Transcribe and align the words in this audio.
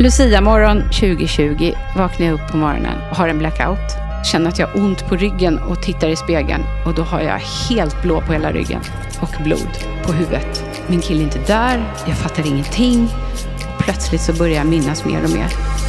Lucia-morgon 0.00 0.82
2020 0.82 1.72
vaknar 1.96 2.26
jag 2.26 2.34
upp 2.34 2.50
på 2.50 2.56
morgonen 2.56 2.98
och 3.10 3.16
har 3.16 3.28
en 3.28 3.38
blackout. 3.38 3.96
Känner 4.32 4.48
att 4.48 4.58
jag 4.58 4.66
har 4.66 4.80
ont 4.80 5.08
på 5.08 5.16
ryggen 5.16 5.58
och 5.58 5.82
tittar 5.82 6.08
i 6.08 6.16
spegeln 6.16 6.62
och 6.86 6.94
då 6.94 7.02
har 7.02 7.20
jag 7.20 7.38
helt 7.38 8.02
blå 8.02 8.20
på 8.20 8.32
hela 8.32 8.52
ryggen 8.52 8.80
och 9.20 9.42
blod 9.44 9.68
på 10.04 10.12
huvudet. 10.12 10.64
Min 10.86 11.00
kille 11.00 11.20
är 11.20 11.24
inte 11.24 11.38
där, 11.46 11.84
jag 12.06 12.16
fattar 12.16 12.46
ingenting. 12.46 13.08
Plötsligt 13.78 14.20
så 14.20 14.32
börjar 14.32 14.56
jag 14.56 14.66
minnas 14.66 15.04
mer 15.04 15.24
och 15.24 15.30
mer. 15.30 15.79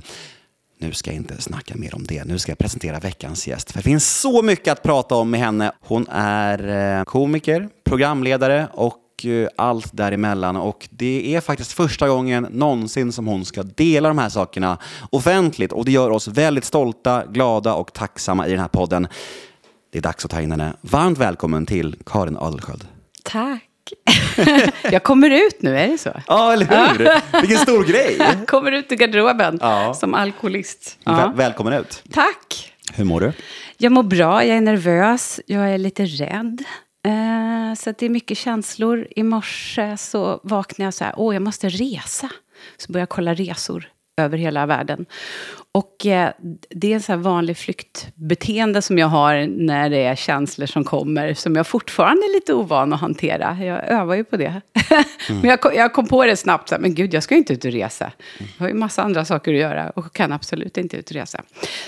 Nu 0.81 0.93
ska 0.93 1.11
jag 1.11 1.17
inte 1.17 1.43
snacka 1.43 1.75
mer 1.77 1.95
om 1.95 2.07
det. 2.07 2.25
Nu 2.25 2.39
ska 2.39 2.51
jag 2.51 2.59
presentera 2.59 2.99
veckans 2.99 3.49
gäst. 3.49 3.73
För 3.73 3.79
det 3.79 3.83
finns 3.83 4.21
så 4.21 4.43
mycket 4.43 4.73
att 4.73 4.83
prata 4.83 5.15
om 5.15 5.31
med 5.31 5.41
henne. 5.41 5.73
Hon 5.81 6.07
är 6.11 6.99
eh, 6.99 7.05
komiker, 7.05 7.69
programledare 7.85 8.69
och 8.73 8.97
eh, 9.27 9.49
allt 9.57 9.89
däremellan. 9.93 10.57
Och 10.57 10.89
det 10.91 11.35
är 11.37 11.41
faktiskt 11.41 11.73
första 11.73 12.09
gången 12.09 12.47
någonsin 12.51 13.13
som 13.13 13.27
hon 13.27 13.45
ska 13.45 13.63
dela 13.63 14.09
de 14.09 14.19
här 14.19 14.29
sakerna 14.29 14.79
offentligt. 15.11 15.73
Och 15.73 15.85
det 15.85 15.93
gör 15.93 16.11
oss 16.11 16.29
väldigt 16.29 16.65
stolta, 16.65 17.25
glada 17.27 17.75
och 17.75 17.93
tacksamma 17.93 18.47
i 18.47 18.51
den 18.51 18.61
här 18.61 18.69
podden. 18.69 19.09
Det 19.93 19.99
är 19.99 20.03
dags 20.03 20.25
att 20.25 20.31
ta 20.31 20.41
in 20.41 20.51
henne. 20.51 20.73
Varmt 20.81 21.19
välkommen 21.19 21.67
till 21.67 21.97
Karin 22.07 22.37
Adelsköld. 22.37 22.85
Tack. 23.25 23.65
jag 24.93 25.03
kommer 25.03 25.31
ut 25.31 25.63
nu, 25.63 25.79
är 25.79 25.89
det 25.89 25.99
så? 25.99 26.11
Ja, 26.27 26.53
eller 26.53 26.67
hur? 26.67 27.11
Vilken 27.41 27.59
stor 27.59 27.85
grej! 27.85 28.17
Jag 28.19 28.47
kommer 28.49 28.73
ut 28.73 28.93
ur 28.93 28.97
garderoben 28.97 29.59
Ja. 29.63 29.95
som 29.95 30.15
alkoholist. 30.15 30.99
Väl- 31.05 31.15
Ja. 31.19 31.33
välkommen 31.37 31.73
ut. 31.73 32.03
Tack. 32.13 32.73
Hur 32.95 33.05
mår 33.05 33.21
du? 33.21 33.33
Jag 33.79 33.93
mår 33.93 34.03
bra, 34.03 34.45
jag 34.45 34.57
är 34.57 34.61
nervös, 34.61 35.41
jag 35.47 35.71
är 35.75 35.79
lite 35.79 36.05
rädd. 36.05 36.65
Eh, 37.07 37.75
så 37.75 37.91
att 37.91 37.99
det 37.99 38.07
är 38.07 38.11
mycket 38.11 38.39
känslor. 38.39 39.09
I 39.11 39.23
morse 39.23 39.97
så 39.97 40.41
vaknade 40.43 40.87
jag 40.87 40.95
så 40.95 41.05
här, 41.05 41.15
åh 41.17 41.35
jag 41.35 41.43
måste 41.43 41.69
resa. 41.69 42.31
Så 42.77 42.93
började 42.93 43.03
jag 43.03 43.09
kolla 43.09 43.35
resor 43.35 43.89
över 44.23 44.39
hela 44.39 44.67
världen. 44.67 45.07
Och 45.73 46.06
eh, 46.06 46.31
det 46.71 46.91
är 46.91 46.95
en 46.95 47.03
så 47.03 47.12
här 47.12 47.19
vanlig 47.19 47.56
flyktbeteende 47.56 48.83
som 48.83 48.99
jag 48.99 49.06
har 49.06 49.47
när 49.47 49.91
det 49.91 50.05
är 50.05 50.15
känslor 50.15 50.67
som 50.67 50.84
kommer, 50.84 51.34
som 51.34 51.56
jag 51.56 51.67
fortfarande 51.67 52.23
är 52.23 52.34
lite 52.34 52.55
ovan 52.55 52.93
att 52.93 53.01
hantera. 53.01 53.57
Jag 53.61 53.89
övar 53.89 54.15
ju 54.15 54.25
på 54.25 54.37
det. 54.37 54.61
men 55.28 55.45
jag 55.45 55.61
kom, 55.61 55.73
jag 55.75 55.93
kom 55.93 56.07
på 56.07 56.25
det 56.25 56.37
snabbt, 56.37 56.69
så 56.69 56.75
här, 56.75 56.83
men 56.83 56.95
gud, 56.95 57.15
jag 57.15 57.23
ska 57.23 57.34
ju 57.34 57.39
inte 57.39 57.53
ut 57.53 57.65
och 57.65 57.73
resa. 57.73 58.12
Jag 58.39 58.65
har 58.65 58.69
ju 58.69 58.75
massa 58.75 59.03
andra 59.03 59.25
saker 59.25 59.55
att 59.55 59.61
göra 59.61 59.91
och 59.91 60.12
kan 60.12 60.33
absolut 60.33 60.77
inte 60.77 60.97
ut 60.97 61.11
och 61.11 61.17
resa. 61.17 61.43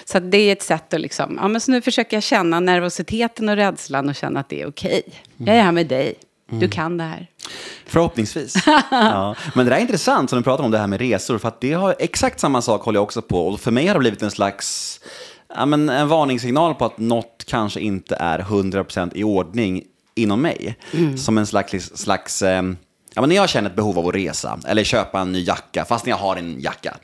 Så 0.05 0.19
det 0.19 0.39
är 0.39 0.53
ett 0.53 0.63
sätt 0.63 0.95
att 0.95 1.01
liksom, 1.01 1.39
ja 1.43 1.49
men 1.49 1.61
så 1.61 1.71
nu 1.71 1.81
försöker 1.81 2.17
jag 2.17 2.23
känna 2.23 2.61
nervositeten 2.61 3.49
och 3.49 3.57
rädslan 3.57 4.09
och 4.09 4.15
känna 4.15 4.41
att 4.41 4.49
det 4.49 4.63
är 4.63 4.69
okej. 4.69 5.03
Jag 5.37 5.57
är 5.57 5.63
här 5.63 5.73
med 5.73 5.87
dig. 5.87 6.15
Du 6.50 6.69
kan 6.69 6.97
det 6.97 7.05
här. 7.05 7.27
Förhoppningsvis. 7.87 8.55
ja. 8.91 9.34
Men 9.55 9.65
det 9.65 9.71
där 9.71 9.77
är 9.77 9.81
intressant 9.81 10.31
som 10.31 10.38
du 10.38 10.43
pratar 10.43 10.65
om 10.65 10.71
det 10.71 10.78
här 10.78 10.87
med 10.87 11.00
resor, 11.00 11.38
för 11.38 11.49
att 11.49 11.61
det 11.61 11.72
har 11.72 11.94
exakt 11.99 12.41
samma 12.41 12.62
sak 12.62 12.83
håller 12.83 12.97
jag 12.97 13.03
också 13.03 13.22
på. 13.22 13.49
Och 13.49 13.61
för 13.61 13.71
mig 13.71 13.87
har 13.87 13.94
det 13.94 14.00
blivit 14.00 14.22
en 14.22 14.31
slags, 14.31 15.00
ja, 15.55 15.66
men 15.66 15.89
en 15.89 16.09
varningssignal 16.09 16.75
på 16.75 16.84
att 16.84 16.99
något 16.99 17.44
kanske 17.47 17.81
inte 17.81 18.16
är 18.16 18.39
100% 18.39 19.10
i 19.15 19.25
ordning 19.25 19.83
inom 20.15 20.43
mig. 20.43 20.77
Som 21.16 21.39
en 21.39 21.47
slags, 21.47 21.97
slags 21.97 22.43
eh, 22.43 22.62
Ja, 23.15 23.21
men 23.22 23.28
när 23.28 23.37
jag 23.37 23.48
känner 23.48 23.71
ett 23.71 23.76
behov 23.76 23.98
av 23.98 24.09
att 24.09 24.15
resa 24.15 24.59
eller 24.69 24.84
köpa 24.84 25.21
en 25.21 25.32
ny 25.32 25.43
jacka, 25.44 25.84
fast 25.84 26.04
när 26.06 26.10
jag 26.10 26.16
har 26.19 26.37
en 26.37 26.60
jacka, 26.60 26.97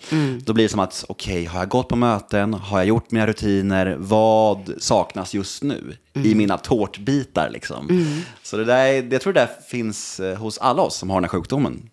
då 0.44 0.52
blir 0.52 0.64
det 0.64 0.68
som 0.68 0.80
att, 0.80 1.04
okej, 1.08 1.44
har 1.44 1.58
jag 1.58 1.68
gått 1.68 1.88
på 1.88 1.96
möten, 1.96 2.54
har 2.54 2.78
jag 2.78 2.86
gjort 2.86 3.10
mina 3.10 3.26
rutiner, 3.26 3.96
vad 3.98 4.72
saknas 4.78 5.34
just 5.34 5.62
nu 5.62 5.96
i 6.24 6.34
mina 6.34 6.58
tårtbitar? 6.58 7.50
Liksom. 7.50 8.14
Så 8.42 8.56
det 8.56 8.64
där, 8.64 8.86
är- 8.86 9.12
jag 9.12 9.20
tror 9.20 9.32
det 9.32 9.40
där 9.40 9.50
finns 9.68 10.20
eh, 10.20 10.36
hos 10.38 10.58
alla 10.58 10.82
oss 10.82 10.96
som 10.96 11.10
har 11.10 11.16
den 11.16 11.24
här 11.24 11.28
sjukdomen. 11.38 11.90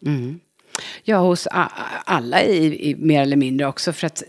Ja, 1.04 1.18
hos 1.18 1.48
alla 2.06 2.44
i, 2.44 2.90
i 2.90 2.96
mer 2.96 3.22
eller 3.22 3.36
mindre 3.38 3.68
också. 3.68 3.94
För 3.94 4.08
att 4.08 4.24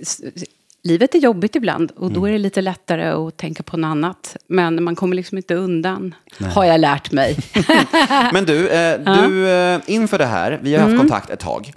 livet 0.85 1.15
är 1.15 1.19
jobbigt 1.19 1.57
ibland 1.57 1.91
och 1.91 2.13
då 2.13 2.29
är 2.29 2.33
det 2.33 2.39
lite 2.39 2.61
lättare 2.61 3.05
att 3.05 3.37
tänka 3.37 3.63
på 3.63 3.77
något 3.77 3.89
annat. 3.89 4.37
Men 4.47 4.85
man 4.85 4.97
kommer 4.97 5.17
liksom 5.17 5.39
inte 5.39 5.55
undan, 5.55 6.15
har 6.39 6.65
jag 6.65 6.81
lärt 6.81 7.13
mig. 7.13 7.37
Men 8.33 8.45
du, 8.45 8.69
eh, 8.69 9.01
du 9.01 9.49
eh, 9.49 9.81
inför 9.87 10.19
det 10.19 10.27
här, 10.27 10.61
vi 10.63 10.75
har 10.75 10.83
haft 10.83 10.99
kontakt 10.99 11.31
ett 11.31 11.41
tag 11.41 11.73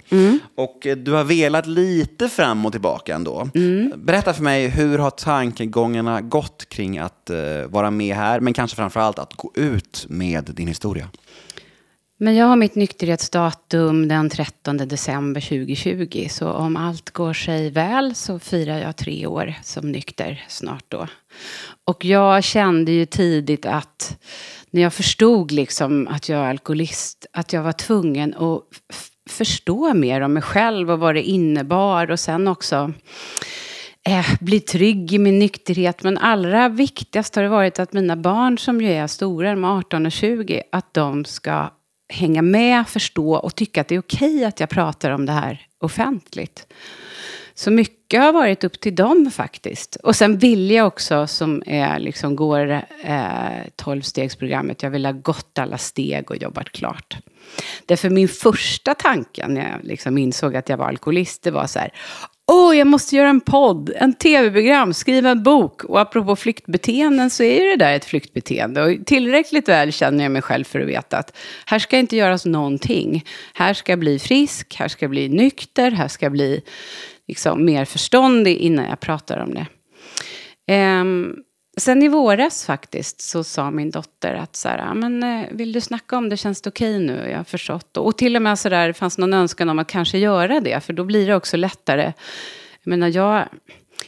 och 0.54 0.86
eh, 0.86 0.96
du 0.96 1.12
har 1.12 1.24
velat 1.24 1.66
lite 1.66 2.28
fram 2.28 2.66
och 2.66 2.72
tillbaka 2.72 3.14
ändå. 3.14 3.48
Berätta 3.96 4.34
för 4.34 4.42
mig, 4.42 4.68
hur 4.68 4.98
har 4.98 5.10
tankegångarna 5.10 6.20
gått 6.20 6.68
kring 6.68 6.98
att 6.98 7.30
eh, 7.30 7.36
vara 7.68 7.90
med 7.90 8.16
här, 8.16 8.40
men 8.40 8.52
kanske 8.54 8.76
framför 8.76 9.00
allt 9.00 9.18
att 9.18 9.34
gå 9.34 9.52
ut 9.54 10.06
med 10.08 10.44
din 10.44 10.68
historia? 10.68 11.08
Men 12.20 12.34
jag 12.34 12.46
har 12.46 12.56
mitt 12.56 12.74
nykterhetsdatum 12.74 14.08
den 14.08 14.30
13 14.30 14.76
december 14.76 15.40
2020. 15.40 16.26
Så 16.30 16.52
om 16.52 16.76
allt 16.76 17.10
går 17.10 17.32
sig 17.32 17.70
väl 17.70 18.14
så 18.14 18.38
firar 18.38 18.78
jag 18.78 18.96
tre 18.96 19.26
år 19.26 19.54
som 19.62 19.92
nykter 19.92 20.44
snart 20.48 20.84
då. 20.88 21.06
Och 21.84 22.04
jag 22.04 22.44
kände 22.44 22.92
ju 22.92 23.06
tidigt 23.06 23.66
att 23.66 24.18
när 24.70 24.82
jag 24.82 24.92
förstod 24.92 25.50
liksom 25.50 26.08
att 26.08 26.28
jag 26.28 26.40
är 26.40 26.50
alkoholist, 26.50 27.26
att 27.32 27.52
jag 27.52 27.62
var 27.62 27.72
tvungen 27.72 28.34
att 28.34 28.62
förstå 29.30 29.94
mer 29.94 30.20
om 30.20 30.32
mig 30.32 30.42
själv 30.42 30.90
och 30.90 30.98
vad 30.98 31.14
det 31.14 31.22
innebar. 31.22 32.10
Och 32.10 32.20
sen 32.20 32.48
också 32.48 32.92
eh, 34.08 34.26
bli 34.40 34.60
trygg 34.60 35.12
i 35.12 35.18
min 35.18 35.38
nykterhet. 35.38 36.02
Men 36.02 36.18
allra 36.18 36.68
viktigast 36.68 37.36
har 37.36 37.42
det 37.42 37.48
varit 37.48 37.78
att 37.78 37.92
mina 37.92 38.16
barn 38.16 38.58
som 38.58 38.80
ju 38.80 38.92
är 38.92 39.06
stora, 39.06 39.50
de 39.50 39.64
är 39.64 39.78
18 39.78 40.06
och 40.06 40.12
20, 40.12 40.62
att 40.72 40.94
de 40.94 41.24
ska 41.24 41.70
hänga 42.08 42.42
med, 42.42 42.88
förstå 42.88 43.34
och 43.34 43.54
tycka 43.54 43.80
att 43.80 43.88
det 43.88 43.94
är 43.94 43.98
okej 43.98 44.44
att 44.44 44.60
jag 44.60 44.68
pratar 44.68 45.10
om 45.10 45.26
det 45.26 45.32
här 45.32 45.66
offentligt. 45.80 46.66
Så 47.58 47.70
mycket 47.70 48.20
har 48.20 48.32
varit 48.32 48.64
upp 48.64 48.80
till 48.80 48.94
dem 48.94 49.30
faktiskt. 49.30 49.96
Och 49.96 50.16
sen 50.16 50.38
vill 50.38 50.70
jag 50.70 50.86
också, 50.86 51.26
som 51.26 51.62
är, 51.66 51.98
liksom, 51.98 52.36
går 52.36 52.70
eh, 53.02 53.62
jag 54.82 54.90
vill 54.90 55.06
ha 55.06 55.12
gått 55.12 55.58
alla 55.58 55.78
steg 55.78 56.30
och 56.30 56.36
jobbat 56.36 56.72
klart. 56.72 57.16
Därför 57.86 58.10
min 58.10 58.28
första 58.28 58.94
tanke 58.94 59.48
när 59.48 59.70
jag 59.70 59.84
liksom 59.84 60.18
insåg 60.18 60.56
att 60.56 60.68
jag 60.68 60.76
var 60.76 60.86
alkoholist, 60.86 61.42
det 61.42 61.50
var 61.50 61.66
så 61.66 61.78
här, 61.78 61.92
åh, 62.46 62.76
jag 62.76 62.86
måste 62.86 63.16
göra 63.16 63.28
en 63.28 63.40
podd, 63.40 63.92
en 63.96 64.14
tv-program, 64.14 64.94
skriva 64.94 65.30
en 65.30 65.42
bok. 65.42 65.84
Och 65.84 66.00
apropå 66.00 66.36
flyktbeteenden 66.36 67.30
så 67.30 67.42
är 67.42 67.62
ju 67.62 67.70
det 67.70 67.84
där 67.84 67.94
ett 67.94 68.04
flyktbeteende. 68.04 68.82
Och 68.82 69.06
tillräckligt 69.06 69.68
väl 69.68 69.92
känner 69.92 70.24
jag 70.24 70.32
mig 70.32 70.42
själv 70.42 70.64
för 70.64 70.80
att 70.80 70.88
veta 70.88 71.18
att 71.18 71.36
här 71.66 71.78
ska 71.78 71.98
inte 71.98 72.16
göras 72.16 72.46
någonting. 72.46 73.24
Här 73.54 73.74
ska 73.74 73.92
jag 73.92 73.98
bli 73.98 74.18
frisk, 74.18 74.76
här 74.78 74.88
ska 74.88 75.04
jag 75.04 75.10
bli 75.10 75.28
nykter, 75.28 75.90
här 75.90 76.08
ska 76.08 76.24
jag 76.26 76.32
bli 76.32 76.62
liksom 77.28 77.64
mer 77.64 77.84
förståndig 77.84 78.56
innan 78.56 78.84
jag 78.84 79.00
pratar 79.00 79.38
om 79.38 79.54
det. 79.54 79.66
Um, 81.00 81.36
sen 81.76 82.02
i 82.02 82.08
våras 82.08 82.64
faktiskt 82.64 83.20
så 83.20 83.44
sa 83.44 83.70
min 83.70 83.90
dotter 83.90 84.34
att 84.34 84.56
så 84.56 84.68
här, 84.68 84.78
"Ja, 84.78 84.94
men, 84.94 85.22
eh, 85.22 85.46
vill 85.50 85.72
du 85.72 85.80
snacka 85.80 86.16
om 86.16 86.28
det, 86.28 86.36
känns 86.36 86.62
det 86.62 86.70
okej 86.70 86.98
nu? 86.98 87.28
Jag 87.30 87.36
har 87.36 87.44
förstått. 87.44 87.96
Och 87.96 88.18
till 88.18 88.36
och 88.36 88.42
med 88.42 88.58
så 88.58 88.68
där, 88.68 88.92
fanns 88.92 89.18
någon 89.18 89.34
önskan 89.34 89.68
om 89.68 89.78
att 89.78 89.88
kanske 89.88 90.18
göra 90.18 90.60
det, 90.60 90.80
för 90.84 90.92
då 90.92 91.04
blir 91.04 91.26
det 91.26 91.34
också 91.34 91.56
lättare. 91.56 92.12
Jag 92.82 92.90
menar, 92.90 93.08
jag, 93.08 93.48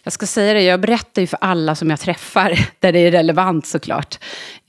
jag 0.02 0.12
ska 0.12 0.26
säga 0.26 0.55
det, 0.55 0.62
jag 0.62 0.81
berättar 0.81 1.22
ju 1.22 1.26
för 1.26 1.38
alla 1.40 1.75
som 1.75 1.90
jag 1.90 2.00
träffar, 2.00 2.58
där 2.81 2.93
det 2.93 2.99
är 2.99 3.11
relevant 3.11 3.67
såklart. 3.67 4.19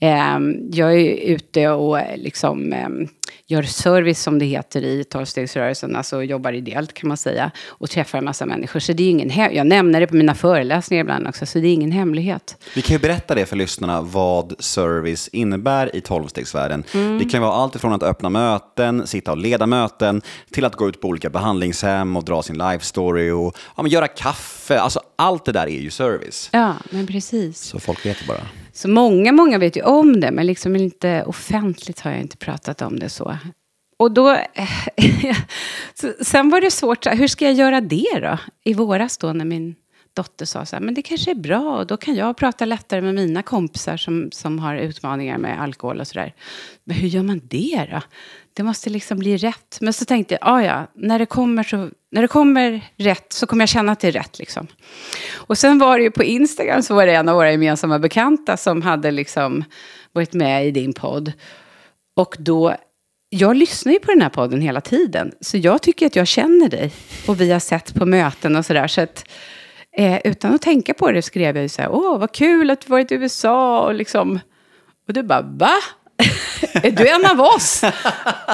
Ehm, 0.00 0.56
jag 0.72 0.94
är 1.00 1.14
ute 1.14 1.68
och 1.68 2.00
eh, 2.00 2.16
liksom, 2.16 2.72
ehm, 2.72 3.08
gör 3.46 3.62
service 3.62 4.22
som 4.22 4.38
det 4.38 4.44
heter 4.44 4.84
i 4.84 5.04
tolvstegsrörelsen, 5.04 5.96
alltså 5.96 6.22
jobbar 6.22 6.52
ideellt 6.52 6.92
kan 6.92 7.08
man 7.08 7.16
säga, 7.16 7.50
och 7.68 7.90
träffar 7.90 8.18
en 8.18 8.24
massa 8.24 8.46
människor. 8.46 8.80
Så 8.80 8.92
det 8.92 9.02
är 9.02 9.10
ingen 9.10 9.30
he- 9.30 9.52
jag 9.52 9.66
nämner 9.66 10.00
det 10.00 10.06
på 10.06 10.16
mina 10.16 10.34
föreläsningar 10.34 11.00
ibland 11.04 11.26
också, 11.26 11.46
så 11.46 11.58
det 11.58 11.68
är 11.68 11.72
ingen 11.72 11.92
hemlighet. 11.92 12.56
Vi 12.74 12.82
kan 12.82 12.94
ju 12.96 13.00
berätta 13.00 13.34
det 13.34 13.46
för 13.46 13.56
lyssnarna 13.56 14.02
vad 14.02 14.54
service 14.58 15.28
innebär 15.28 15.96
i 15.96 16.00
tolvstegsvärlden. 16.00 16.84
Mm. 16.94 17.18
Det 17.18 17.24
kan 17.24 17.42
vara 17.42 17.52
allt 17.52 17.74
ifrån 17.74 17.92
att 17.92 18.02
öppna 18.02 18.28
möten, 18.28 19.06
sitta 19.06 19.30
och 19.30 19.38
leda 19.38 19.66
möten, 19.66 20.22
till 20.50 20.64
att 20.64 20.76
gå 20.76 20.88
ut 20.88 21.00
på 21.00 21.08
olika 21.08 21.30
behandlingshem 21.30 22.16
och 22.16 22.24
dra 22.24 22.42
sin 22.42 22.58
life 22.58 22.84
story 22.84 23.30
och 23.30 23.56
ja, 23.76 23.86
göra 23.86 24.08
kaffe. 24.08 24.80
Alltså 24.80 25.00
allt 25.16 25.44
det 25.44 25.52
där 25.52 25.66
är 25.66 25.80
ju 25.80 25.90
service. 25.90 26.48
Ja, 26.52 26.74
men 26.90 27.06
precis. 27.06 27.58
Så 27.62 27.80
folk 27.80 28.06
vet 28.06 28.18
det 28.18 28.26
bara. 28.26 28.40
Så 28.72 28.88
många, 28.88 29.32
många 29.32 29.58
vet 29.58 29.76
ju 29.76 29.82
om 29.82 30.20
det, 30.20 30.30
men 30.30 30.46
liksom 30.46 30.76
inte 30.76 31.24
offentligt 31.24 32.00
har 32.00 32.10
jag 32.10 32.20
inte 32.20 32.36
pratat 32.36 32.82
om 32.82 32.98
det 32.98 33.08
så. 33.08 33.36
Och 33.98 34.12
då, 34.12 34.38
så, 35.94 36.12
sen 36.20 36.50
var 36.50 36.60
det 36.60 36.70
svårt, 36.70 37.06
hur 37.06 37.28
ska 37.28 37.44
jag 37.44 37.54
göra 37.54 37.80
det 37.80 38.20
då? 38.20 38.38
I 38.64 38.74
våras 38.74 39.18
då 39.18 39.32
när 39.32 39.44
min 39.44 39.74
dotter 40.14 40.46
sa 40.46 40.66
så 40.66 40.76
här, 40.76 40.80
men 40.80 40.94
det 40.94 41.02
kanske 41.02 41.30
är 41.30 41.34
bra 41.34 41.78
och 41.78 41.86
då 41.86 41.96
kan 41.96 42.14
jag 42.14 42.36
prata 42.36 42.64
lättare 42.64 43.00
med 43.00 43.14
mina 43.14 43.42
kompisar 43.42 43.96
som, 43.96 44.28
som 44.32 44.58
har 44.58 44.76
utmaningar 44.76 45.38
med 45.38 45.62
alkohol 45.62 46.00
och 46.00 46.06
sådär. 46.06 46.34
Men 46.84 46.96
hur 46.96 47.08
gör 47.08 47.22
man 47.22 47.40
det 47.44 47.88
då? 47.90 48.00
Det 48.54 48.62
måste 48.62 48.90
liksom 48.90 49.18
bli 49.18 49.36
rätt. 49.36 49.78
Men 49.80 49.92
så 49.92 50.04
tänkte 50.04 50.34
jag, 50.34 50.40
ah, 50.42 50.62
ja, 50.62 50.86
när 50.94 51.18
det, 51.18 51.26
kommer 51.26 51.62
så, 51.62 51.90
när 52.10 52.22
det 52.22 52.28
kommer 52.28 52.90
rätt 52.96 53.32
så 53.32 53.46
kommer 53.46 53.62
jag 53.62 53.68
känna 53.68 53.92
att 53.92 54.00
det 54.00 54.08
är 54.08 54.12
rätt. 54.12 54.38
Liksom. 54.38 54.66
Och 55.34 55.58
sen 55.58 55.78
var 55.78 55.98
det 55.98 56.04
ju 56.04 56.10
på 56.10 56.24
Instagram 56.24 56.82
så 56.82 56.94
var 56.94 57.06
det 57.06 57.14
en 57.14 57.28
av 57.28 57.34
våra 57.34 57.50
gemensamma 57.50 57.98
bekanta 57.98 58.56
som 58.56 58.82
hade 58.82 59.10
liksom 59.10 59.64
varit 60.12 60.32
med 60.32 60.66
i 60.66 60.70
din 60.70 60.92
podd. 60.92 61.32
Och 62.16 62.36
då, 62.38 62.76
jag 63.28 63.56
lyssnar 63.56 63.92
ju 63.92 63.98
på 63.98 64.12
den 64.12 64.22
här 64.22 64.28
podden 64.28 64.60
hela 64.60 64.80
tiden. 64.80 65.32
Så 65.40 65.56
jag 65.56 65.82
tycker 65.82 66.06
att 66.06 66.16
jag 66.16 66.26
känner 66.26 66.68
dig. 66.68 66.92
Och 67.26 67.40
vi 67.40 67.52
har 67.52 67.60
sett 67.60 67.94
på 67.94 68.06
möten 68.06 68.56
och 68.56 68.66
sådär. 68.66 68.88
Så 68.88 69.00
att, 69.00 69.28
eh, 69.96 70.20
utan 70.24 70.54
att 70.54 70.62
tänka 70.62 70.94
på 70.94 71.12
det 71.12 71.22
skrev 71.22 71.56
jag 71.56 71.62
ju 71.62 71.68
så 71.68 71.82
här, 71.82 71.90
åh 71.92 72.18
vad 72.18 72.32
kul 72.32 72.70
att 72.70 72.80
du 72.80 72.88
varit 72.88 73.12
i 73.12 73.14
USA 73.14 73.86
och 73.86 73.94
liksom. 73.94 74.40
Och 75.08 75.12
du 75.12 75.22
bara, 75.22 75.42
va? 75.42 75.74
är 76.72 76.90
du 76.90 77.08
en 77.08 77.26
av 77.26 77.40
oss? 77.40 77.82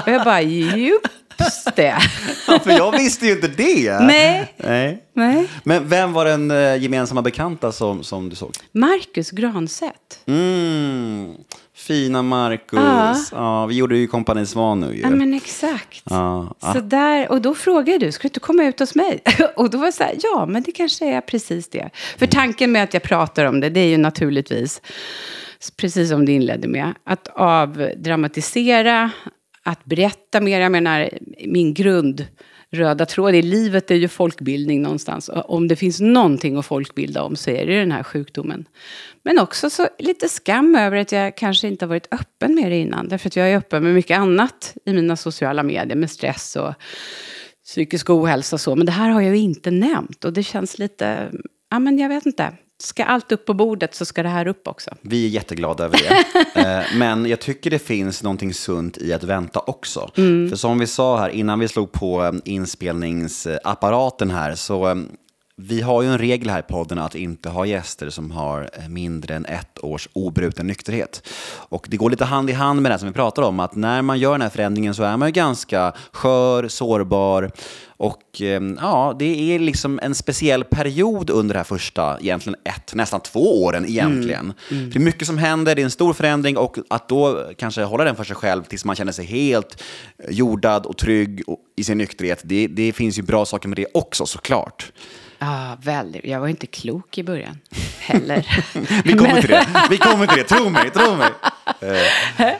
och 0.04 0.12
jag 0.12 0.24
bara, 0.24 0.42
just 0.42 1.76
det. 1.76 1.98
Ja, 2.46 2.58
för 2.58 2.70
jag 2.70 2.92
visste 2.92 3.26
ju 3.26 3.32
inte 3.32 3.48
det. 3.48 4.00
Nej. 4.00 4.54
Nej. 4.56 5.02
Nej. 5.12 5.48
Men 5.64 5.88
vem 5.88 6.12
var 6.12 6.24
den 6.24 6.50
eh, 6.50 6.76
gemensamma 6.76 7.22
bekanta 7.22 7.72
som, 7.72 8.04
som 8.04 8.28
du 8.28 8.36
såg? 8.36 8.54
Marcus 8.72 9.30
Granstedt. 9.30 10.20
Mm, 10.26 11.34
fina 11.76 12.22
Marcus. 12.22 12.72
Ja. 12.72 13.16
Ja. 13.32 13.66
vi 13.66 13.74
gjorde 13.74 13.96
ju 13.96 14.06
Kompani 14.06 14.46
Svan 14.46 14.80
nu 14.80 14.94
ju. 14.94 15.00
Ja, 15.00 15.10
men 15.10 15.34
exakt. 15.34 16.02
Ja, 16.10 16.54
ja. 16.60 16.72
Så 16.72 16.80
där, 16.80 17.30
och 17.30 17.42
då 17.42 17.54
frågade 17.54 17.98
du, 17.98 18.12
ska 18.12 18.22
du 18.22 18.28
inte 18.28 18.40
komma 18.40 18.64
ut 18.64 18.80
hos 18.80 18.94
mig? 18.94 19.22
och 19.56 19.70
då 19.70 19.78
var 19.78 19.86
jag 19.86 19.94
så 19.94 20.02
här, 20.04 20.14
ja, 20.22 20.46
men 20.46 20.62
det 20.62 20.72
kanske 20.72 21.06
är 21.14 21.20
precis 21.20 21.68
det. 21.68 21.90
För 22.18 22.26
tanken 22.26 22.72
med 22.72 22.84
att 22.84 22.94
jag 22.94 23.02
pratar 23.02 23.44
om 23.44 23.60
det, 23.60 23.70
det 23.70 23.80
är 23.80 23.88
ju 23.88 23.98
naturligtvis, 23.98 24.82
precis 25.76 26.08
som 26.08 26.24
du 26.24 26.32
inledde 26.32 26.68
med, 26.68 26.94
att 27.04 27.28
avdramatisera, 27.28 29.10
att 29.62 29.84
berätta 29.84 30.40
mer. 30.40 30.60
Jag 30.60 30.72
menar, 30.72 31.10
min 31.46 31.74
grund 31.74 32.26
röda 32.70 33.06
tråd 33.06 33.34
i 33.34 33.42
livet 33.42 33.90
är 33.90 33.94
ju 33.94 34.08
folkbildning 34.08 34.82
någonstans. 34.82 35.28
Och 35.28 35.50
om 35.50 35.68
det 35.68 35.76
finns 35.76 36.00
någonting 36.00 36.56
att 36.56 36.66
folkbilda 36.66 37.22
om 37.22 37.36
så 37.36 37.50
är 37.50 37.66
det 37.66 37.72
ju 37.72 37.78
den 37.78 37.92
här 37.92 38.02
sjukdomen. 38.02 38.64
Men 39.22 39.38
också 39.38 39.70
så 39.70 39.88
lite 39.98 40.28
skam 40.28 40.76
över 40.76 40.96
att 40.96 41.12
jag 41.12 41.36
kanske 41.36 41.68
inte 41.68 41.84
har 41.84 41.88
varit 41.88 42.08
öppen 42.10 42.54
med 42.54 42.70
det 42.70 42.76
innan. 42.76 43.08
Därför 43.08 43.28
att 43.28 43.36
jag 43.36 43.50
är 43.50 43.56
öppen 43.56 43.82
med 43.82 43.94
mycket 43.94 44.18
annat 44.18 44.76
i 44.84 44.92
mina 44.92 45.16
sociala 45.16 45.62
medier, 45.62 45.96
med 45.96 46.10
stress 46.10 46.56
och 46.56 46.74
psykisk 47.64 48.10
ohälsa 48.10 48.56
och 48.56 48.60
så. 48.60 48.76
Men 48.76 48.86
det 48.86 48.92
här 48.92 49.08
har 49.08 49.20
jag 49.20 49.36
ju 49.36 49.42
inte 49.42 49.70
nämnt. 49.70 50.24
Och 50.24 50.32
det 50.32 50.42
känns 50.42 50.78
lite, 50.78 51.32
ja 51.70 51.78
men 51.78 51.98
jag 51.98 52.08
vet 52.08 52.26
inte. 52.26 52.52
Ska 52.82 53.04
allt 53.04 53.32
upp 53.32 53.46
på 53.46 53.54
bordet 53.54 53.94
så 53.94 54.04
ska 54.04 54.22
det 54.22 54.28
här 54.28 54.46
upp 54.48 54.68
också. 54.68 54.90
Vi 55.00 55.24
är 55.24 55.28
jätteglada 55.28 55.84
över 55.84 55.98
det. 55.98 56.24
Eh, 56.60 56.84
Men 56.96 57.26
jag 57.26 57.40
tycker 57.40 57.70
det 57.70 57.78
finns 57.78 58.22
någonting 58.22 58.54
sunt 58.54 58.98
i 58.98 59.12
att 59.12 59.24
vänta 59.24 59.60
också. 59.60 60.10
För 60.14 60.56
som 60.56 60.78
vi 60.78 60.86
sa 60.86 61.18
här 61.18 61.28
innan 61.28 61.58
vi 61.58 61.68
slog 61.68 61.92
på 61.92 62.24
eh, 62.24 62.32
inspelningsapparaten 62.44 64.30
här, 64.30 64.54
så 64.54 64.88
eh, 64.88 64.94
vi 65.60 65.80
har 65.80 66.02
ju 66.02 66.08
en 66.08 66.18
regel 66.18 66.50
här 66.50 66.58
i 66.58 66.62
podden 66.62 66.98
att 66.98 67.14
inte 67.14 67.48
ha 67.48 67.66
gäster 67.66 68.10
som 68.10 68.30
har 68.30 68.70
eh, 68.72 68.88
mindre 68.88 69.34
än 69.36 69.44
ett 69.44 69.84
års 69.84 70.08
obruten 70.12 70.66
nykterhet. 70.66 71.28
Och 71.68 71.86
det 71.90 71.96
går 71.96 72.10
lite 72.10 72.24
hand 72.24 72.50
i 72.50 72.52
hand 72.52 72.82
med 72.82 72.92
det 72.92 72.98
som 72.98 73.08
vi 73.08 73.14
pratar 73.14 73.42
om, 73.42 73.60
att 73.60 73.76
när 73.76 74.02
man 74.02 74.18
gör 74.18 74.32
den 74.32 74.42
här 74.42 74.48
förändringen 74.48 74.94
så 74.94 75.02
är 75.02 75.16
man 75.16 75.28
ju 75.28 75.32
ganska 75.32 75.92
skör, 76.12 76.68
sårbar 76.68 77.50
och 77.86 78.40
eh, 78.40 78.62
ja, 78.80 79.16
det 79.18 79.54
är 79.54 79.58
liksom 79.58 80.00
en 80.02 80.14
speciell 80.14 80.64
period 80.64 81.30
under 81.30 81.54
det 81.54 81.58
här 81.58 81.64
första, 81.64 82.18
egentligen 82.20 82.58
ett, 82.64 82.94
nästan 82.94 83.20
två 83.20 83.64
åren 83.64 83.86
egentligen. 83.88 84.52
Det 84.68 84.96
är 84.96 85.00
mycket 85.00 85.26
som 85.26 85.38
händer, 85.38 85.74
det 85.74 85.82
är 85.82 85.84
en 85.84 85.90
stor 85.90 86.12
förändring 86.12 86.56
och 86.56 86.78
att 86.90 87.08
då 87.08 87.44
kanske 87.56 87.82
hålla 87.82 88.04
den 88.04 88.16
för 88.16 88.24
sig 88.24 88.36
själv 88.36 88.62
tills 88.62 88.84
man 88.84 88.96
känner 88.96 89.12
sig 89.12 89.24
helt 89.24 89.82
jordad 90.28 90.86
och 90.86 90.96
trygg 90.96 91.42
i 91.76 91.84
sin 91.84 91.98
nykterhet, 91.98 92.40
det, 92.44 92.66
det 92.66 92.92
finns 92.92 93.18
ju 93.18 93.22
bra 93.22 93.46
saker 93.46 93.68
med 93.68 93.76
det 93.76 93.86
också 93.94 94.26
såklart. 94.26 94.92
Ja, 95.38 95.76
väldigt. 95.82 96.24
Jag 96.24 96.40
var 96.40 96.48
inte 96.48 96.66
klok 96.66 97.18
i 97.18 97.24
början 97.24 97.58
heller. 97.98 98.64
Vi 99.04 99.12
kommer 99.12 99.40
till 99.40 99.50
det, 99.50 99.66
vi 99.90 99.98
kommer 99.98 100.26
till 100.26 100.38
det, 100.38 100.44
tro 100.44 100.68
mig, 100.68 100.90
tro 100.90 101.16
mig. 101.16 101.30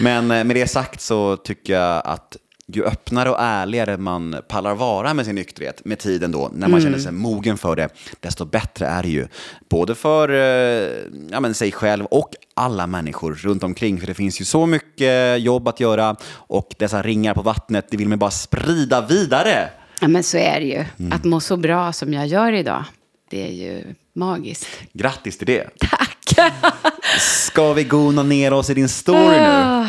Men 0.00 0.30
eh, 0.30 0.44
med 0.44 0.56
det 0.56 0.66
sagt 0.66 1.00
så 1.00 1.36
tycker 1.36 1.72
jag 1.72 2.02
att 2.04 2.36
ju 2.66 2.84
öppnare 2.84 3.30
och 3.30 3.36
ärligare 3.40 3.96
man 3.96 4.36
pallar 4.48 4.74
vara 4.74 5.14
med 5.14 5.26
sin 5.26 5.34
nykterhet 5.34 5.84
med 5.84 5.98
tiden 5.98 6.32
då, 6.32 6.50
när 6.54 6.68
man 6.68 6.80
känner 6.80 6.98
sig 6.98 7.12
mogen 7.12 7.58
för 7.58 7.76
det, 7.76 7.88
desto 8.20 8.44
bättre 8.44 8.86
är 8.86 9.02
det 9.02 9.08
ju. 9.08 9.28
Både 9.68 9.94
för 9.94 10.28
eh, 10.28 10.90
ja, 11.30 11.40
men 11.40 11.54
sig 11.54 11.72
själv 11.72 12.04
och 12.04 12.34
alla 12.54 12.86
människor 12.86 13.34
runt 13.34 13.62
omkring. 13.62 14.00
För 14.00 14.06
det 14.06 14.14
finns 14.14 14.40
ju 14.40 14.44
så 14.44 14.66
mycket 14.66 15.40
jobb 15.40 15.68
att 15.68 15.80
göra 15.80 16.16
och 16.32 16.74
dessa 16.78 17.02
ringar 17.02 17.34
på 17.34 17.42
vattnet, 17.42 17.86
det 17.90 17.96
vill 17.96 18.08
man 18.08 18.18
bara 18.18 18.30
sprida 18.30 19.00
vidare. 19.00 19.70
Ja, 20.02 20.08
men 20.08 20.22
så 20.22 20.36
är 20.36 20.60
det 20.60 20.66
ju. 20.66 20.84
Att 21.12 21.24
må 21.24 21.40
så 21.40 21.56
bra 21.56 21.92
som 21.92 22.12
jag 22.12 22.26
gör 22.26 22.52
idag, 22.52 22.84
det 23.30 23.46
är 23.48 23.52
ju 23.52 23.84
magiskt. 24.14 24.66
Grattis 24.92 25.38
till 25.38 25.46
det. 25.46 25.68
Tack! 25.80 26.18
Ska 27.18 27.72
vi 27.72 27.84
gona 27.84 28.22
ner 28.22 28.52
oss 28.52 28.70
i 28.70 28.74
din 28.74 28.88
story 28.88 29.36
nu? 29.38 29.46
Ah, 29.46 29.86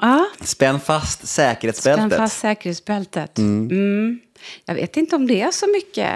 Ja, 0.00 0.26
Spänn 0.40 0.80
fast 0.80 1.28
säkerhetsbältet. 1.28 2.06
spänn 2.06 2.18
fast 2.18 2.38
säkerhetsbältet. 2.38 3.38
Mm. 3.38 4.20
Jag 4.64 4.74
vet 4.74 4.96
inte 4.96 5.16
om 5.16 5.26
det 5.26 5.40
är 5.40 5.50
så 5.50 5.66
mycket 5.66 6.10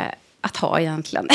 att 0.44 0.56
ha 0.56 0.80
egentligen. 0.80 1.28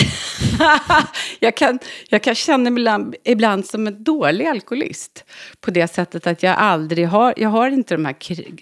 jag, 1.39 1.57
kan, 1.57 1.79
jag 2.09 2.23
kan 2.23 2.35
känna 2.35 2.69
mig 2.69 2.81
ibland, 2.81 3.15
ibland 3.23 3.65
som 3.65 3.87
en 3.87 4.03
dålig 4.03 4.45
alkoholist. 4.45 5.25
På 5.61 5.71
det 5.71 5.87
sättet 5.87 6.27
att 6.27 6.43
jag 6.43 6.55
aldrig 6.57 7.07
har, 7.07 7.33
jag 7.37 7.49
har 7.49 7.69
inte 7.69 7.93
de 7.95 8.05
här 8.05 8.15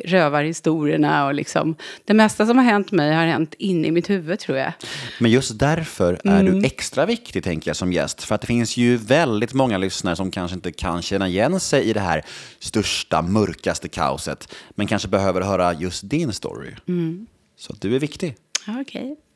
rövarhistorierna 0.07 1.25
och 1.25 1.33
liksom. 1.33 1.75
Det 2.05 2.13
mesta 2.13 2.45
som 2.45 2.57
har 2.57 2.65
hänt 2.65 2.91
mig 2.91 3.13
har 3.13 3.25
hänt 3.25 3.53
inne 3.57 3.87
i 3.87 3.91
mitt 3.91 4.09
huvud 4.09 4.39
tror 4.39 4.57
jag. 4.57 4.73
Men 5.19 5.31
just 5.31 5.59
därför 5.59 6.13
är 6.23 6.37
Mm. 6.47 6.59
du 6.61 6.67
extra 6.67 7.05
viktig, 7.05 7.43
tänker 7.43 7.69
jag, 7.69 7.75
som 7.77 7.93
gäst. 7.93 8.23
För 8.23 8.35
att 8.35 8.41
det 8.41 8.47
finns 8.47 8.77
ju 8.77 8.97
väldigt 8.97 9.53
många 9.53 9.77
lyssnare 9.77 10.15
som 10.15 10.31
kanske 10.31 10.55
inte 10.55 10.71
kan 10.71 11.01
känna 11.01 11.27
igen 11.27 11.59
sig 11.59 11.83
i 11.83 11.93
det 11.93 11.99
här 11.99 12.25
största, 12.59 13.21
mörkaste 13.21 13.87
kaoset, 13.89 14.53
men 14.75 14.87
kanske 14.87 15.07
behöver 15.07 15.41
höra 15.41 15.73
just 15.73 16.09
din 16.09 16.33
story. 16.33 16.71
Mm. 16.87 17.27
Så 17.57 17.73
du 17.79 17.95
är 17.95 17.99
viktig. 17.99 18.35
Ja, 18.67 18.83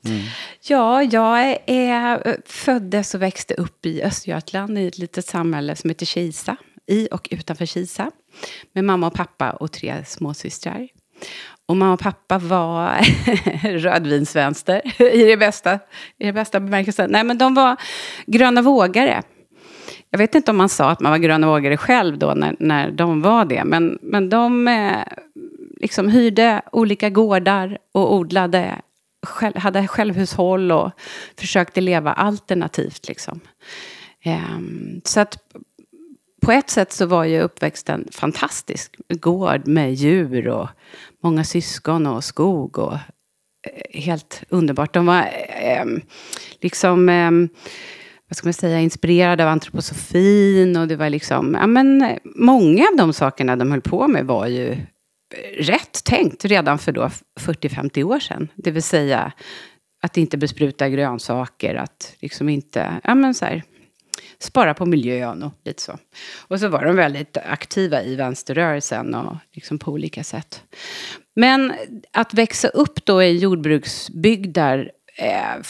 Mm. 0.06 0.22
Ja, 0.62 1.04
jag 1.04 1.58
är, 1.66 2.38
föddes 2.46 3.16
och 3.16 3.22
växte 3.22 3.54
upp 3.54 3.86
i 3.86 4.04
Östergötland 4.04 4.78
i 4.78 4.88
ett 4.88 4.98
litet 4.98 5.26
samhälle 5.26 5.76
som 5.76 5.90
heter 5.90 6.06
Kisa. 6.06 6.56
I 6.88 7.08
och 7.12 7.28
utanför 7.32 7.66
Kisa. 7.66 8.12
Med 8.74 8.84
mamma 8.84 9.08
och 9.08 9.14
pappa 9.14 9.52
och 9.52 9.72
tre 9.72 10.06
småsystrar. 10.06 10.88
Och 11.66 11.78
mamma 11.78 11.94
och 11.94 12.00
pappa 12.00 12.38
var 12.38 12.98
rödvinsvänster 13.80 15.02
i 15.14 15.24
det 15.24 15.38
bästa, 15.38 15.80
i 16.18 16.26
det 16.26 16.34
bästa 16.34 16.60
bemärkelsen. 16.60 17.12
Nej, 17.12 17.24
men 17.24 17.38
de 17.38 17.54
var 17.54 17.76
gröna 18.26 18.62
vågare. 18.62 19.22
Jag 20.10 20.18
vet 20.18 20.36
inte 20.36 20.52
om 20.52 20.58
man 20.58 20.70
sa 20.70 20.90
att 20.90 21.00
man 21.00 21.12
var 21.12 21.18
gröna 21.18 21.48
vågare 21.48 21.78
själv 21.78 22.18
då 22.18 22.34
när, 22.34 22.56
när 22.60 22.92
de 22.92 23.22
var 23.22 23.46
det. 23.46 23.64
Men, 23.66 24.00
men 24.02 24.30
de 24.30 24.68
eh, 24.68 25.04
liksom 25.78 26.10
hyrde 26.10 26.62
olika 26.72 27.10
gårdar 27.10 27.78
och 27.92 28.14
odlade, 28.14 28.76
själv, 29.24 29.58
hade 29.58 29.88
självhushåll 29.88 30.72
och 30.72 30.92
försökte 31.38 31.82
leva 31.82 32.14
alternativt. 32.14 33.08
Liksom. 33.08 33.40
Ehm, 34.24 35.02
så 35.04 35.20
att 35.20 35.38
på 36.42 36.52
ett 36.52 36.70
sätt 36.70 36.92
så 36.92 37.06
var 37.06 37.24
ju 37.24 37.42
uppväxten 37.42 38.08
fantastisk. 38.12 38.96
Gård 39.10 39.68
med 39.68 39.94
djur 39.94 40.48
och 40.48 40.70
många 41.24 41.44
syskon 41.44 42.08
och 42.08 42.24
skog 42.24 42.78
och 42.78 42.94
eh, 42.94 44.02
helt 44.02 44.44
underbart. 44.50 44.94
De 44.94 45.06
var 45.06 45.30
eh, 45.62 45.86
liksom, 46.62 47.10
eh, 47.10 47.32
vad 48.28 48.38
ska 48.38 48.48
man 48.48 48.54
säga, 48.54 48.80
inspirerade 48.80 49.44
av 49.44 49.50
antroposofin 49.50 50.78
och 50.78 50.88
det 50.88 50.96
var 50.96 51.10
liksom, 51.10 51.58
ja 51.60 51.68
men 51.68 52.02
eh, 52.02 52.18
många 52.24 52.88
av 52.92 52.98
de 52.98 53.14
sakerna 53.14 53.56
de 53.56 53.72
höll 53.72 53.82
på 53.82 54.08
med 54.08 54.26
var 54.26 54.48
ju 54.48 54.78
rätt 55.58 56.04
tänkt 56.04 56.46
redan 56.46 56.80
för 56.80 56.92
då 56.92 57.10
40-50 57.40 58.04
år 58.04 58.20
sedan. 58.20 58.48
Det 58.56 58.72
vill 58.72 58.84
säga 58.84 59.32
att 60.04 60.18
inte 60.18 60.38
bespruta 60.38 60.90
grönsaker, 60.90 61.76
att 61.76 62.16
liksom 62.20 62.50
inte, 62.50 63.02
ja 63.04 63.16
men 63.16 63.34
så 63.34 63.46
här, 63.46 63.64
spara 64.40 64.74
på 64.74 64.86
miljön 64.86 65.44
och 65.44 65.54
lite 65.66 65.82
så. 65.82 65.98
Och 66.48 66.60
så 66.60 66.68
var 66.68 66.86
de 66.86 66.96
väldigt 66.96 67.38
aktiva 67.38 68.04
i 68.04 68.16
vänsterrörelsen 68.16 69.16
och 69.16 69.36
liksom 69.52 69.80
på 69.80 69.92
olika 69.92 70.24
sätt. 70.24 70.64
Men 71.36 71.74
att 72.12 72.34
växa 72.34 72.68
upp 72.68 73.06
då 73.06 73.24
i 73.24 73.38
jordbruksbygder 73.38 74.52
jordbruksbygd 74.52 74.54
där 74.54 74.92
eh, 75.16 75.62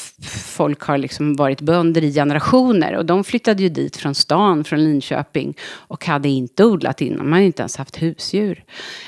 folk 0.55 0.81
har 0.81 0.97
liksom 0.97 1.35
varit 1.35 1.61
bönder 1.61 2.03
i 2.03 2.13
generationer. 2.13 2.95
Och 2.95 3.05
de 3.05 3.23
flyttade 3.23 3.63
ju 3.63 3.69
dit 3.69 3.97
från 3.97 4.15
stan, 4.15 4.63
från 4.63 4.83
Linköping. 4.83 5.57
Och 5.63 6.05
hade 6.05 6.29
inte 6.29 6.65
odlat 6.65 7.01
innan, 7.01 7.25
man 7.25 7.33
hade 7.33 7.45
inte 7.45 7.61
ens 7.61 7.77
haft 7.77 8.01
husdjur. 8.01 8.63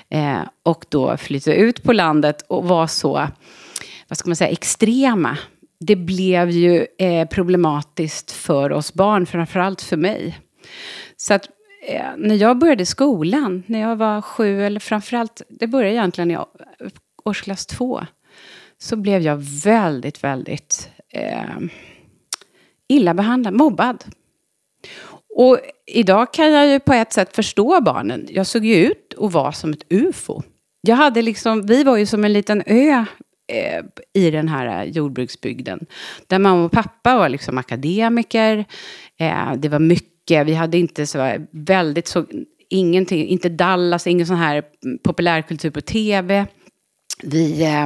Eh, 0.09 0.41
och 0.63 0.85
då 0.89 1.17
flyttade 1.17 1.55
ut 1.57 1.83
på 1.83 1.93
landet 1.93 2.45
och 2.47 2.63
var 2.63 2.87
så, 2.87 3.27
vad 4.07 4.17
ska 4.17 4.29
man 4.29 4.35
säga, 4.35 4.51
extrema. 4.51 5.37
Det 5.79 5.95
blev 5.95 6.49
ju 6.49 6.87
eh, 6.97 7.27
problematiskt 7.27 8.31
för 8.31 8.71
oss 8.71 8.93
barn, 8.93 9.25
framförallt 9.25 9.81
för 9.81 9.97
mig. 9.97 10.39
Så 11.17 11.33
att 11.33 11.49
eh, 11.87 12.05
när 12.17 12.35
jag 12.35 12.57
började 12.57 12.85
skolan, 12.85 13.63
när 13.67 13.79
jag 13.79 13.95
var 13.95 14.21
sju, 14.21 14.63
eller 14.63 14.79
framförallt, 14.79 15.41
det 15.49 15.67
började 15.67 15.95
egentligen 15.95 16.31
i 16.31 16.37
årsklass 17.23 17.65
två 17.65 18.05
så 18.83 18.95
blev 18.95 19.21
jag 19.21 19.37
väldigt, 19.63 20.23
väldigt 20.23 20.89
eh, 21.09 21.57
illa 22.87 23.13
behandlad, 23.13 23.53
mobbad. 23.53 24.03
Och 25.35 25.59
idag 25.85 26.33
kan 26.33 26.51
jag 26.51 26.67
ju 26.67 26.79
på 26.79 26.93
ett 26.93 27.13
sätt 27.13 27.35
förstå 27.35 27.81
barnen. 27.81 28.27
Jag 28.29 28.47
såg 28.47 28.65
ju 28.65 28.75
ut 28.75 29.13
och 29.13 29.31
var 29.31 29.51
som 29.51 29.73
ett 29.73 29.85
ufo. 29.89 30.41
Jag 30.81 30.95
hade 30.95 31.21
liksom, 31.21 31.65
vi 31.65 31.83
var 31.83 31.97
ju 31.97 32.05
som 32.05 32.25
en 32.25 32.33
liten 32.33 32.63
ö 32.65 33.05
eh, 33.47 33.83
i 34.13 34.31
den 34.31 34.47
här 34.47 34.83
jordbruksbygden. 34.83 35.85
Där 36.27 36.39
mamma 36.39 36.65
och 36.65 36.71
pappa 36.71 37.17
var 37.17 37.29
liksom 37.29 37.57
akademiker. 37.57 38.65
Eh, 39.19 39.53
det 39.57 39.69
var 39.69 39.79
mycket, 39.79 40.47
vi 40.47 40.53
hade 40.53 40.77
inte 40.77 41.07
så 41.07 41.45
väldigt 41.51 42.07
så, 42.07 42.25
ingenting, 42.69 43.27
inte 43.27 43.49
Dallas, 43.49 44.07
ingen 44.07 44.27
sån 44.27 44.35
här 44.35 44.63
populärkultur 45.03 45.69
på 45.69 45.81
tv. 45.81 46.47
Vi 47.21 47.63
eh, 47.63 47.85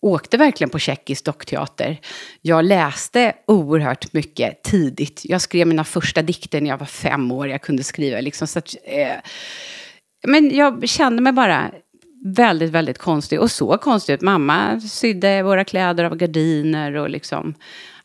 åkte 0.00 0.36
verkligen 0.36 0.70
på 0.70 0.78
tjeckisk 0.78 1.24
dockteater. 1.24 2.00
Jag 2.42 2.64
läste 2.64 3.32
oerhört 3.46 4.12
mycket 4.12 4.62
tidigt. 4.62 5.20
Jag 5.24 5.40
skrev 5.40 5.66
mina 5.66 5.84
första 5.84 6.22
dikter 6.22 6.60
när 6.60 6.70
jag 6.70 6.78
var 6.78 6.86
fem 6.86 7.30
år. 7.30 7.48
Jag 7.48 7.62
kunde 7.62 7.84
skriva 7.84 8.20
liksom. 8.20 8.46
Så 8.46 8.58
att, 8.58 8.74
eh, 8.84 9.16
men 10.26 10.56
jag 10.56 10.88
kände 10.88 11.22
mig 11.22 11.32
bara 11.32 11.70
väldigt, 12.24 12.70
väldigt 12.70 12.98
konstig. 12.98 13.40
Och 13.40 13.50
så 13.50 13.78
konstig 13.78 14.14
ut. 14.14 14.20
Mamma 14.20 14.80
sydde 14.80 15.42
våra 15.42 15.64
kläder 15.64 16.04
av 16.04 16.16
gardiner 16.16 16.94
och 16.94 17.10
liksom, 17.10 17.54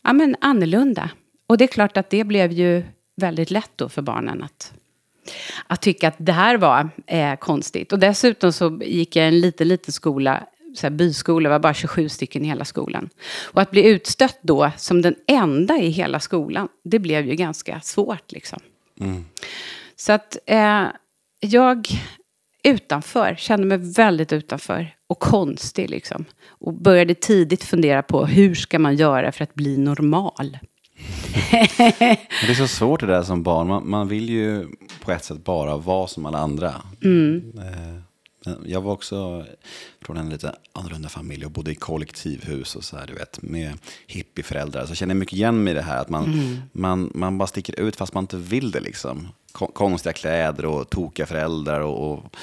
ja 0.02 0.12
men 0.12 0.36
annorlunda. 0.40 1.10
Och 1.48 1.58
det 1.58 1.64
är 1.64 1.68
klart 1.68 1.96
att 1.96 2.10
det 2.10 2.24
blev 2.24 2.52
ju 2.52 2.82
väldigt 3.16 3.50
lätt 3.50 3.70
då 3.76 3.88
för 3.88 4.02
barnen 4.02 4.42
att 4.42 4.72
att 5.66 5.82
tycka 5.82 6.08
att 6.08 6.14
det 6.18 6.32
här 6.32 6.56
var 6.56 6.88
eh, 7.06 7.36
konstigt. 7.36 7.92
Och 7.92 7.98
dessutom 7.98 8.52
så 8.52 8.80
gick 8.84 9.16
jag 9.16 9.24
i 9.24 9.28
en 9.28 9.40
liten, 9.40 9.68
liten 9.68 9.92
skola 9.92 10.46
så 10.74 10.86
här, 10.86 10.90
byskola, 10.90 11.48
var 11.48 11.58
bara 11.58 11.74
27 11.74 12.08
stycken 12.08 12.44
i 12.44 12.48
hela 12.48 12.64
skolan. 12.64 13.08
Och 13.44 13.62
att 13.62 13.70
bli 13.70 13.88
utstött 13.88 14.38
då 14.42 14.70
som 14.76 15.02
den 15.02 15.14
enda 15.26 15.78
i 15.78 15.88
hela 15.88 16.20
skolan, 16.20 16.68
det 16.84 16.98
blev 16.98 17.26
ju 17.26 17.34
ganska 17.34 17.80
svårt 17.80 18.32
liksom. 18.32 18.58
Mm. 19.00 19.24
Så 19.96 20.12
att 20.12 20.36
eh, 20.46 20.86
jag 21.40 21.88
utanför, 22.64 23.34
kände 23.38 23.66
mig 23.66 23.78
väldigt 23.78 24.32
utanför 24.32 24.94
och 25.06 25.18
konstig 25.18 25.90
liksom. 25.90 26.24
Och 26.46 26.74
började 26.74 27.14
tidigt 27.14 27.64
fundera 27.64 28.02
på 28.02 28.26
hur 28.26 28.54
ska 28.54 28.78
man 28.78 28.96
göra 28.96 29.32
för 29.32 29.44
att 29.44 29.54
bli 29.54 29.76
normal. 29.76 30.58
det 31.50 32.50
är 32.50 32.54
så 32.54 32.68
svårt 32.68 33.00
det 33.00 33.06
där 33.06 33.22
som 33.22 33.42
barn. 33.42 33.68
Man, 33.68 33.90
man, 33.90 34.08
vill 34.08 34.28
ju 34.28 34.68
på 35.04 35.12
ett 35.12 35.24
sätt 35.24 35.44
bara 35.44 35.76
vara 35.76 36.06
som 36.06 36.26
alla 36.26 36.38
andra. 36.38 36.74
Mm. 37.02 37.52
Eh, 37.58 38.00
jag 38.64 38.80
var 38.80 38.92
också 38.92 39.46
från 40.02 40.16
en 40.16 40.28
lite 40.28 40.54
annorlunda 40.72 41.08
familj 41.08 41.44
och 41.44 41.50
bodde 41.50 41.70
i 41.70 41.74
kollektivhus 41.74 42.76
och 42.76 42.84
så 42.84 42.96
här, 42.96 43.06
du 43.06 43.14
vet, 43.14 43.42
med 43.42 43.72
hippieföräldrar. 44.06 44.86
Så 44.86 44.90
jag 44.90 44.96
känner 44.96 45.14
mycket 45.14 45.34
igen 45.34 45.64
mig 45.64 45.70
i 45.70 45.74
det 45.74 45.82
här 45.82 46.00
att 46.00 46.08
man, 46.08 46.24
mm. 46.24 46.56
man, 46.72 47.10
man 47.14 47.38
bara 47.38 47.46
sticker 47.46 47.80
ut 47.80 47.96
fast 47.96 48.14
man 48.14 48.24
inte 48.24 48.36
vill 48.36 48.70
det. 48.70 48.80
Liksom. 48.80 49.28
Konstiga 49.52 50.12
kläder 50.12 50.64
och 50.64 50.90
tokiga 50.90 51.26
föräldrar. 51.26 51.80
Och, 51.80 52.10
och 52.10 52.36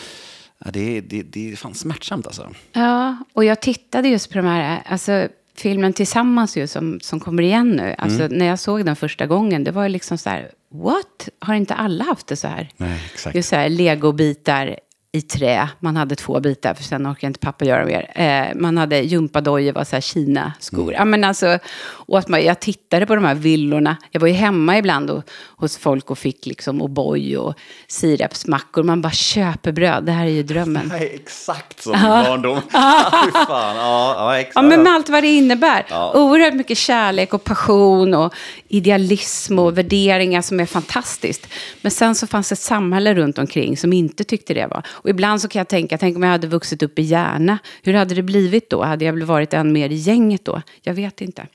ja, 0.57 0.71
det, 0.71 1.01
det, 1.01 1.23
det 1.23 1.51
är 1.51 1.55
fan 1.55 1.73
smärtsamt 1.73 2.27
alltså. 2.27 2.49
Ja, 2.73 3.17
och 3.33 3.45
jag 3.45 3.61
tittade 3.61 4.07
just 4.07 4.29
på 4.29 4.37
de 4.37 4.45
här, 4.45 4.83
alltså 4.85 5.27
filmen 5.55 5.93
Tillsammans 5.93 6.57
ju, 6.57 6.67
som, 6.67 6.99
som 6.99 7.19
kommer 7.19 7.43
igen 7.43 7.69
nu. 7.69 7.95
Alltså, 7.97 8.23
mm. 8.23 8.37
När 8.37 8.45
jag 8.45 8.59
såg 8.59 8.85
den 8.85 8.95
första 8.95 9.25
gången, 9.25 9.63
det 9.63 9.71
var 9.71 9.89
liksom 9.89 10.17
så 10.17 10.29
här, 10.29 10.51
what? 10.69 11.29
Har 11.39 11.53
inte 11.53 11.73
alla 11.73 12.03
haft 12.03 12.27
det 12.27 12.35
så 12.35 12.47
här? 12.47 12.69
Nej, 12.77 13.01
exakt. 13.13 13.35
Är 13.35 13.41
så 13.41 13.55
här, 13.55 13.69
legobitar 13.69 14.79
i 15.17 15.21
trä. 15.21 15.69
Man 15.79 15.95
hade 15.95 16.15
två 16.15 16.39
bitar, 16.39 16.73
för 16.73 16.83
sen 16.83 17.07
orkade 17.07 17.27
inte 17.27 17.39
pappa 17.39 17.65
göra 17.65 17.85
mer. 17.85 18.11
Eh, 18.15 18.55
man 18.55 18.77
hade 18.77 18.99
gympadojor, 18.99 19.73
var 19.73 19.83
så 19.83 19.95
här 19.95 20.01
Kina-skor. 20.01 20.81
Mm. 20.81 20.93
Ja, 20.93 21.05
men 21.05 21.23
alltså, 21.23 21.59
och 21.79 22.19
att 22.19 22.27
man, 22.27 22.43
jag 22.43 22.59
tittade 22.59 23.05
på 23.05 23.15
de 23.15 23.25
här 23.25 23.35
villorna. 23.35 23.97
Jag 24.11 24.19
var 24.19 24.27
ju 24.27 24.33
hemma 24.33 24.77
ibland 24.77 25.09
och, 25.09 25.29
hos 25.57 25.77
folk 25.77 26.11
och 26.11 26.17
fick 26.17 26.45
liksom 26.45 26.81
O'boy 26.81 27.35
och 27.35 27.53
sirapsmackor. 27.87 28.83
Man 28.83 29.01
bara 29.01 29.11
köper 29.11 29.71
bröd, 29.71 30.03
det 30.03 30.11
här 30.11 30.25
är 30.25 30.29
ju 30.29 30.43
drömmen. 30.43 30.89
Det 30.97 30.97
är 30.97 31.15
exakt 31.15 31.81
som 31.81 31.91
min 31.91 32.01
barndom. 32.01 32.61
fan. 32.71 33.75
Ja, 33.75 34.15
ja, 34.17 34.39
exakt. 34.39 34.55
ja, 34.55 34.61
men 34.61 34.83
med 34.83 34.93
allt 34.93 35.09
vad 35.09 35.23
det 35.23 35.27
innebär. 35.27 35.85
Ja. 35.89 36.11
Oerhört 36.15 36.53
mycket 36.53 36.77
kärlek 36.77 37.33
och 37.33 37.43
passion 37.43 38.13
och 38.13 38.33
idealism 38.67 39.59
och 39.59 39.77
värderingar 39.77 40.41
som 40.41 40.59
är 40.59 40.65
fantastiskt. 40.65 41.47
Men 41.81 41.91
sen 41.91 42.15
så 42.15 42.27
fanns 42.27 42.51
ett 42.51 42.59
samhälle 42.59 43.13
runt 43.13 43.37
omkring 43.37 43.77
som 43.77 43.93
inte 43.93 44.23
tyckte 44.23 44.53
det 44.53 44.67
var. 44.67 44.83
Och 45.07 45.11
ibland 45.11 45.41
så 45.41 45.47
kan 45.47 45.59
jag 45.59 45.67
tänka, 45.67 45.97
tänk 45.97 46.15
om 46.15 46.23
jag 46.23 46.29
hade 46.29 46.47
vuxit 46.47 46.83
upp 46.83 46.99
i 46.99 47.01
Järna. 47.01 47.57
Hur 47.81 47.93
hade 47.93 48.15
det 48.15 48.21
blivit 48.21 48.69
då? 48.69 48.83
Hade 48.83 49.05
jag 49.05 49.13
väl 49.13 49.23
varit 49.23 49.53
än 49.53 49.73
mer 49.73 49.89
i 49.89 49.95
gänget 49.95 50.45
då? 50.45 50.61
Jag 50.81 50.93
vet 50.93 51.21
inte. 51.21 51.47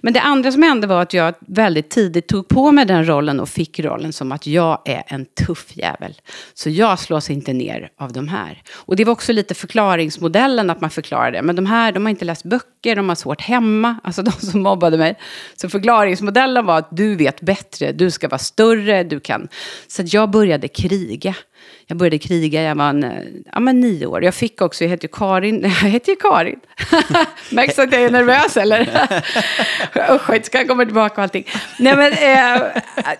Men 0.00 0.12
det 0.12 0.20
andra 0.20 0.52
som 0.52 0.62
hände 0.62 0.86
var 0.86 1.02
att 1.02 1.14
jag 1.14 1.34
väldigt 1.40 1.90
tidigt 1.90 2.28
tog 2.28 2.48
på 2.48 2.72
mig 2.72 2.84
den 2.84 3.08
rollen 3.08 3.40
och 3.40 3.48
fick 3.48 3.80
rollen 3.80 4.12
som 4.12 4.32
att 4.32 4.46
jag 4.46 4.82
är 4.84 5.02
en 5.06 5.26
tuff 5.46 5.76
jävel. 5.76 6.14
Så 6.54 6.70
jag 6.70 6.98
slås 6.98 7.30
inte 7.30 7.52
ner 7.52 7.90
av 7.98 8.12
de 8.12 8.28
här. 8.28 8.62
Och 8.72 8.96
det 8.96 9.04
var 9.04 9.12
också 9.12 9.32
lite 9.32 9.54
förklaringsmodellen 9.54 10.70
att 10.70 10.80
man 10.80 10.90
förklarade. 10.90 11.38
det. 11.38 11.42
Men 11.42 11.56
de 11.56 11.66
här, 11.66 11.92
de 11.92 12.04
har 12.04 12.10
inte 12.10 12.24
läst 12.24 12.44
böcker, 12.44 12.96
de 12.96 13.08
har 13.08 13.16
svårt 13.16 13.40
hemma. 13.40 13.96
Alltså 14.04 14.22
de 14.22 14.32
som 14.32 14.62
mobbade 14.62 14.98
mig. 14.98 15.18
Så 15.56 15.68
förklaringsmodellen 15.68 16.66
var 16.66 16.78
att 16.78 16.88
du 16.90 17.16
vet 17.16 17.40
bättre, 17.40 17.92
du 17.92 18.10
ska 18.10 18.28
vara 18.28 18.38
större, 18.38 19.04
du 19.04 19.20
kan. 19.20 19.48
Så 19.88 20.02
jag 20.06 20.30
började 20.30 20.68
kriga. 20.68 21.34
Jag 21.90 21.96
började 21.96 22.18
kriga, 22.18 22.62
jag 22.62 22.74
var 22.74 22.88
en, 22.88 23.04
eh, 23.04 23.22
ja, 23.52 23.60
men 23.60 23.80
nio 23.80 24.06
år. 24.06 24.24
Jag 24.24 24.34
fick 24.34 24.62
också, 24.62 24.84
jag 24.84 24.88
heter 24.88 25.04
ju 25.04 25.12
Karin, 25.12 25.62
jag 25.62 25.70
hette 25.70 26.10
ju 26.10 26.16
Karin. 26.16 26.60
Märks 27.50 27.78
att 27.78 27.92
jag 27.92 28.02
är 28.02 28.10
nervös 28.10 28.56
eller? 28.56 28.80
Usch, 30.14 30.30
inte 30.30 30.46
ska 30.46 30.58
jag 30.58 30.68
komma 30.68 30.84
tillbaka 30.84 31.14
och 31.14 31.22
allting. 31.22 31.46
Nej, 31.78 31.96
men, 31.96 32.12
eh, 32.12 32.62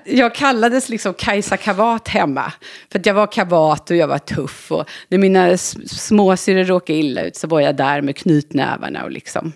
jag 0.05 0.35
kallades 0.35 0.89
liksom 0.89 1.15
Kajsa 1.15 1.57
Kavat 1.57 2.09
hemma. 2.09 2.53
För 2.93 2.99
att 2.99 3.07
jag 3.07 3.15
var 3.15 3.27
kavat 3.27 3.91
och 3.91 3.97
jag 3.97 4.09
var 4.09 4.19
tuff. 4.19 4.73
Och 4.73 4.89
när 5.09 5.19
mina 5.19 5.57
småsyrror 5.57 6.65
råkade 6.65 6.99
illa 6.99 7.23
ut 7.23 7.37
så 7.37 7.47
var 7.47 7.61
jag 7.61 7.77
där 7.77 8.01
med 8.03 8.17
knytnävarna 8.17 9.05
och 9.05 9.11
liksom. 9.11 9.53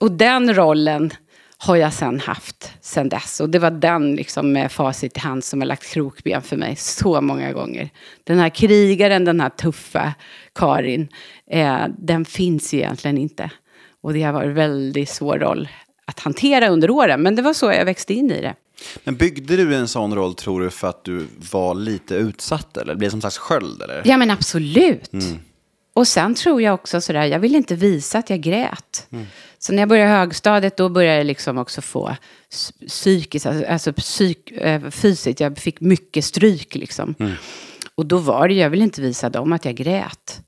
Och 0.00 0.12
den 0.12 0.54
rollen 0.54 1.10
har 1.64 1.76
jag 1.76 1.92
sen 1.92 2.20
haft 2.20 2.72
sen 2.80 3.08
dess. 3.08 3.40
Och 3.40 3.50
det 3.50 3.58
var 3.58 3.70
den 3.70 4.14
liksom 4.16 4.52
med 4.52 4.72
facit 4.72 5.16
i 5.16 5.20
hand 5.20 5.44
som 5.44 5.60
har 5.60 5.66
lagt 5.66 5.92
krokben 5.92 6.42
för 6.42 6.56
mig 6.56 6.76
så 6.76 7.20
många 7.20 7.52
gånger. 7.52 7.90
Den 8.24 8.38
här 8.38 8.48
krigaren, 8.48 9.24
den 9.24 9.40
här 9.40 9.48
tuffa 9.48 10.14
Karin, 10.54 11.08
eh, 11.50 11.84
den 11.98 12.24
finns 12.24 12.74
egentligen 12.74 13.18
inte. 13.18 13.50
Och 14.00 14.12
det 14.12 14.22
har 14.22 14.32
varit 14.32 14.46
en 14.46 14.54
väldigt 14.54 15.08
svår 15.08 15.38
roll 15.38 15.68
att 16.04 16.20
hantera 16.20 16.68
under 16.68 16.90
åren. 16.90 17.22
Men 17.22 17.36
det 17.36 17.42
var 17.42 17.52
så 17.52 17.72
jag 17.72 17.84
växte 17.84 18.14
in 18.14 18.30
i 18.30 18.40
det. 18.40 18.54
Men 19.04 19.16
byggde 19.16 19.56
du 19.56 19.74
en 19.74 19.88
sån 19.88 20.14
roll, 20.14 20.34
tror 20.34 20.60
du, 20.60 20.70
för 20.70 20.88
att 20.88 21.04
du 21.04 21.26
var 21.52 21.74
lite 21.74 22.14
utsatt? 22.14 22.76
Eller 22.76 22.94
blev 22.94 23.06
det 23.06 23.10
som 23.10 23.20
slags 23.20 23.38
sköld? 23.38 23.82
Eller? 23.82 24.02
Ja, 24.04 24.16
men 24.16 24.30
absolut. 24.30 25.12
Mm. 25.12 25.38
Och 25.94 26.08
sen 26.08 26.34
tror 26.34 26.62
jag 26.62 26.74
också 26.74 27.00
sådär, 27.00 27.24
jag 27.24 27.38
vill 27.38 27.54
inte 27.54 27.74
visa 27.74 28.18
att 28.18 28.30
jag 28.30 28.40
grät. 28.40 29.06
Mm. 29.12 29.26
Så 29.58 29.72
när 29.72 29.82
jag 29.82 29.88
började 29.88 30.10
högstadiet, 30.10 30.76
då 30.76 30.88
började 30.88 31.16
jag 31.16 31.26
liksom 31.26 31.58
också 31.58 31.80
få 31.80 32.16
psykiskt, 32.88 33.46
alltså, 33.46 33.66
alltså 33.66 33.92
psyk, 33.92 34.50
eh, 34.50 34.90
fysiskt, 34.90 35.40
jag 35.40 35.58
fick 35.58 35.80
mycket 35.80 36.24
stryk 36.24 36.74
liksom. 36.74 37.14
Mm. 37.18 37.32
Och 37.94 38.06
då 38.06 38.18
var 38.18 38.48
det, 38.48 38.54
jag 38.54 38.70
ville 38.70 38.84
inte 38.84 39.00
visa 39.00 39.30
dem 39.30 39.52
att 39.52 39.64
jag 39.64 39.74
grät. 39.74 40.40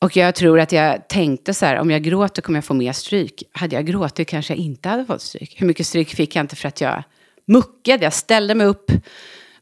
Och 0.00 0.16
jag 0.16 0.34
tror 0.34 0.60
att 0.60 0.72
jag 0.72 1.08
tänkte 1.08 1.54
så 1.54 1.66
här, 1.66 1.76
om 1.76 1.90
jag 1.90 2.02
gråter 2.02 2.42
kommer 2.42 2.56
jag 2.56 2.64
få 2.64 2.74
mer 2.74 2.92
stryk. 2.92 3.42
Hade 3.52 3.76
jag 3.76 3.86
gråtit 3.86 4.28
kanske 4.28 4.52
jag 4.52 4.58
inte 4.58 4.88
hade 4.88 5.04
fått 5.04 5.22
stryk. 5.22 5.60
Hur 5.60 5.66
mycket 5.66 5.86
stryk 5.86 6.14
fick 6.14 6.36
jag 6.36 6.40
inte 6.44 6.56
för 6.56 6.68
att 6.68 6.80
jag 6.80 7.02
muckade, 7.46 8.04
jag 8.04 8.12
ställde 8.12 8.54
mig 8.54 8.66
upp 8.66 8.92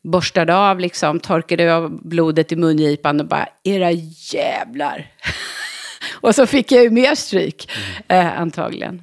borstade 0.07 0.57
av, 0.57 0.81
liksom, 0.81 1.21
torkade 1.21 1.75
av 1.75 2.01
blodet 2.03 2.53
i 2.53 2.57
mungipan 2.57 3.21
och 3.21 3.27
bara, 3.27 3.49
era 3.65 3.91
jävlar. 4.33 5.13
och 6.21 6.35
så 6.35 6.47
fick 6.47 6.73
jag 6.73 6.83
ju 6.83 6.91
mer 6.91 7.15
stryk, 7.15 7.73
eh, 8.09 8.41
antagligen. 8.41 9.03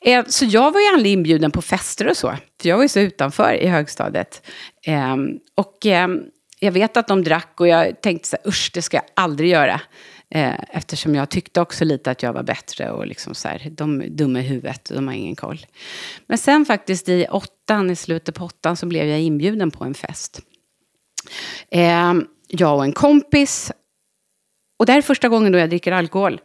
Eh, 0.00 0.24
så 0.26 0.44
jag 0.44 0.72
var 0.72 0.80
ju 0.80 0.86
aldrig 0.86 1.12
inbjuden 1.12 1.50
på 1.50 1.62
fester 1.62 2.08
och 2.08 2.16
så, 2.16 2.34
för 2.60 2.68
jag 2.68 2.76
var 2.76 2.84
ju 2.84 2.88
så 2.88 3.00
utanför 3.00 3.54
i 3.54 3.66
högstadiet. 3.66 4.46
Eh, 4.86 5.16
och 5.54 5.86
ehm, 5.86 6.22
jag 6.60 6.72
vet 6.72 6.96
att 6.96 7.08
de 7.08 7.24
drack 7.24 7.60
och 7.60 7.68
jag 7.68 8.00
tänkte 8.00 8.28
så 8.28 8.36
här, 8.36 8.50
usch, 8.50 8.70
det 8.74 8.82
ska 8.82 8.96
jag 8.96 9.06
aldrig 9.14 9.50
göra. 9.50 9.80
Eh, 10.34 10.54
eftersom 10.70 11.14
jag 11.14 11.28
tyckte 11.28 11.60
också 11.60 11.84
lite 11.84 12.10
att 12.10 12.22
jag 12.22 12.32
var 12.32 12.42
bättre 12.42 12.90
och 12.90 13.06
liksom 13.06 13.34
så 13.34 13.48
här, 13.48 13.70
de 13.70 14.00
är 14.00 14.08
dumma 14.08 14.40
i 14.40 14.42
huvudet, 14.42 14.90
de 14.94 15.06
har 15.06 15.14
ingen 15.14 15.36
koll. 15.36 15.66
Men 16.26 16.38
sen 16.38 16.64
faktiskt 16.64 17.08
i 17.08 17.26
åttan, 17.30 17.90
i 17.90 17.96
slutet 17.96 18.34
på 18.34 18.44
åttan, 18.44 18.76
så 18.76 18.86
blev 18.86 19.06
jag 19.06 19.20
inbjuden 19.20 19.70
på 19.70 19.84
en 19.84 19.94
fest. 19.94 20.40
Eh, 21.70 22.14
jag 22.48 22.76
och 22.76 22.84
en 22.84 22.92
kompis. 22.92 23.72
Och 24.78 24.86
det 24.86 24.92
här 24.92 24.98
är 24.98 25.02
första 25.02 25.28
gången 25.28 25.52
då 25.52 25.58
jag 25.58 25.68
dricker 25.68 25.92
alkohol. 25.92 26.40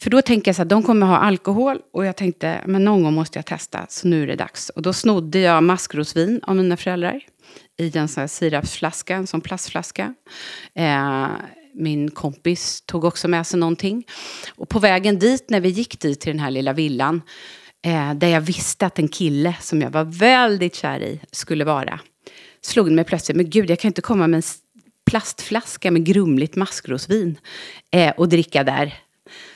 För 0.00 0.10
då 0.10 0.22
tänker 0.22 0.48
jag 0.48 0.56
så 0.56 0.62
här, 0.62 0.68
de 0.68 0.82
kommer 0.82 1.06
ha 1.06 1.16
alkohol 1.16 1.80
och 1.92 2.06
jag 2.06 2.16
tänkte, 2.16 2.60
men 2.66 2.84
någon 2.84 3.02
gång 3.02 3.14
måste 3.14 3.38
jag 3.38 3.46
testa, 3.46 3.86
så 3.88 4.08
nu 4.08 4.22
är 4.22 4.26
det 4.26 4.36
dags. 4.36 4.68
Och 4.68 4.82
då 4.82 4.92
snodde 4.92 5.38
jag 5.38 5.62
maskrosvin 5.62 6.40
av 6.42 6.56
mina 6.56 6.76
föräldrar 6.76 7.20
i 7.78 7.98
en 7.98 8.08
sån 8.08 8.20
här 8.20 8.28
sirapsflaska, 8.28 9.16
en 9.16 9.26
sån 9.26 9.40
plastflaska. 9.40 10.14
Eh, 10.74 11.28
min 11.76 12.10
kompis 12.10 12.82
tog 12.86 13.04
också 13.04 13.28
med 13.28 13.46
sig 13.46 13.60
någonting. 13.60 14.06
Och 14.56 14.68
på 14.68 14.78
vägen 14.78 15.18
dit, 15.18 15.50
när 15.50 15.60
vi 15.60 15.68
gick 15.68 16.00
dit 16.00 16.20
till 16.20 16.32
den 16.32 16.40
här 16.40 16.50
lilla 16.50 16.72
villan, 16.72 17.22
eh, 17.86 18.14
där 18.14 18.28
jag 18.28 18.40
visste 18.40 18.86
att 18.86 18.98
en 18.98 19.08
kille 19.08 19.56
som 19.60 19.80
jag 19.80 19.90
var 19.90 20.04
väldigt 20.04 20.74
kär 20.74 21.00
i 21.00 21.20
skulle 21.32 21.64
vara, 21.64 22.00
slog 22.60 22.86
det 22.86 22.92
mig 22.92 23.04
plötsligt, 23.04 23.36
men 23.36 23.50
gud, 23.50 23.70
jag 23.70 23.78
kan 23.78 23.88
inte 23.88 24.02
komma 24.02 24.26
med 24.26 24.36
en 24.36 24.42
plastflaska 25.10 25.90
med 25.90 26.04
grumligt 26.04 26.56
maskrosvin 26.56 27.38
eh, 27.90 28.12
och 28.16 28.28
dricka 28.28 28.64
där. 28.64 28.94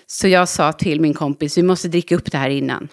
Så 0.07 0.29
jag 0.29 0.49
sa 0.49 0.73
till 0.73 1.01
min 1.01 1.15
kompis, 1.15 1.59
vi 1.59 1.63
måste 1.63 1.89
dricka 1.89 2.17
upp 2.17 2.33
det 2.33 2.39
här 2.39 2.51
innan. 2.51 2.89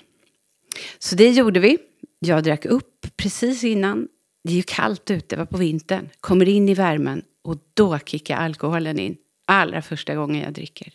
Så 1.00 1.16
det 1.16 1.30
gjorde 1.30 1.60
vi. 1.60 1.78
Jag 2.20 2.44
drack 2.44 2.66
upp 2.66 3.08
precis 3.18 3.64
innan. 3.64 4.08
Det 4.44 4.52
är 4.52 4.56
ju 4.56 4.64
kallt 4.64 5.12
ute, 5.12 5.36
det 5.36 5.40
var 5.40 5.46
på 5.46 5.58
vintern. 5.58 6.10
Kommer 6.20 6.48
in 6.48 6.70
i 6.70 6.74
värmen 6.74 7.22
och 7.48 7.58
då 7.74 8.00
kickar 8.00 8.38
alkoholen 8.38 9.00
in. 9.00 9.18
Allra 9.46 9.82
första 9.82 10.16
gången 10.16 10.42
jag 10.42 10.54
dricker. 10.54 10.94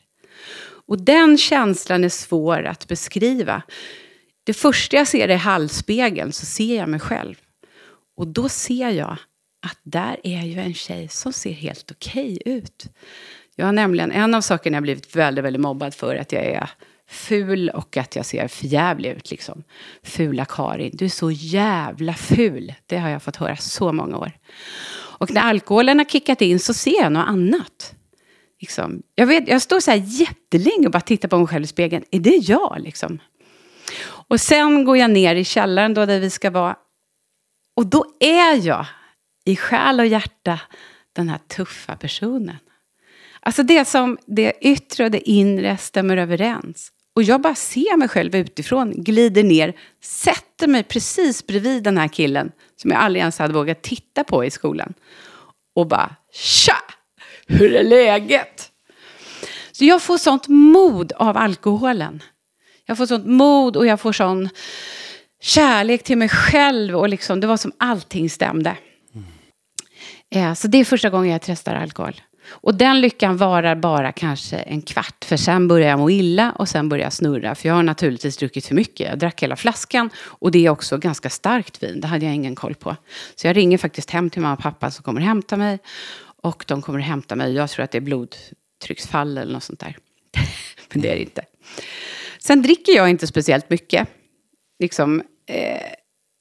Och 0.87 1.01
den 1.01 1.39
känslan 1.39 2.05
är 2.05 2.09
svår 2.09 2.63
att 2.63 2.89
beskriva. 2.89 3.63
Det 4.45 4.55
första 4.55 4.97
jag 4.97 5.09
ser 5.09 5.29
i 5.29 5.35
halsspegeln 5.35 6.33
så 6.33 6.47
ser 6.47 6.77
jag 6.77 6.89
mig 6.89 7.01
själv. 7.01 7.35
Och 8.17 8.27
då 8.27 8.49
ser 8.49 8.91
jag 8.91 9.17
att 9.67 9.79
där 9.83 10.17
är 10.25 10.43
ju 10.43 10.61
en 10.61 10.75
tjej 10.75 11.09
som 11.09 11.33
ser 11.33 11.53
helt 11.53 11.91
okej 11.91 12.39
okay 12.41 12.55
ut. 12.55 12.87
Jag 13.57 13.67
har 13.67 13.73
nämligen, 13.73 14.13
en 14.13 14.35
av 14.35 14.41
sakerna 14.41 14.77
jag 14.77 14.83
blivit 14.83 15.17
väldigt, 15.17 15.45
väldigt 15.45 15.63
mobbad 15.63 15.95
för, 15.95 16.17
att 16.17 16.33
jag 16.33 16.45
är 16.45 16.71
ful 17.09 17.69
och 17.69 17.97
att 17.97 18.17
jag 18.17 18.27
ser 18.27 18.49
förjävlig 18.49 19.11
ut. 19.11 19.31
Liksom. 19.31 19.65
Fula 20.03 20.45
Karin, 20.45 20.91
du 20.95 21.05
är 21.05 21.09
så 21.09 21.31
jävla 21.31 22.15
ful. 22.15 22.75
Det 22.87 22.99
har 22.99 23.09
jag 23.09 23.23
fått 23.23 23.37
höra 23.37 23.57
så 23.57 23.93
många 23.93 24.19
år. 24.19 24.33
Och 25.23 25.35
när 25.35 25.41
alkoholen 25.41 25.99
har 25.99 26.05
kickat 26.05 26.41
in 26.43 26.61
så 26.61 26.75
ser 26.75 27.03
jag 27.03 27.13
något 27.13 27.29
annat. 27.29 27.95
Liksom. 28.61 29.03
Jag, 29.15 29.27
vet, 29.27 29.49
jag 29.49 29.63
står 29.63 29.81
så 29.81 29.91
här 29.91 30.03
jättelänge 30.07 30.87
och 30.87 30.93
bara 30.93 31.01
tittar 31.01 31.29
på 31.29 31.39
mig 31.39 31.47
själv 31.47 31.65
i 31.65 31.67
spegeln. 31.67 32.05
Är 32.11 32.21
det 32.21 32.37
jag? 32.37 32.77
Liksom? 32.81 33.19
Och 34.05 34.41
sen 34.41 34.85
går 34.85 34.97
jag 34.97 35.11
ner 35.11 35.35
i 35.35 35.45
källaren 35.45 35.95
då 35.95 36.07
där 36.07 36.21
vi 36.21 36.31
ska 36.31 36.51
vara. 36.51 36.77
Och 37.77 37.87
då 37.87 38.05
är 38.21 38.67
jag 38.67 38.87
i 39.45 39.57
själ 39.57 40.01
och 40.01 40.07
hjärta 40.07 40.61
den 41.13 41.29
här 41.29 41.39
tuffa 41.39 41.97
personen. 41.97 42.59
Alltså 43.41 43.63
det 43.63 43.85
som 43.85 44.19
det 44.27 44.53
yttre 44.61 45.05
och 45.05 45.11
det 45.11 45.31
inre 45.31 45.77
stämmer 45.77 46.17
överens. 46.17 46.93
Och 47.15 47.23
jag 47.23 47.41
bara 47.41 47.55
ser 47.55 47.97
mig 47.97 48.09
själv 48.09 48.37
utifrån, 48.37 48.93
glider 48.97 49.45
ner, 49.45 49.77
sätter 50.03 50.67
mig 50.67 50.83
precis 50.83 51.47
bredvid 51.47 51.83
den 51.83 51.99
här 51.99 52.09
killen 52.09 52.53
som 52.77 52.91
jag 52.91 53.01
aldrig 53.01 53.21
ens 53.21 53.39
hade 53.39 53.55
vågat 53.55 53.83
titta 53.83 54.25
på 54.25 54.45
i 54.45 54.51
skolan. 54.51 54.95
Och 55.75 55.87
bara 55.87 56.17
tja! 56.33 56.77
Hur 57.47 57.75
är 57.75 57.85
läget? 57.85 58.73
Så 59.73 59.85
jag 59.85 60.03
får 60.03 60.19
sånt 60.19 60.49
mod 60.49 61.13
av 61.13 61.37
alkoholen. 61.37 62.23
Jag 62.87 62.97
får 62.97 63.07
sånt 63.07 63.27
mod 63.27 63.77
och 63.77 63.87
jag 63.87 64.01
får 64.01 64.13
sån 64.13 64.49
kärlek 65.41 66.03
till 66.03 66.19
mig 66.19 66.29
själv. 66.29 66.97
Och 66.97 67.09
liksom, 67.09 67.41
det 67.41 67.47
var 67.47 67.57
som 67.57 67.73
allting 67.79 68.31
stämde. 68.31 68.77
Mm. 70.35 70.57
Så 70.57 70.69
det 70.69 70.79
är 70.79 70.85
första 70.85 71.11
gången 71.11 71.31
jag 71.33 71.43
testar 71.43 71.75
alkohol. 71.75 72.21
Och 72.53 72.75
den 72.75 73.01
lyckan 73.01 73.37
varar 73.37 73.75
bara 73.75 74.13
kanske 74.13 74.57
en 74.57 74.83
kvart. 74.83 75.25
För 75.25 75.37
sen 75.37 75.69
börjar 75.69 75.89
jag 75.89 75.99
må 75.99 76.11
illa 76.11 76.53
och 76.53 76.69
sen 76.69 76.89
börjar 76.89 77.05
jag 77.05 77.13
snurra. 77.13 77.55
För 77.55 77.69
jag 77.69 77.75
har 77.75 77.83
naturligtvis 77.83 78.37
druckit 78.37 78.67
för 78.67 78.75
mycket. 78.75 79.09
Jag 79.09 79.19
drack 79.19 79.43
hela 79.43 79.57
flaskan. 79.57 80.11
Och 80.25 80.51
det 80.51 80.67
är 80.67 80.71
också 80.71 80.99
ganska 80.99 81.31
starkt 81.31 81.83
vin. 81.83 82.01
Det 82.01 82.07
hade 82.07 82.25
jag 82.25 82.35
ingen 82.35 82.55
koll 82.55 82.75
på. 82.75 82.97
Så 83.35 83.47
jag 83.47 83.57
ringer 83.57 83.79
faktiskt 83.79 84.11
hem 84.11 84.31
till 84.31 84.43
mamma 84.43 84.55
och 84.55 84.61
pappa 84.61 84.91
som 84.91 85.03
kommer 85.03 85.21
hämta 85.21 85.57
mig. 85.57 85.79
Och 86.43 86.65
de 86.69 86.83
kommer 86.83 86.99
hämta 86.99 87.37
mig. 87.37 87.53
Jag 87.53 87.71
tror 87.71 87.85
att 87.85 87.91
det 87.91 87.99
är 87.99 88.03
blodtrycksfall 88.03 89.39
eller 89.39 89.53
något 89.53 89.63
sånt 89.63 89.81
där. 89.81 89.97
Men 90.93 91.03
det 91.03 91.09
är 91.09 91.15
det 91.15 91.23
inte. 91.23 91.45
Sen 92.39 92.63
dricker 92.63 92.93
jag 92.93 93.11
inte 93.11 93.27
speciellt 93.27 93.71
mycket. 93.71 94.09
Liksom 94.79 95.23
eh, 95.47 95.93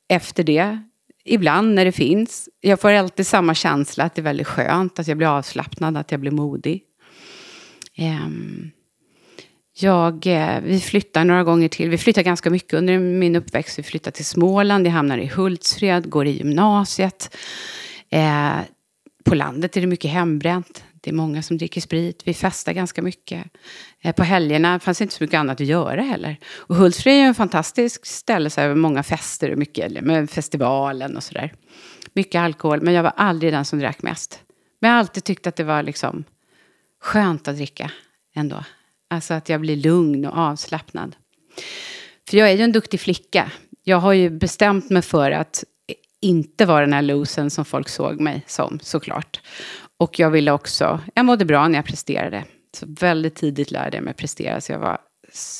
efter 0.10 0.44
det 0.44 0.82
ibland 1.24 1.76
när 1.76 1.86
det 1.86 1.92
finns. 1.92 2.50
Jag 2.62 2.80
får 2.80 2.92
alltid 2.92 3.28
samma 3.28 3.56
känsla 3.56 4.04
att 4.04 4.16
det 4.16 4.22
är 4.22 4.24
väldigt 4.24 4.48
skönt, 4.48 5.00
att 5.00 5.08
jag 5.08 5.18
blir 5.18 5.28
avslappnad, 5.28 5.98
att 5.98 6.12
jag 6.12 6.20
blir 6.20 6.32
modig. 6.32 6.84
Ehm, 7.96 8.72
jag, 9.80 10.28
eh, 10.28 10.62
vi 10.64 10.80
flyttar 10.80 11.26
några 11.26 11.44
gånger 11.44 11.68
till. 11.68 11.90
Vi 11.90 11.98
flyttar 11.98 12.22
ganska 12.22 12.50
mycket 12.50 12.74
under 12.74 13.00
min 13.00 13.36
uppväxt. 13.36 13.80
Vi 13.80 13.84
flyttar 13.84 14.12
till 14.12 14.26
Småland, 14.26 14.88
jag 14.88 14.92
hamnar 14.92 15.18
i 15.18 15.28
Hultsfred, 15.28 16.10
går 16.10 16.28
i 16.28 16.32
gymnasiet. 16.32 17.38
Eh, 18.10 18.58
på 19.24 19.36
landet 19.36 19.78
är 19.78 19.82
det 19.82 19.88
mycket 19.88 20.12
hembränt. 20.12 20.84
Det 21.02 21.10
är 21.10 21.14
många 21.14 21.42
som 21.44 21.58
dricker 21.58 21.82
sprit. 21.82 22.22
Vi 22.26 22.34
festar 22.34 22.74
ganska 22.74 23.02
mycket. 23.02 23.48
Eh, 24.02 24.16
på 24.16 24.24
helgerna 24.24 24.80
fanns 24.80 25.02
inte 25.02 25.14
så 25.14 25.24
mycket 25.24 25.38
annat 25.38 25.62
att 25.62 25.68
göra 25.68 26.02
heller. 26.02 26.38
Och 26.56 26.76
Hultsfred 26.76 27.14
är 27.14 27.18
ju 27.18 27.26
en 27.26 27.36
fantastisk 27.36 28.06
ställe, 28.06 28.50
så 28.50 28.62
här, 28.62 28.76
många 28.76 29.04
fester 29.04 29.52
och 29.52 29.58
mycket, 29.58 30.02
med 30.02 30.30
festivalen 30.30 31.18
och 31.18 31.24
sådär. 31.24 31.54
Mycket 32.14 32.40
alkohol, 32.40 32.82
men 32.82 32.94
jag 32.94 33.04
var 33.04 33.14
aldrig 33.16 33.54
den 33.54 33.66
som 33.66 33.80
drack 33.80 34.02
mest. 34.02 34.40
Men 34.80 34.90
jag 34.90 34.96
har 34.96 35.00
alltid 35.00 35.24
tyckt 35.24 35.48
att 35.48 35.56
det 35.56 35.64
var 35.64 35.84
liksom 35.84 36.24
skönt 37.02 37.48
att 37.48 37.56
dricka 37.56 37.92
ändå. 38.36 38.64
Alltså 39.10 39.34
att 39.34 39.50
jag 39.50 39.62
blir 39.62 39.76
lugn 39.76 40.26
och 40.26 40.38
avslappnad. 40.38 41.16
För 42.30 42.38
jag 42.38 42.50
är 42.50 42.58
ju 42.58 42.64
en 42.64 42.72
duktig 42.72 43.00
flicka. 43.00 43.52
Jag 43.84 43.98
har 43.98 44.14
ju 44.14 44.30
bestämt 44.30 44.90
mig 44.90 45.02
för 45.02 45.32
att 45.32 45.64
inte 46.22 46.66
vara 46.66 46.82
den 46.82 46.94
här 46.94 47.02
losen 47.02 47.50
som 47.50 47.66
folk 47.66 47.90
såg 47.90 48.20
mig 48.20 48.44
som, 48.48 48.80
såklart. 48.80 49.42
Och 50.02 50.20
jag 50.20 50.32
ville 50.32 50.52
också, 50.52 51.00
jag 51.16 51.26
mådde 51.26 51.46
bra 51.46 51.68
när 51.68 51.78
jag 51.78 51.86
presterade. 51.86 52.46
Så 52.78 52.86
väldigt 52.90 53.36
tidigt 53.36 53.72
lärde 53.72 53.98
jag 53.98 54.04
mig 54.04 54.14
prestera, 54.14 54.62
så 54.62 54.72
jag 54.72 54.80
var 54.80 54.98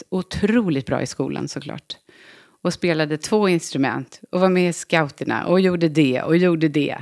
otroligt 0.10 0.86
bra 0.86 1.02
i 1.02 1.08
skolan 1.08 1.48
såklart. 1.48 1.98
Och 2.64 2.74
spelade 2.74 3.18
två 3.18 3.50
instrument 3.50 4.20
och 4.32 4.42
var 4.42 4.50
med 4.50 4.70
i 4.70 4.74
scouterna 4.74 5.46
och 5.46 5.60
gjorde 5.60 5.90
det 5.90 6.22
och 6.22 6.38
gjorde 6.38 6.68
det. 6.68 6.98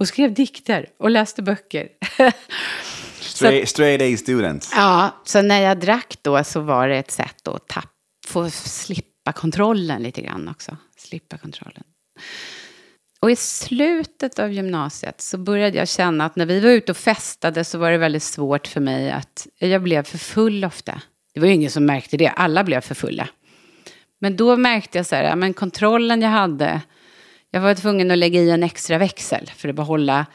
Och 0.00 0.08
skrev 0.08 0.34
dikter 0.34 0.86
och 0.98 1.10
läste 1.10 1.42
böcker. 1.42 1.88
straight, 3.20 3.68
straight 3.68 4.02
A 4.02 4.16
student. 4.16 4.70
Ja, 4.74 5.22
så 5.24 5.42
när 5.42 5.60
jag 5.60 5.80
drack 5.80 6.18
då 6.22 6.44
så 6.44 6.60
var 6.60 6.88
det 6.88 6.96
ett 6.96 7.10
sätt 7.10 7.48
att 7.48 7.68
tapp, 7.68 7.92
få 8.26 8.50
slippa 8.50 9.32
kontrollen 9.34 10.02
lite 10.02 10.22
grann 10.22 10.48
också. 10.48 10.76
Slippa 10.96 11.38
kontrollen. 11.38 11.84
Och 13.20 13.30
i 13.30 13.36
slutet 13.36 14.38
av 14.38 14.52
gymnasiet 14.52 15.20
så 15.20 15.38
började 15.38 15.78
jag 15.78 15.88
känna 15.88 16.24
att 16.24 16.36
när 16.36 16.46
vi 16.46 16.60
var 16.60 16.70
ute 16.70 16.92
och 16.92 16.96
festade 16.96 17.64
så 17.64 17.78
var 17.78 17.90
det 17.90 17.98
väldigt 17.98 18.22
svårt 18.22 18.66
för 18.66 18.80
mig 18.80 19.10
att 19.10 19.46
jag 19.58 19.82
blev 19.82 20.02
för 20.02 20.18
full 20.18 20.64
ofta. 20.64 21.02
Det 21.34 21.40
var 21.40 21.46
ju 21.46 21.54
ingen 21.54 21.70
som 21.70 21.86
märkte 21.86 22.16
det, 22.16 22.28
alla 22.28 22.64
blev 22.64 22.80
för 22.80 22.94
fulla. 22.94 23.28
Men 24.20 24.36
då 24.36 24.56
märkte 24.56 24.98
jag 24.98 25.06
så 25.06 25.16
här, 25.16 25.36
men 25.36 25.54
kontrollen 25.54 26.22
jag 26.22 26.28
hade, 26.28 26.80
jag 27.50 27.60
var 27.60 27.74
tvungen 27.74 28.10
att 28.10 28.18
lägga 28.18 28.40
i 28.40 28.50
en 28.50 28.62
extra 28.62 28.98
växel 28.98 29.50
för 29.56 29.68
att 29.68 29.74
behålla, 29.74 30.26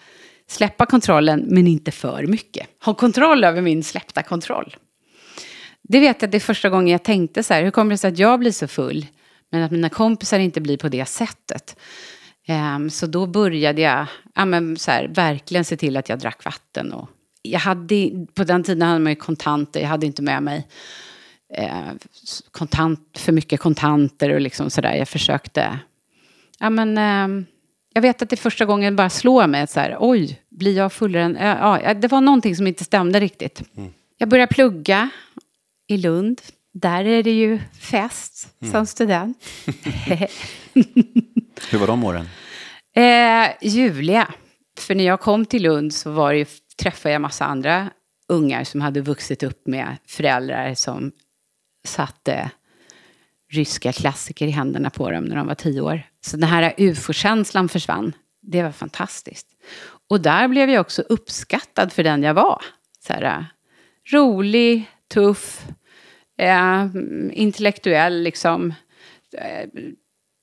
släppa 0.47 0.85
kontrollen 0.85 1.45
men 1.47 1.67
inte 1.67 1.91
för 1.91 2.27
mycket. 2.27 2.67
Ha 2.85 2.93
kontroll 2.93 3.43
över 3.43 3.61
min 3.61 3.83
släppta 3.83 4.23
kontroll. 4.23 4.75
Det 5.81 5.99
vet 5.99 6.21
jag, 6.21 6.31
det 6.31 6.37
är 6.37 6.39
första 6.39 6.69
gången 6.69 6.87
jag 6.87 7.03
tänkte 7.03 7.43
så 7.43 7.53
här, 7.53 7.63
hur 7.63 7.71
kommer 7.71 7.91
det 7.91 7.97
sig 7.97 8.11
att 8.11 8.19
jag 8.19 8.39
blir 8.39 8.51
så 8.51 8.67
full, 8.67 9.05
men 9.51 9.63
att 9.63 9.71
mina 9.71 9.89
kompisar 9.89 10.39
inte 10.39 10.61
blir 10.61 10.77
på 10.77 10.89
det 10.89 11.05
sättet? 11.05 11.75
Um, 12.47 12.89
så 12.89 13.07
då 13.07 13.25
började 13.25 13.81
jag 13.81 14.05
ja, 14.35 14.45
men 14.45 14.77
så 14.77 14.91
här, 14.91 15.07
verkligen 15.07 15.65
se 15.65 15.77
till 15.77 15.97
att 15.97 16.09
jag 16.09 16.19
drack 16.19 16.45
vatten. 16.45 16.93
Och 16.93 17.09
jag 17.41 17.59
hade, 17.59 18.25
på 18.33 18.43
den 18.43 18.63
tiden 18.63 18.87
hade 18.87 18.99
man 18.99 19.11
ju 19.11 19.15
kontanter, 19.15 19.81
jag 19.81 19.87
hade 19.87 20.05
inte 20.05 20.21
med 20.21 20.43
mig 20.43 20.67
eh, 21.53 21.91
kontant, 22.51 23.17
för 23.17 23.31
mycket 23.31 23.59
kontanter 23.59 24.33
och 24.33 24.41
liksom 24.41 24.69
sådär. 24.69 24.93
Jag 24.93 25.07
försökte, 25.07 25.79
ja 26.59 26.69
men, 26.69 26.97
eh, 26.97 27.45
jag 27.93 28.01
vet 28.01 28.21
att 28.21 28.29
det 28.29 28.37
första 28.37 28.65
gången 28.65 28.95
bara 28.95 29.09
slår 29.09 29.47
mig 29.47 29.67
så 29.67 29.79
här, 29.79 29.97
oj, 29.99 30.41
blir 30.49 30.77
jag 30.77 30.93
fullare 30.93 31.23
än... 31.23 31.37
Ja, 31.83 31.93
det 31.93 32.07
var 32.07 32.21
någonting 32.21 32.55
som 32.55 32.67
inte 32.67 32.83
stämde 32.83 33.19
riktigt. 33.19 33.63
Mm. 33.77 33.93
Jag 34.17 34.29
började 34.29 34.53
plugga 34.53 35.09
i 35.87 35.97
Lund. 35.97 36.41
Där 36.73 37.05
är 37.05 37.23
det 37.23 37.31
ju 37.31 37.59
fest 37.79 38.47
mm. 38.61 38.71
som 38.71 38.85
student. 38.85 39.37
Hur 41.71 41.77
var 41.77 41.87
de 41.87 42.03
åren? 42.03 42.27
Eh, 42.95 43.51
ljuvliga. 43.61 44.33
För 44.77 44.95
när 44.95 45.03
jag 45.03 45.19
kom 45.19 45.45
till 45.45 45.63
Lund 45.63 45.93
så 45.93 46.11
var 46.11 46.33
det, 46.33 46.49
träffade 46.77 47.13
jag 47.13 47.21
massa 47.21 47.45
andra 47.45 47.89
ungar 48.27 48.63
som 48.63 48.81
hade 48.81 49.01
vuxit 49.01 49.43
upp 49.43 49.67
med 49.67 49.97
föräldrar 50.07 50.73
som 50.73 51.11
satte 51.87 52.51
ryska 53.51 53.93
klassiker 53.93 54.47
i 54.47 54.49
händerna 54.49 54.89
på 54.89 55.11
dem 55.11 55.23
när 55.23 55.35
de 55.35 55.47
var 55.47 55.55
tio 55.55 55.81
år. 55.81 56.01
Så 56.21 56.37
den 56.37 56.49
här 56.49 56.73
ufo-känslan 56.77 57.69
försvann. 57.69 58.13
Det 58.41 58.63
var 58.63 58.71
fantastiskt. 58.71 59.47
Och 60.09 60.21
där 60.21 60.47
blev 60.47 60.69
jag 60.69 60.81
också 60.81 61.01
uppskattad 61.01 61.93
för 61.93 62.03
den 62.03 62.23
jag 62.23 62.33
var. 62.33 62.61
Så 63.07 63.13
här, 63.13 63.45
rolig, 64.11 64.85
tuff, 65.13 65.67
eh, 66.37 66.87
intellektuell, 67.31 68.21
liksom. 68.21 68.73
Eh, 69.37 69.69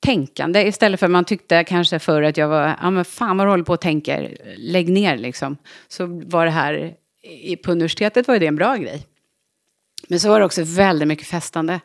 tänkande 0.00 0.62
istället 0.68 1.00
för 1.00 1.08
man 1.08 1.24
tyckte 1.24 1.64
kanske 1.64 1.98
förr 1.98 2.22
att 2.22 2.36
jag 2.36 2.48
var, 2.48 2.76
ja 2.82 2.90
men 2.90 3.04
fan 3.04 3.36
vad 3.36 3.46
du 3.46 3.50
håller 3.50 3.64
på 3.64 3.72
och 3.72 3.80
tänker, 3.80 4.36
lägg 4.56 4.88
ner 4.88 5.18
liksom. 5.18 5.56
Så 5.88 6.06
var 6.06 6.44
det 6.44 6.50
här, 6.50 6.94
på 7.64 7.72
universitetet 7.72 8.28
var 8.28 8.38
det 8.38 8.46
en 8.46 8.56
bra 8.56 8.76
grej. 8.76 9.06
Men 10.08 10.20
så 10.20 10.28
var 10.28 10.38
det 10.40 10.46
också 10.46 10.62
väldigt 10.64 11.08
mycket 11.08 11.26
festande. 11.26 11.80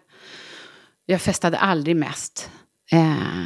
Jag 1.05 1.21
festade 1.21 1.57
aldrig 1.57 1.95
mest. 1.95 2.51
Eh, 2.91 3.45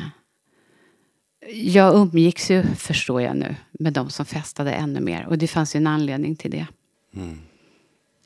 jag 1.52 1.96
umgicks 1.96 2.52
ju, 2.52 2.64
förstår 2.64 3.22
jag 3.22 3.38
nu, 3.38 3.56
med 3.72 3.94
de 3.94 4.10
som 4.10 4.26
festade 4.26 4.72
ännu 4.72 5.00
mer. 5.00 5.26
Och 5.26 5.38
det 5.38 5.48
fanns 5.48 5.76
ju 5.76 5.78
en 5.78 5.88
anledning 5.88 6.36
till 6.36 6.52
det. 6.52 6.68
Mm. 7.16 7.42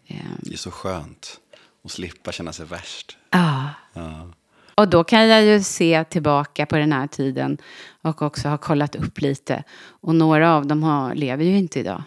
Eh. 0.07 0.17
Det 0.39 0.53
är 0.53 0.57
så 0.57 0.71
skönt 0.71 1.39
att 1.83 1.91
slippa 1.91 2.31
känna 2.31 2.53
sig 2.53 2.65
värst. 2.65 3.17
Ja. 3.29 3.69
ja. 3.93 4.33
Och 4.75 4.87
då 4.87 5.03
kan 5.03 5.27
jag 5.27 5.43
ju 5.43 5.63
se 5.63 6.03
tillbaka 6.03 6.65
på 6.65 6.75
den 6.75 6.91
här 6.91 7.07
tiden 7.07 7.57
och 8.01 8.21
också 8.21 8.49
ha 8.49 8.57
kollat 8.57 8.95
upp 8.95 9.21
lite. 9.21 9.63
Och 9.85 10.15
några 10.15 10.55
av 10.55 10.67
dem 10.67 10.83
har, 10.83 11.15
lever 11.15 11.43
ju 11.43 11.57
inte 11.57 11.79
idag. 11.79 12.03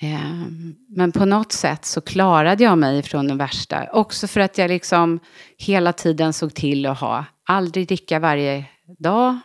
Eh, 0.00 0.46
men 0.88 1.12
på 1.12 1.24
något 1.24 1.52
sätt 1.52 1.84
så 1.84 2.00
klarade 2.00 2.64
jag 2.64 2.78
mig 2.78 3.02
från 3.02 3.28
det 3.28 3.34
värsta. 3.34 3.88
Också 3.92 4.26
för 4.26 4.40
att 4.40 4.58
jag 4.58 4.68
liksom 4.68 5.20
hela 5.58 5.92
tiden 5.92 6.32
såg 6.32 6.54
till 6.54 6.86
att 6.86 7.00
ha, 7.00 7.24
aldrig 7.44 7.88
dricka 7.88 8.18
varje 8.18 8.64
dag, 8.98 9.38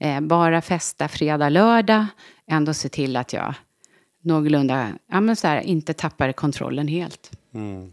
eh, 0.00 0.20
bara 0.20 0.62
festa 0.62 1.08
fredag, 1.08 1.48
lördag. 1.48 2.06
Ändå 2.46 2.74
se 2.74 2.88
till 2.88 3.16
att 3.16 3.32
jag 3.32 3.54
någorlunda, 4.24 4.88
ja 5.06 5.20
men 5.20 5.36
så 5.36 5.46
här, 5.46 5.60
inte 5.60 5.92
tappade 5.94 6.32
kontrollen 6.32 6.88
helt. 6.88 7.30
Mm. 7.54 7.92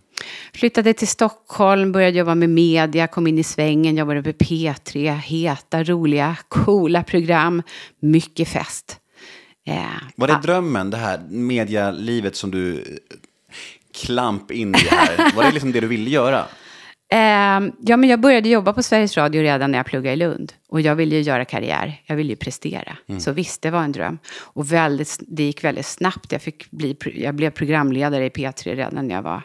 Flyttade 0.53 0.93
till 0.93 1.07
Stockholm, 1.07 1.91
började 1.91 2.17
jobba 2.17 2.35
med 2.35 2.49
media, 2.49 3.07
kom 3.07 3.27
in 3.27 3.37
i 3.37 3.43
svängen, 3.43 3.97
jobbade 3.97 4.21
med 4.21 4.35
P3, 4.35 5.15
heta, 5.17 5.83
roliga, 5.83 6.37
coola 6.47 7.03
program, 7.03 7.63
mycket 7.99 8.47
fest. 8.47 8.97
Eh, 9.67 9.83
var 10.15 10.27
det 10.27 10.39
drömmen, 10.43 10.89
det 10.89 10.97
här 10.97 11.19
medialivet 11.29 12.35
som 12.35 12.51
du 12.51 12.83
klamp 14.05 14.51
in 14.51 14.75
i 14.75 14.77
här? 14.77 15.35
Var 15.35 15.43
det 15.43 15.51
liksom 15.51 15.71
det 15.71 15.79
du 15.79 15.87
ville 15.87 16.09
göra? 16.09 16.45
Eh, 17.13 17.61
ja, 17.81 17.97
men 17.97 18.09
jag 18.09 18.19
började 18.19 18.49
jobba 18.49 18.73
på 18.73 18.83
Sveriges 18.83 19.17
Radio 19.17 19.41
redan 19.41 19.71
när 19.71 19.79
jag 19.79 19.85
pluggade 19.85 20.13
i 20.13 20.15
Lund. 20.15 20.53
Och 20.69 20.81
jag 20.81 20.95
ville 20.95 21.15
ju 21.15 21.21
göra 21.21 21.45
karriär, 21.45 22.01
jag 22.05 22.15
ville 22.15 22.29
ju 22.29 22.35
prestera. 22.35 22.97
Mm. 23.07 23.21
Så 23.21 23.31
visst, 23.31 23.61
det 23.61 23.69
var 23.69 23.83
en 23.83 23.91
dröm. 23.91 24.17
Och 24.39 24.71
väldigt, 24.71 25.19
det 25.27 25.43
gick 25.43 25.63
väldigt 25.63 25.85
snabbt. 25.85 26.31
Jag, 26.31 26.41
fick 26.41 26.71
bli, 26.71 26.97
jag 27.15 27.35
blev 27.35 27.49
programledare 27.49 28.25
i 28.25 28.29
P3 28.29 28.75
redan 28.75 29.07
när 29.07 29.15
jag 29.15 29.21
var 29.21 29.41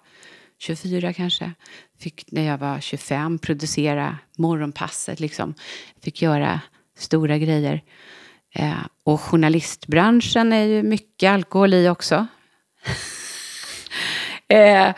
24 0.58 1.12
kanske. 1.12 1.52
Fick 1.98 2.24
när 2.32 2.42
jag 2.42 2.58
var 2.58 2.80
25 2.80 3.38
producera 3.38 4.18
morgonpasset 4.36 5.20
liksom. 5.20 5.54
Fick 6.02 6.22
göra 6.22 6.60
stora 6.98 7.38
grejer. 7.38 7.82
Eh, 8.54 8.86
och 9.04 9.20
journalistbranschen 9.20 10.52
är 10.52 10.64
ju 10.64 10.82
mycket 10.82 11.30
alkohol 11.30 11.74
i 11.74 11.88
också. 11.88 12.26
eh, 14.48 14.94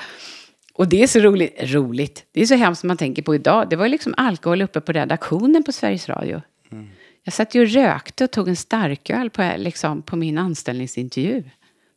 och 0.74 0.88
det 0.88 1.02
är 1.02 1.06
så 1.06 1.20
roligt, 1.20 1.56
roligt. 1.62 2.24
Det 2.32 2.40
är 2.40 2.46
så 2.46 2.54
hemskt 2.54 2.84
man 2.84 2.96
tänker 2.96 3.22
på 3.22 3.34
idag. 3.34 3.70
Det 3.70 3.76
var 3.76 3.88
liksom 3.88 4.14
alkohol 4.16 4.62
uppe 4.62 4.80
på 4.80 4.92
redaktionen 4.92 5.64
på 5.64 5.72
Sveriges 5.72 6.08
Radio. 6.08 6.42
Mm. 6.72 6.88
Jag 7.24 7.34
satt 7.34 7.54
ju 7.54 7.62
och 7.62 7.68
rökte 7.68 8.24
och 8.24 8.30
tog 8.30 8.48
en 8.48 8.56
starköl 8.56 9.30
på, 9.30 9.52
liksom, 9.56 10.02
på 10.02 10.16
min 10.16 10.38
anställningsintervju 10.38 11.44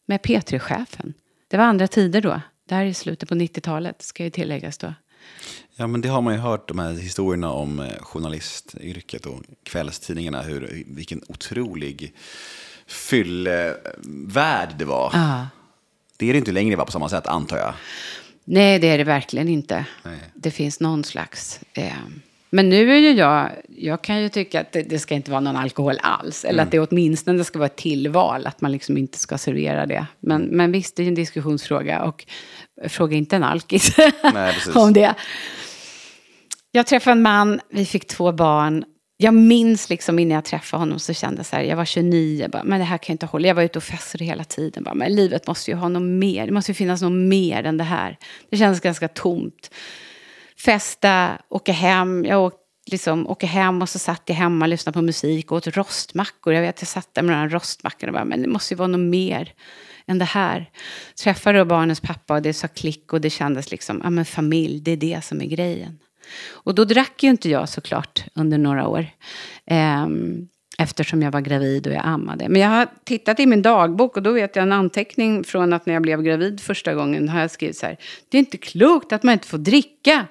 med 0.05 0.21
P3-chefen. 0.21 1.13
Det 1.47 1.57
var 1.57 1.63
andra 1.63 1.87
tider 1.87 2.21
då. 2.21 2.41
Det 2.71 2.75
här 2.75 2.85
är 2.85 2.93
slutet 2.93 3.29
på 3.29 3.35
90-talet, 3.35 4.01
ska 4.01 4.23
ju 4.23 4.29
tilläggas 4.29 4.77
då. 4.77 4.93
Ja, 5.75 5.87
men 5.87 6.01
det 6.01 6.09
har 6.09 6.21
man 6.21 6.33
ju 6.33 6.39
hört, 6.39 6.67
de 6.67 6.79
här 6.79 6.93
historierna 6.93 7.51
om 7.51 7.79
eh, 7.79 7.97
journalistyrket 8.01 9.25
och 9.25 9.43
kvällstidningarna, 9.63 10.41
hur, 10.41 10.83
vilken 10.87 11.21
otrolig 11.27 12.13
fyllevärld 12.87 14.69
det 14.77 14.85
var. 14.85 15.11
Ah. 15.13 15.45
Det 16.17 16.29
är 16.29 16.33
det 16.33 16.39
inte 16.39 16.51
längre 16.51 16.75
va, 16.75 16.85
på 16.85 16.91
samma 16.91 17.09
sätt, 17.09 17.27
antar 17.27 17.57
jag. 17.57 17.73
Nej, 18.43 18.79
det 18.79 18.87
är 18.87 18.97
det 18.97 19.03
verkligen 19.03 19.49
inte. 19.49 19.85
Nej. 20.03 20.19
Det 20.33 20.51
finns 20.51 20.79
någon 20.79 21.03
slags... 21.03 21.59
Eh, 21.73 21.93
men 22.53 22.69
nu 22.69 22.91
är 22.91 22.97
ju 22.97 23.11
jag, 23.11 23.51
jag 23.67 24.01
kan 24.01 24.21
ju 24.21 24.29
tycka 24.29 24.61
att 24.61 24.71
det, 24.71 24.81
det 24.81 24.99
ska 24.99 25.15
inte 25.15 25.31
vara 25.31 25.41
någon 25.41 25.55
alkohol 25.55 25.97
alls. 26.01 26.45
Eller 26.45 26.53
mm. 26.53 26.63
att 26.63 26.71
det 26.71 26.79
åtminstone 26.79 27.43
ska 27.43 27.59
vara 27.59 27.65
ett 27.65 27.75
tillval, 27.75 28.47
att 28.47 28.61
man 28.61 28.71
liksom 28.71 28.97
inte 28.97 29.19
ska 29.19 29.37
servera 29.37 29.85
det. 29.85 30.05
Men, 30.19 30.41
men 30.41 30.71
visst, 30.71 30.95
det 30.95 31.03
är 31.03 31.07
en 31.07 31.15
diskussionsfråga. 31.15 32.03
Och 32.03 32.25
fråga 32.87 33.17
inte 33.17 33.35
en 33.35 33.43
alkis 33.43 33.95
om 34.75 34.93
det. 34.93 35.15
Jag 36.71 36.87
träffade 36.87 37.11
en 37.11 37.21
man, 37.21 37.59
vi 37.69 37.85
fick 37.85 38.07
två 38.07 38.31
barn. 38.31 38.83
Jag 39.17 39.33
minns 39.33 39.89
liksom 39.89 40.19
innan 40.19 40.35
jag 40.35 40.45
träffade 40.45 40.81
honom 40.81 40.99
så 40.99 41.13
kände 41.13 41.39
jag 41.39 41.45
så 41.45 41.55
här, 41.55 41.63
jag 41.63 41.77
var 41.77 41.85
29, 41.85 42.47
bara, 42.51 42.63
men 42.63 42.79
det 42.79 42.85
här 42.85 42.97
kan 42.97 43.13
jag 43.13 43.13
inte 43.13 43.25
hålla. 43.25 43.47
Jag 43.47 43.55
var 43.55 43.63
ute 43.63 43.79
och 43.79 43.83
festade 43.83 44.25
hela 44.25 44.43
tiden. 44.43 44.83
Bara, 44.83 44.95
men 44.95 45.15
livet 45.15 45.47
måste 45.47 45.71
ju 45.71 45.77
ha 45.77 45.89
något 45.89 46.01
mer, 46.01 46.45
det 46.45 46.51
måste 46.51 46.71
ju 46.71 46.75
finnas 46.75 47.01
något 47.01 47.11
mer 47.11 47.63
än 47.63 47.77
det 47.77 47.83
här. 47.83 48.17
Det 48.49 48.57
kändes 48.57 48.79
ganska 48.79 49.07
tomt 49.07 49.71
festa, 50.65 51.37
åka 51.49 51.71
hem. 51.71 52.25
Jag 52.25 52.43
åkte, 52.43 52.59
liksom, 52.91 53.27
åka 53.27 53.47
hem 53.47 53.81
och 53.81 53.89
så 53.89 53.99
satt 53.99 54.21
jag 54.25 54.35
hemma 54.35 54.65
och 54.65 54.69
lyssnade 54.69 54.93
på 54.93 55.01
musik 55.01 55.51
och 55.51 55.57
åt 55.57 55.67
rostmackor. 55.67 56.53
Jag 56.53 56.61
vet, 56.61 56.81
jag 56.81 56.87
satt 56.87 57.13
där 57.13 57.21
med 57.21 57.35
några 57.35 57.49
rostmackor 57.49 58.09
och 58.09 58.13
bara, 58.13 58.25
men 58.25 58.41
det 58.41 58.47
måste 58.47 58.73
ju 58.73 58.77
vara 58.77 58.87
något 58.87 59.09
mer 59.09 59.53
än 60.07 60.19
det 60.19 60.25
här. 60.25 60.69
Träffade 61.23 61.57
då 61.57 61.65
barnens 61.65 61.99
pappa 61.99 62.33
och 62.33 62.41
det 62.41 62.53
sa 62.53 62.67
klick 62.67 63.13
och 63.13 63.21
det 63.21 63.29
kändes 63.29 63.71
liksom, 63.71 64.01
ja 64.03 64.09
men 64.09 64.25
familj, 64.25 64.79
det 64.79 64.91
är 64.91 64.97
det 64.97 65.23
som 65.23 65.41
är 65.41 65.45
grejen. 65.45 65.99
Och 66.49 66.75
då 66.75 66.85
drack 66.85 67.23
ju 67.23 67.29
inte 67.29 67.49
jag 67.49 67.69
såklart 67.69 68.25
under 68.35 68.57
några 68.57 68.87
år. 68.87 69.07
Um, 69.71 70.47
eftersom 70.81 71.21
jag 71.21 71.31
var 71.31 71.41
gravid 71.41 71.87
och 71.87 71.93
jag 71.93 72.01
ammade. 72.05 72.49
Men 72.49 72.61
jag 72.61 72.69
har 72.69 72.87
tittat 73.03 73.39
i 73.39 73.45
min 73.45 73.61
dagbok 73.61 74.17
och 74.17 74.23
då 74.23 74.31
vet 74.31 74.55
jag 74.55 74.63
en 74.63 74.71
anteckning 74.71 75.43
från 75.43 75.73
att 75.73 75.85
när 75.85 75.93
jag 75.93 76.03
blev 76.03 76.21
gravid 76.21 76.61
första 76.61 76.93
gången 76.93 77.29
har 77.29 77.39
jag 77.39 77.51
skrivit 77.51 77.77
så 77.77 77.85
här. 77.85 77.97
Det 78.29 78.37
är 78.37 78.39
inte 78.39 78.57
klokt 78.57 79.13
att 79.13 79.23
man 79.23 79.33
inte 79.33 79.47
får 79.47 79.57
dricka. 79.57 80.25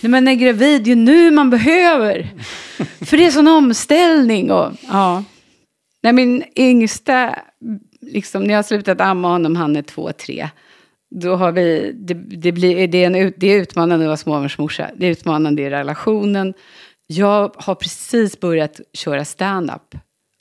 När 0.00 0.10
man 0.10 0.28
är 0.28 0.34
gravid, 0.34 0.82
det 0.84 0.92
är 0.92 0.96
nu 0.96 1.30
man 1.30 1.50
behöver. 1.50 2.28
För 3.04 3.16
det 3.16 3.26
är 3.26 3.30
sån 3.30 3.48
omställning. 3.48 4.50
Och, 4.50 4.72
ja. 4.88 5.24
När 6.02 6.12
min 6.12 6.44
yngsta, 6.56 7.38
liksom, 8.00 8.42
när 8.42 8.50
jag 8.50 8.58
har 8.58 8.62
slutat 8.62 9.00
amma 9.00 9.28
honom, 9.28 9.56
han 9.56 9.76
är 9.76 9.82
två, 9.82 10.12
tre. 10.12 10.48
Då 11.10 11.36
har 11.36 11.52
vi, 11.52 11.92
det, 11.94 12.14
det, 12.14 12.52
blir, 12.52 12.88
det, 12.88 13.04
är 13.04 13.06
en, 13.06 13.32
det 13.36 13.46
är 13.46 13.60
utmanande 13.60 14.04
att 14.04 14.08
vara 14.08 14.16
småbarnsmorsa. 14.16 14.90
Det 14.96 15.06
är 15.06 15.10
utmanande 15.10 15.62
i 15.62 15.70
relationen. 15.70 16.54
Jag 17.10 17.54
har 17.56 17.74
precis 17.74 18.40
börjat 18.40 18.80
köra 18.92 19.24
stand-up 19.24 19.94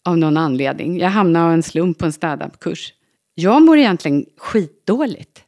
av 0.06 0.18
någon 0.18 0.38
anledning. 0.38 1.00
Jag 1.00 1.10
hamnade 1.10 1.46
av 1.46 1.54
en 1.54 1.64
slump 1.64 1.98
på 1.98 2.06
en 2.06 2.14
stand-up-kurs. 2.14 2.94
Jag 3.36 3.62
mår 3.62 3.78
egentligen 3.78 4.26
skitdåligt. 4.38 5.44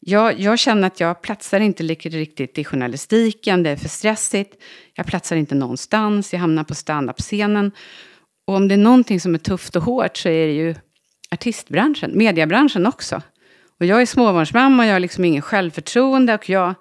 Jag, 0.00 0.40
jag 0.40 0.58
känner 0.58 0.86
att 0.86 1.00
jag 1.00 1.22
platsar 1.22 1.60
inte 1.60 1.82
riktigt 1.82 2.58
i 2.58 2.64
journalistiken, 2.64 3.62
det 3.62 3.70
är 3.70 3.76
för 3.76 3.88
stressigt. 3.88 4.62
Jag 4.94 5.06
platsar 5.06 5.36
inte 5.36 5.54
någonstans, 5.54 6.32
jag 6.32 6.40
hamnar 6.40 6.64
på 6.64 6.74
stand-up-scenen. 6.74 7.72
Och 8.46 8.54
om 8.54 8.68
det 8.68 8.74
är 8.74 8.78
någonting 8.78 9.20
som 9.20 9.34
är 9.34 9.38
tufft 9.38 9.76
och 9.76 9.82
hårt 9.82 10.16
så 10.16 10.28
är 10.28 10.46
det 10.46 10.52
ju 10.52 10.74
artistbranschen, 11.30 12.10
mediebranschen 12.14 12.86
också. 12.86 13.22
Och 13.80 13.86
jag 13.86 14.02
är 14.02 14.06
småbarnsmamma, 14.06 14.86
jag 14.86 14.92
har 14.92 15.00
liksom 15.00 15.24
ingen 15.24 15.42
självförtroende 15.42 16.34
och 16.34 16.48
jag... 16.48 16.74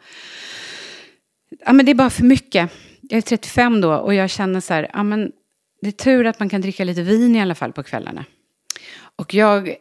Ja, 1.66 1.74
men 1.74 1.86
det 1.86 1.92
är 1.92 1.96
bara 1.96 2.10
för 2.10 2.24
mycket 2.24 2.72
jag 3.10 3.18
är 3.18 3.22
35 3.22 3.82
då 3.82 3.94
och 3.94 4.14
jag 4.14 4.30
känner 4.30 4.60
så 4.60 4.74
här, 4.74 4.90
ja 4.94 5.04
men 5.04 5.32
det 5.82 5.88
är 5.88 5.92
tur 5.92 6.26
att 6.26 6.40
man 6.40 6.50
kan 6.50 6.62
dricka 6.62 6.84
lite 6.84 7.02
vin 7.02 7.36
i 7.36 7.42
alla 7.42 7.56
fall 7.56 7.74
på 7.74 7.84
kvällarna. 7.84 8.26
Och 9.16 9.34
jag, 9.34 9.76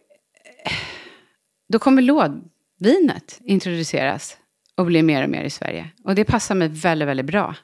då 1.68 1.78
kommer 1.78 2.02
lådvinet 2.02 3.40
introduceras 3.44 4.36
och 4.74 4.86
blir 4.86 5.02
mer 5.02 5.22
och 5.22 5.30
mer 5.30 5.44
i 5.44 5.50
Sverige. 5.50 5.90
Och 6.04 6.14
det 6.14 6.24
passar 6.24 6.54
mig 6.54 6.68
väldigt, 6.68 7.08
väldigt 7.08 7.26
bra. 7.26 7.54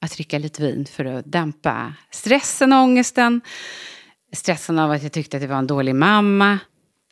att 0.00 0.12
dricka 0.12 0.38
lite 0.38 0.62
vin 0.62 0.86
för 0.86 1.04
att 1.04 1.32
dämpa 1.32 1.94
stressen 2.10 2.72
och 2.72 2.78
ångesten. 2.78 3.40
Stressen 4.32 4.78
av 4.78 4.90
att 4.90 5.02
jag 5.02 5.12
tyckte 5.12 5.36
att 5.36 5.42
jag 5.42 5.50
var 5.50 5.58
en 5.58 5.66
dålig 5.66 5.94
mamma. 5.94 6.58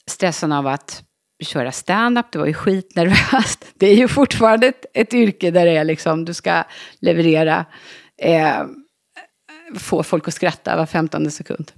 Stressen 0.06 0.52
av 0.52 0.66
att 0.66 1.04
köra 1.40 1.72
stand-up, 1.72 2.26
det 2.32 2.38
var 2.38 2.46
ju 2.46 2.54
skitnervöst. 2.54 3.64
Det 3.74 3.86
är 3.86 3.94
ju 3.94 4.08
fortfarande 4.08 4.66
ett, 4.66 4.86
ett 4.94 5.14
yrke 5.14 5.50
där 5.50 5.66
det 5.66 5.76
är 5.76 5.84
liksom, 5.84 6.24
du 6.24 6.34
ska 6.34 6.64
leverera, 7.00 7.64
eh, 8.22 8.64
få 9.78 10.02
folk 10.02 10.28
att 10.28 10.34
skratta 10.34 10.76
var 10.76 10.86
femtonde 10.86 11.30
sekund. 11.30 11.72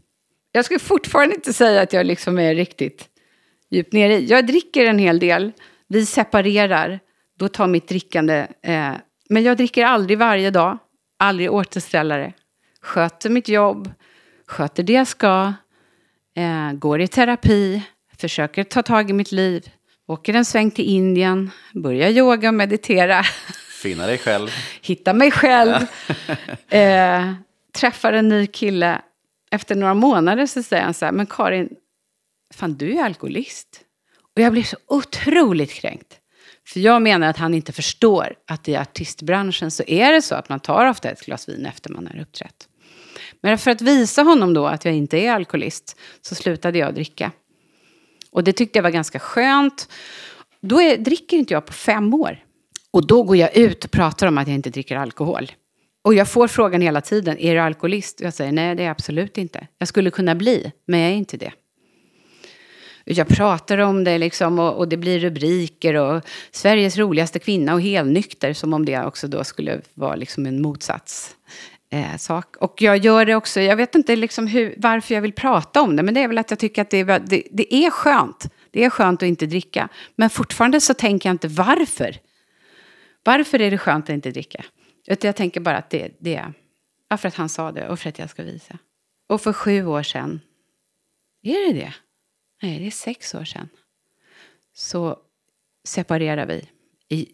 Jag 0.53 0.64
skulle 0.64 0.81
fortfarande 0.81 1.35
inte 1.35 1.53
säga 1.53 1.83
att 1.83 1.92
jag 1.92 2.07
liksom 2.07 2.38
är 2.38 2.55
riktigt 2.55 3.09
djupt 3.71 3.92
nere 3.92 4.14
i. 4.14 4.27
Jag 4.27 4.47
dricker 4.47 4.87
en 4.87 4.99
hel 4.99 5.18
del, 5.18 5.53
vi 5.88 6.07
separerar, 6.07 7.01
då 7.38 7.49
tar 7.49 7.66
mitt 7.66 7.88
drickande, 7.88 8.47
eh, 8.62 8.92
men 9.29 9.42
jag 9.42 9.57
dricker 9.57 9.85
aldrig 9.85 10.18
varje 10.18 10.51
dag, 10.51 10.79
aldrig 11.18 11.53
återställare. 11.53 12.33
Sköter 12.81 13.31
mitt 13.31 13.49
jobb, 13.49 13.90
sköter 14.47 14.83
det 14.83 14.92
jag 14.92 15.07
ska, 15.07 15.53
eh, 16.37 16.73
går 16.73 17.01
i 17.01 17.09
terapi, 17.09 17.83
försöker 18.21 18.65
ta 18.65 18.83
tag 18.83 19.11
i 19.11 19.13
mitt 19.13 19.33
liv, 19.33 19.71
åker 20.07 20.35
en 20.35 20.45
sväng 20.45 20.71
till 20.71 20.85
Indien, 20.85 21.51
börjar 21.75 22.11
yoga 22.11 22.49
och 22.49 22.55
meditera. 22.55 23.23
Finna 23.83 24.07
dig 24.07 24.19
själv. 24.19 24.49
Hitta 24.83 25.13
mig 25.13 25.31
själv. 25.31 25.75
eh, 26.69 27.33
träffar 27.73 28.13
en 28.13 28.29
ny 28.29 28.47
kille. 28.47 29.03
Efter 29.51 29.75
några 29.75 29.95
månader 29.95 30.47
så 30.47 30.63
säger 30.63 30.83
han 30.83 30.95
så 30.95 31.05
här, 31.05 31.13
men 31.13 31.27
Karin, 31.27 31.69
fan 32.55 32.75
du 32.75 32.99
är 32.99 33.05
alkoholist. 33.05 33.81
Och 34.35 34.43
jag 34.43 34.53
blir 34.53 34.63
så 34.63 34.77
otroligt 34.87 35.73
kränkt. 35.73 36.19
För 36.67 36.81
jag 36.81 37.03
menar 37.03 37.29
att 37.29 37.37
han 37.37 37.55
inte 37.55 37.73
förstår 37.73 38.35
att 38.47 38.69
i 38.69 38.77
artistbranschen 38.77 39.71
så 39.71 39.83
är 39.87 40.13
det 40.13 40.23
så 40.23 40.35
att 40.35 40.49
man 40.49 40.61
tar 40.61 40.87
ofta 40.87 41.11
ett 41.11 41.25
glas 41.25 41.49
vin 41.49 41.67
efter 41.67 41.91
man 41.91 42.07
har 42.07 42.21
uppträtt. 42.21 42.69
Men 43.41 43.59
för 43.59 43.71
att 43.71 43.83
visa 43.83 44.23
honom 44.23 44.55
då 44.55 44.67
att 44.67 44.85
jag 44.85 44.95
inte 44.95 45.19
är 45.19 45.33
alkoholist 45.33 45.97
så 46.23 46.35
slutade 46.35 46.79
jag 46.79 46.95
dricka. 46.95 47.33
Och 48.31 48.45
det 48.45 48.53
tyckte 48.53 48.79
jag 48.79 48.83
var 48.83 48.91
ganska 48.91 49.19
skönt. 49.19 49.88
Då 50.61 50.81
är, 50.81 50.97
dricker 50.97 51.37
inte 51.37 51.55
jag 51.55 51.67
på 51.67 51.73
fem 51.73 52.14
år. 52.14 52.38
Och 52.91 53.07
då 53.07 53.23
går 53.23 53.37
jag 53.37 53.57
ut 53.57 53.85
och 53.85 53.91
pratar 53.91 54.27
om 54.27 54.38
att 54.38 54.49
jag 54.49 54.55
inte 54.55 54.71
dricker 54.71 54.97
alkohol. 54.97 55.53
Och 56.03 56.14
jag 56.14 56.29
får 56.29 56.49
frågan 56.49 56.81
hela 56.81 57.01
tiden, 57.01 57.38
är 57.38 57.55
du 57.55 57.61
alkoholist? 57.61 58.21
Och 58.21 58.27
jag 58.27 58.35
säger, 58.35 58.53
nej 58.53 58.75
det 58.75 58.83
är 58.83 58.85
jag 58.85 58.91
absolut 58.91 59.38
inte. 59.38 59.67
Jag 59.79 59.88
skulle 59.88 60.11
kunna 60.11 60.35
bli, 60.35 60.73
men 60.87 61.01
jag 61.01 61.11
är 61.11 61.14
inte 61.14 61.37
det. 61.37 61.53
Jag 63.05 63.29
pratar 63.29 63.79
om 63.79 64.05
det 64.05 64.19
liksom 64.19 64.59
och, 64.59 64.77
och, 64.77 64.88
det 64.88 64.97
blir 64.97 65.19
rubriker 65.19 65.95
och 65.95 66.23
Sveriges 66.51 66.97
roligaste 66.97 67.38
kvinna 67.38 67.75
och 67.75 67.83
helnykter 67.83 68.53
som 68.53 68.75
om 68.75 68.85
det 68.85 69.05
också 69.05 69.29
då 69.29 69.45
skulle 69.45 69.81
vara 69.95 70.17
liksom 70.17 70.47
en 70.47 70.62
motsats. 70.62 71.37
Eh, 71.90 72.16
sak. 72.16 72.57
Och 72.57 72.83
jag 72.83 72.96
gör 72.96 73.24
det 73.24 73.35
också, 73.35 73.61
jag 73.61 73.77
vet 73.77 73.94
inte 73.94 74.16
liksom 74.16 74.46
hur, 74.46 74.74
varför 74.77 75.14
jag 75.14 75.22
vill 75.22 75.33
prata 75.33 75.83
om 75.83 75.96
det, 75.96 76.03
men 76.03 76.14
det 76.14 76.20
är 76.22 76.29
väl 76.29 76.38
att 76.38 76.51
jag 76.51 76.59
tycker 76.59 76.83
att 76.83 76.90
det 76.90 76.98
är, 76.98 77.18
det, 77.18 77.42
det 77.51 77.74
är 77.74 77.90
skönt. 77.90 78.46
Det 78.70 78.85
är 78.85 78.90
skönt 78.90 79.22
att 79.22 79.27
inte 79.27 79.46
dricka. 79.46 79.88
Men 80.16 80.31
fortfarande 80.31 80.81
så 80.81 80.94
tänker 80.94 81.29
jag 81.29 81.35
inte 81.35 81.48
varför. 81.48 82.16
Varför 83.22 83.61
är 83.61 83.70
det 83.70 83.79
skönt 83.79 84.05
att 84.05 84.14
inte 84.14 84.31
dricka? 84.31 84.64
Utan 85.07 85.29
jag 85.29 85.37
tänker 85.37 85.61
bara 85.61 85.77
att 85.77 85.90
det, 85.90 86.11
det 86.18 86.35
är 86.35 86.53
ja, 87.09 87.16
för 87.16 87.29
att 87.29 87.35
han 87.35 87.48
sa 87.48 87.72
det 87.72 87.88
och 87.88 88.01
för 88.01 88.09
att 88.09 88.18
jag 88.18 88.31
ska 88.31 88.42
visa. 88.42 88.79
Och 89.29 89.40
för 89.40 89.53
sju 89.53 89.87
år 89.87 90.03
sedan, 90.03 90.40
är 91.42 91.72
det 91.72 91.81
det? 91.81 91.94
Nej, 92.62 92.79
det 92.79 92.87
är 92.87 92.90
sex 92.90 93.35
år 93.35 93.44
sedan. 93.44 93.68
Så 94.72 95.18
separerade 95.85 96.46
vi. 96.46 96.68
I, 97.16 97.29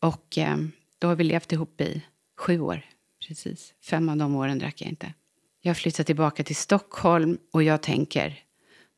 och 0.00 0.38
eh, 0.38 0.56
då 0.98 1.08
har 1.08 1.16
vi 1.16 1.24
levt 1.24 1.52
ihop 1.52 1.80
i 1.80 2.02
sju 2.38 2.60
år. 2.60 2.82
Precis. 3.28 3.74
Fem 3.82 4.08
av 4.08 4.16
de 4.16 4.36
åren 4.36 4.58
drack 4.58 4.80
jag 4.80 4.88
inte. 4.88 5.14
Jag 5.60 5.76
flyttar 5.76 6.04
tillbaka 6.04 6.44
till 6.44 6.56
Stockholm 6.56 7.38
och 7.52 7.62
jag 7.62 7.82
tänker, 7.82 8.42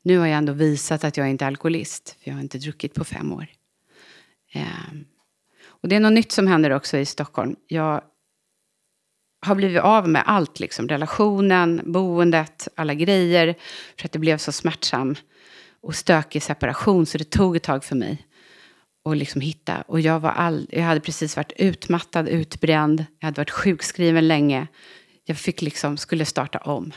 nu 0.02 0.18
har 0.18 0.26
jag 0.26 0.38
ändå 0.38 0.52
visat 0.52 1.04
att 1.04 1.16
jag 1.16 1.30
inte 1.30 1.44
är 1.44 1.46
alkoholist, 1.46 2.16
för 2.20 2.30
jag 2.30 2.34
har 2.34 2.42
inte 2.42 2.58
druckit 2.58 2.94
på 2.94 3.04
fem 3.04 3.32
år. 3.32 3.46
Eh, 4.52 4.64
och 5.62 5.88
det 5.88 5.96
är 5.96 6.00
något 6.00 6.12
nytt 6.12 6.32
som 6.32 6.46
händer 6.46 6.70
också 6.70 6.96
i 6.98 7.06
Stockholm. 7.06 7.56
Jag 7.66 8.00
har 9.46 9.54
blivit 9.54 9.82
av 9.82 10.08
med 10.08 10.22
allt, 10.26 10.60
liksom. 10.60 10.88
relationen, 10.88 11.82
boendet, 11.84 12.68
alla 12.74 12.94
grejer, 12.94 13.54
för 13.98 14.04
att 14.04 14.12
det 14.12 14.18
blev 14.18 14.38
så 14.38 14.52
smärtsam 14.52 15.14
och 15.80 15.94
stökig 15.94 16.42
separation, 16.42 17.06
så 17.06 17.18
det 17.18 17.30
tog 17.30 17.56
ett 17.56 17.62
tag 17.62 17.84
för 17.84 17.96
mig 17.96 18.26
och 19.02 19.16
liksom 19.16 19.40
hitta. 19.40 19.82
Och 19.82 20.00
jag, 20.00 20.20
var 20.20 20.30
all, 20.30 20.66
jag 20.70 20.82
hade 20.82 21.00
precis 21.00 21.36
varit 21.36 21.52
utmattad, 21.56 22.28
utbränd, 22.28 23.04
jag 23.18 23.26
hade 23.26 23.40
varit 23.40 23.50
sjukskriven 23.50 24.28
länge. 24.28 24.66
Jag 25.24 25.38
fick 25.38 25.62
liksom, 25.62 25.96
skulle 25.96 26.24
starta 26.24 26.58
om. 26.58 26.92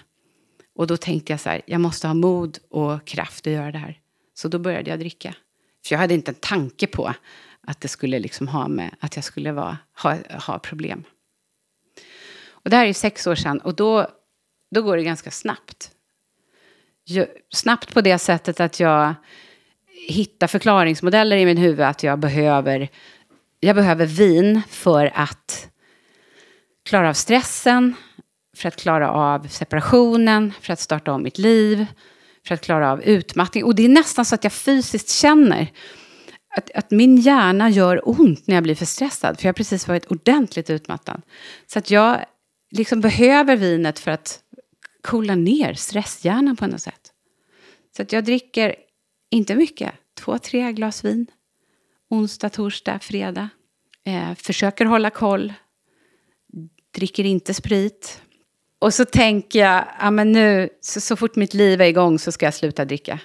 Och 0.76 0.88
då 0.88 0.98
tänkte 0.98 1.34
jag 1.34 1.40
så 1.40 1.50
här, 1.50 1.62
jag 1.66 1.82
måste 1.82 2.08
ha 2.08 2.14
mod 2.14 2.60
och 2.70 3.08
kraft 3.08 3.48
att 3.48 3.54
göra 3.54 3.72
det 3.72 3.78
här. 3.78 4.00
Så 4.34 4.48
då 4.48 4.60
började 4.60 4.90
jag 4.90 5.00
dricka. 5.00 5.36
För 5.86 5.96
jag 5.96 6.00
hade 6.00 6.14
inte 6.14 6.32
en 6.32 6.36
tanke 6.36 6.88
på 6.88 7.14
att 7.68 7.82
det 7.82 7.88
skulle 7.88 8.20
liksom 8.20 8.48
ha 8.48 8.68
med 8.68 8.96
att 9.00 9.16
jag 9.16 9.26
skulle 9.26 9.52
vara, 9.52 9.78
ha, 10.04 10.18
ha 10.48 10.60
problem. 10.60 11.04
Och 12.48 12.70
det 12.70 12.76
här 12.76 12.86
är 12.86 12.94
sex 12.94 13.28
år 13.28 13.36
sedan 13.36 13.60
och 13.60 13.76
då, 13.76 14.08
då 14.72 14.82
går 14.82 14.98
det 14.98 15.04
ganska 15.04 15.32
snabbt. 15.32 15.92
Jag, 17.04 17.28
snabbt 17.54 17.94
på 17.94 18.02
det 18.02 18.20
sättet 18.20 18.60
att 18.60 18.80
jag 18.80 19.16
hitta 20.08 20.48
förklaringsmodeller 20.48 21.38
i 21.38 21.46
min 21.46 21.58
huvud 21.58 21.86
att 21.86 22.04
jag 22.04 22.20
behöver, 22.20 22.90
jag 23.60 23.76
behöver 23.76 24.06
vin 24.06 24.62
för 24.70 25.12
att 25.16 25.70
klara 26.86 27.10
av 27.10 27.14
stressen, 27.14 27.96
för 28.58 28.68
att 28.68 28.76
klara 28.76 29.12
av 29.12 29.48
separationen, 29.48 30.54
för 30.62 30.74
att 30.74 30.80
starta 30.80 31.12
om 31.12 31.24
mitt 31.24 31.38
liv, 31.38 31.86
för 32.48 32.56
att 32.56 32.62
klara 32.62 32.92
av 32.92 33.04
utmattning. 33.04 33.64
Och 33.64 33.76
det 33.76 33.86
är 33.86 33.90
nästan 33.90 34.26
så 34.26 34.36
att 34.36 34.44
jag 34.44 34.54
fysiskt 34.54 35.10
känner 35.10 35.68
att, 36.56 36.72
att, 36.76 36.92
min 36.92 37.18
hjärna 37.18 37.70
gör 37.70 38.10
ont 38.10 38.48
när 38.48 38.56
jag 38.56 38.64
blir 38.64 38.76
för 38.76 38.86
stressad. 38.86 39.40
För 39.40 39.46
jag 39.46 39.50
har 39.50 39.54
precis 39.54 39.88
varit 39.88 40.06
ordentligt 40.06 40.70
utmattad. 40.70 41.22
Så 41.68 41.80
att 41.80 41.92
jag 41.92 42.26
liksom 42.72 43.02
behöver 43.02 43.56
vinet 43.56 44.00
för 44.00 44.12
att 44.12 44.40
coola 45.02 45.36
ner 45.36 45.74
stresshjärnan 45.74 46.56
på 46.56 46.68
något 46.68 46.82
sätt. 46.82 47.12
Så 47.96 48.02
att 48.02 48.12
jag 48.12 48.24
dricker 48.24 48.76
inte 49.34 49.56
mycket, 49.56 49.94
två, 50.20 50.38
tre 50.38 50.72
glas 50.72 51.06
vin. 51.06 51.28
Onsdag, 52.10 52.50
torsdag, 52.50 53.00
fredag. 53.00 53.50
Eh, 54.06 54.36
försöker 54.36 54.86
hålla 54.86 55.10
koll. 55.10 55.54
Dricker 56.96 57.24
inte 57.24 57.54
sprit. 57.54 58.22
Och 58.80 58.94
så 58.94 59.06
tänker 59.06 59.60
jag, 59.60 59.86
ja 60.00 60.12
men 60.12 60.32
nu, 60.32 60.70
så, 60.82 61.02
så 61.02 61.16
fort 61.16 61.36
mitt 61.36 61.54
liv 61.54 61.82
är 61.82 61.86
igång 61.86 62.20
så 62.20 62.32
ska 62.32 62.46
jag 62.46 62.54
sluta 62.54 62.86
dricka. 62.86 63.20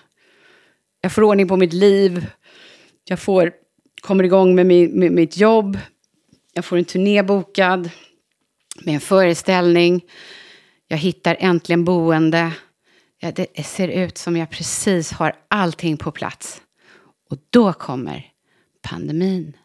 Jag 1.01 1.13
får 1.13 1.23
ordning 1.23 1.49
på 1.49 1.57
mitt 1.57 1.73
liv. 1.73 2.27
Jag 3.05 3.21
får, 3.21 3.53
kommer 4.01 4.25
igång 4.25 4.55
med, 4.55 4.67
min, 4.67 4.91
med 4.91 5.13
mitt 5.13 5.37
jobb. 5.37 5.79
Jag 6.53 6.65
får 6.65 6.77
en 6.77 6.85
turné 6.85 7.23
bokad 7.23 7.91
med 8.83 8.95
en 8.95 9.01
föreställning. 9.01 10.05
Jag 10.89 10.99
hittar 10.99 11.37
äntligen 11.41 11.85
boende. 11.85 12.53
Ja, 13.21 13.33
det 13.33 13.67
ser 13.67 13.89
ut 13.89 14.19
som 14.19 14.37
jag 14.37 14.51
precis 14.51 15.13
har 15.13 15.37
allting 15.49 15.97
på 15.97 16.13
plats. 16.13 16.63
Och 17.31 17.39
då 17.51 17.73
kommer 17.73 18.27
pandemin. 18.83 19.57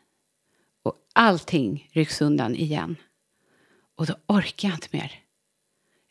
Och 0.84 0.96
allting 1.14 1.90
rycks 1.92 2.22
undan 2.22 2.56
igen. 2.56 2.96
Och 3.98 4.06
då 4.06 4.16
orkar 4.28 4.68
jag 4.68 4.76
inte 4.76 4.88
mer. 4.92 5.12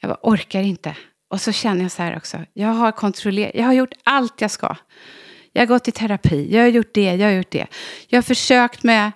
Jag 0.01 0.09
bara 0.11 0.21
orkar 0.23 0.63
inte. 0.63 0.97
Och 1.29 1.41
så 1.41 1.53
känner 1.53 1.83
jag 1.83 1.93
så 1.93 2.03
här 2.03 2.17
också. 2.17 2.45
Jag 2.53 2.69
har 2.69 2.93
kontrollerat. 2.93 3.55
Jag 3.55 3.65
har 3.65 3.73
gjort 3.73 3.95
allt 4.03 4.41
jag 4.41 4.51
ska. 4.51 4.77
Jag 5.53 5.63
har 5.63 5.67
gått 5.67 5.89
i 5.89 5.93
terapi. 5.93 6.49
Jag 6.55 6.63
har 6.63 6.69
gjort 6.69 6.95
det. 6.95 7.15
Jag 7.15 7.29
har 7.29 7.35
gjort 7.35 7.51
det. 7.51 7.67
Jag 8.09 8.17
har 8.17 8.23
försökt 8.23 8.83
med 8.83 9.13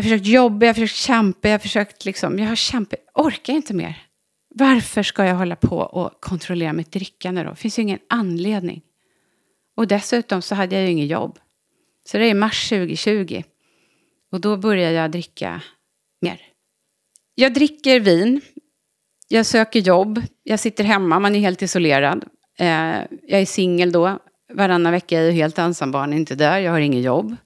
jag 0.00 0.04
har 0.04 0.10
försökt 0.10 0.26
jobba, 0.26 0.66
jag 0.66 0.68
har 0.68 0.74
försökt 0.74 0.96
kämpa, 0.96 1.48
jag 1.48 1.54
har 1.54 1.58
försökt 1.58 2.04
liksom, 2.04 2.38
jag 2.38 2.48
har 2.48 2.56
kämpat, 2.56 2.98
Jag 3.14 3.26
orkar 3.26 3.52
inte 3.52 3.74
mer. 3.74 4.06
Varför 4.54 5.02
ska 5.02 5.24
jag 5.24 5.34
hålla 5.34 5.56
på 5.56 5.78
och 5.78 6.20
kontrollera 6.20 6.72
mitt 6.72 6.92
drickande 6.92 7.42
då? 7.42 7.50
Det 7.50 7.56
finns 7.56 7.78
ju 7.78 7.82
ingen 7.82 7.98
anledning. 8.08 8.82
Och 9.76 9.86
dessutom 9.86 10.42
så 10.42 10.54
hade 10.54 10.74
jag 10.74 10.84
ju 10.84 10.90
inget 10.90 11.10
jobb. 11.10 11.38
Så 12.04 12.18
det 12.18 12.30
är 12.30 12.34
mars 12.34 12.68
2020. 12.68 13.42
Och 14.32 14.40
då 14.40 14.56
börjar 14.56 14.90
jag 14.90 15.10
dricka 15.10 15.62
mer. 16.20 16.40
Jag 17.34 17.54
dricker 17.54 18.00
vin. 18.00 18.40
Jag 19.28 19.46
söker 19.46 19.80
jobb. 19.80 20.22
Jag 20.42 20.60
sitter 20.60 20.84
hemma, 20.84 21.20
man 21.20 21.34
är 21.34 21.40
helt 21.40 21.62
isolerad. 21.62 22.24
Eh, 22.58 22.98
jag 23.26 23.40
är 23.40 23.46
singel 23.46 23.92
då. 23.92 24.18
Varannan 24.52 24.92
vecka 24.92 25.20
är 25.20 25.24
jag 25.24 25.32
helt 25.32 25.58
ensam, 25.58 25.90
barn 25.90 26.12
är 26.12 26.16
inte 26.16 26.34
där, 26.34 26.58
jag 26.58 26.72
har 26.72 26.80
inget 26.80 27.04
jobb. 27.04 27.36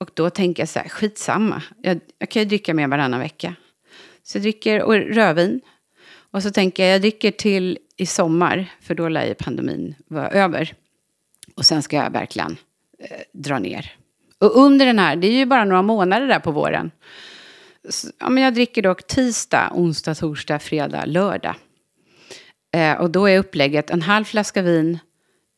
Och 0.00 0.10
då 0.14 0.30
tänker 0.30 0.62
jag 0.62 0.68
så 0.68 0.78
här, 0.78 0.88
skitsamma. 0.88 1.62
Jag, 1.82 2.00
jag 2.18 2.28
kan 2.28 2.42
ju 2.42 2.48
dricka 2.48 2.74
mer 2.74 2.88
varannan 2.88 3.20
vecka. 3.20 3.54
Så 4.22 4.38
jag 4.38 4.42
dricker 4.42 4.82
och 4.82 4.94
rödvin. 4.94 5.60
Och 6.32 6.42
så 6.42 6.50
tänker 6.50 6.82
jag, 6.82 6.94
jag 6.94 7.00
dricker 7.00 7.30
till 7.30 7.78
i 7.96 8.06
sommar, 8.06 8.66
för 8.80 8.94
då 8.94 9.08
lär 9.08 9.26
ju 9.26 9.34
pandemin 9.34 9.94
vara 10.08 10.28
över. 10.28 10.74
Och 11.56 11.66
sen 11.66 11.82
ska 11.82 11.96
jag 11.96 12.10
verkligen 12.10 12.56
eh, 12.98 13.20
dra 13.32 13.58
ner. 13.58 13.92
Och 14.38 14.56
under 14.56 14.86
den 14.86 14.98
här, 14.98 15.16
det 15.16 15.26
är 15.26 15.32
ju 15.32 15.46
bara 15.46 15.64
några 15.64 15.82
månader 15.82 16.26
där 16.26 16.38
på 16.38 16.50
våren. 16.50 16.90
ja, 18.18 18.28
men 18.28 18.42
jag 18.42 18.54
dricker 18.54 18.82
dock 18.82 19.06
tisdag, 19.06 19.70
onsdag, 19.74 20.14
torsdag, 20.14 20.58
fredag, 20.58 21.04
lördag. 21.06 21.54
Eh, 22.72 22.92
och 22.92 23.10
då 23.10 23.26
är 23.26 23.38
upplägget 23.38 23.90
en 23.90 24.02
halv 24.02 24.24
flaska 24.24 24.62
vin 24.62 24.98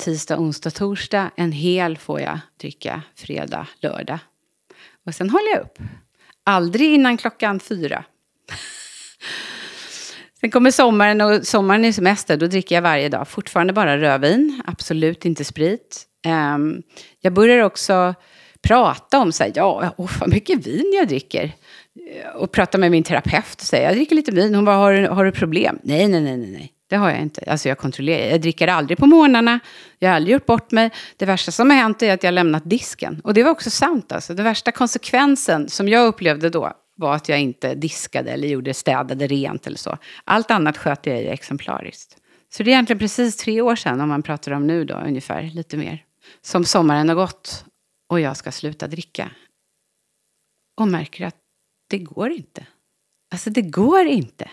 tisdag, 0.02 0.38
onsdag, 0.38 0.70
torsdag. 0.70 1.30
En 1.36 1.52
hel 1.52 1.98
får 1.98 2.20
jag 2.20 2.38
dricka 2.60 3.02
fredag, 3.14 3.66
lördag. 3.80 4.18
Och 5.06 5.14
sen 5.14 5.30
håller 5.30 5.50
jag 5.50 5.60
upp. 5.60 5.78
Aldrig 6.44 6.94
innan 6.94 7.16
klockan 7.16 7.60
fyra. 7.60 8.04
Sen 10.42 10.50
kommer 10.50 10.70
sommaren 10.70 11.20
och 11.20 11.46
sommaren 11.46 11.84
är 11.84 11.92
semester. 11.92 12.36
Då 12.36 12.46
dricker 12.46 12.74
jag 12.74 12.82
varje 12.82 13.08
dag. 13.08 13.28
Fortfarande 13.28 13.72
bara 13.72 13.98
rödvin. 13.98 14.62
Absolut 14.66 15.24
inte 15.24 15.44
sprit. 15.44 16.04
Um, 16.54 16.82
jag 17.20 17.32
börjar 17.32 17.64
också 17.64 18.14
prata 18.62 19.18
om 19.18 19.32
så 19.32 19.44
här, 19.44 19.52
ja, 19.54 19.94
oh, 19.96 20.10
vad 20.20 20.28
mycket 20.28 20.66
vin 20.66 20.92
jag 20.94 21.08
dricker. 21.08 21.52
Och 22.34 22.52
prata 22.52 22.78
med 22.78 22.90
min 22.90 23.02
terapeut 23.02 23.54
och 23.54 23.66
säga, 23.66 23.82
jag 23.82 23.94
dricker 23.94 24.16
lite 24.16 24.32
vin. 24.32 24.54
Hon 24.54 24.64
bara, 24.64 24.76
har 24.76 24.92
du, 24.92 25.08
har 25.08 25.24
du 25.24 25.32
problem? 25.32 25.78
Nej, 25.82 26.08
nej, 26.08 26.20
nej, 26.20 26.36
nej. 26.36 26.72
Det 26.90 26.96
har 26.96 27.10
jag 27.10 27.20
inte. 27.20 27.44
Alltså 27.46 27.68
jag 27.68 27.78
kontrollerar. 27.78 28.30
Jag 28.30 28.40
dricker 28.40 28.68
aldrig 28.68 28.98
på 28.98 29.06
morgnarna. 29.06 29.60
Jag 29.98 30.08
har 30.08 30.16
aldrig 30.16 30.32
gjort 30.32 30.46
bort 30.46 30.70
mig. 30.70 30.90
Det 31.16 31.26
värsta 31.26 31.52
som 31.52 31.70
har 31.70 31.76
hänt 31.76 32.02
är 32.02 32.14
att 32.14 32.22
jag 32.22 32.28
har 32.28 32.32
lämnat 32.34 32.70
disken. 32.70 33.20
Och 33.24 33.34
det 33.34 33.42
var 33.42 33.50
också 33.50 33.70
sant. 33.70 34.12
Alltså. 34.12 34.34
Den 34.34 34.44
värsta 34.44 34.72
konsekvensen 34.72 35.68
som 35.68 35.88
jag 35.88 36.06
upplevde 36.06 36.50
då 36.50 36.72
var 36.94 37.14
att 37.14 37.28
jag 37.28 37.40
inte 37.40 37.74
diskade 37.74 38.30
eller 38.30 38.48
gjorde 38.48 38.74
städade 38.74 39.26
rent 39.26 39.66
eller 39.66 39.76
så. 39.76 39.98
Allt 40.24 40.50
annat 40.50 40.76
sköter 40.76 41.10
jag 41.10 41.22
ju 41.22 41.28
exemplariskt. 41.28 42.16
Så 42.48 42.62
det 42.62 42.70
är 42.70 42.72
egentligen 42.72 42.98
precis 42.98 43.36
tre 43.36 43.60
år 43.60 43.76
sedan, 43.76 44.00
om 44.00 44.08
man 44.08 44.22
pratar 44.22 44.52
om 44.52 44.66
nu 44.66 44.84
då, 44.84 44.94
ungefär, 44.94 45.42
lite 45.42 45.76
mer. 45.76 46.04
Som 46.40 46.64
sommaren 46.64 47.08
har 47.08 47.16
gått 47.16 47.64
och 48.08 48.20
jag 48.20 48.36
ska 48.36 48.52
sluta 48.52 48.86
dricka. 48.86 49.30
Och 50.76 50.88
märker 50.88 51.26
att 51.26 51.36
det 51.88 51.98
går 51.98 52.30
inte. 52.30 52.66
Alltså 53.32 53.50
det 53.50 53.62
går 53.62 54.06
inte. 54.06 54.50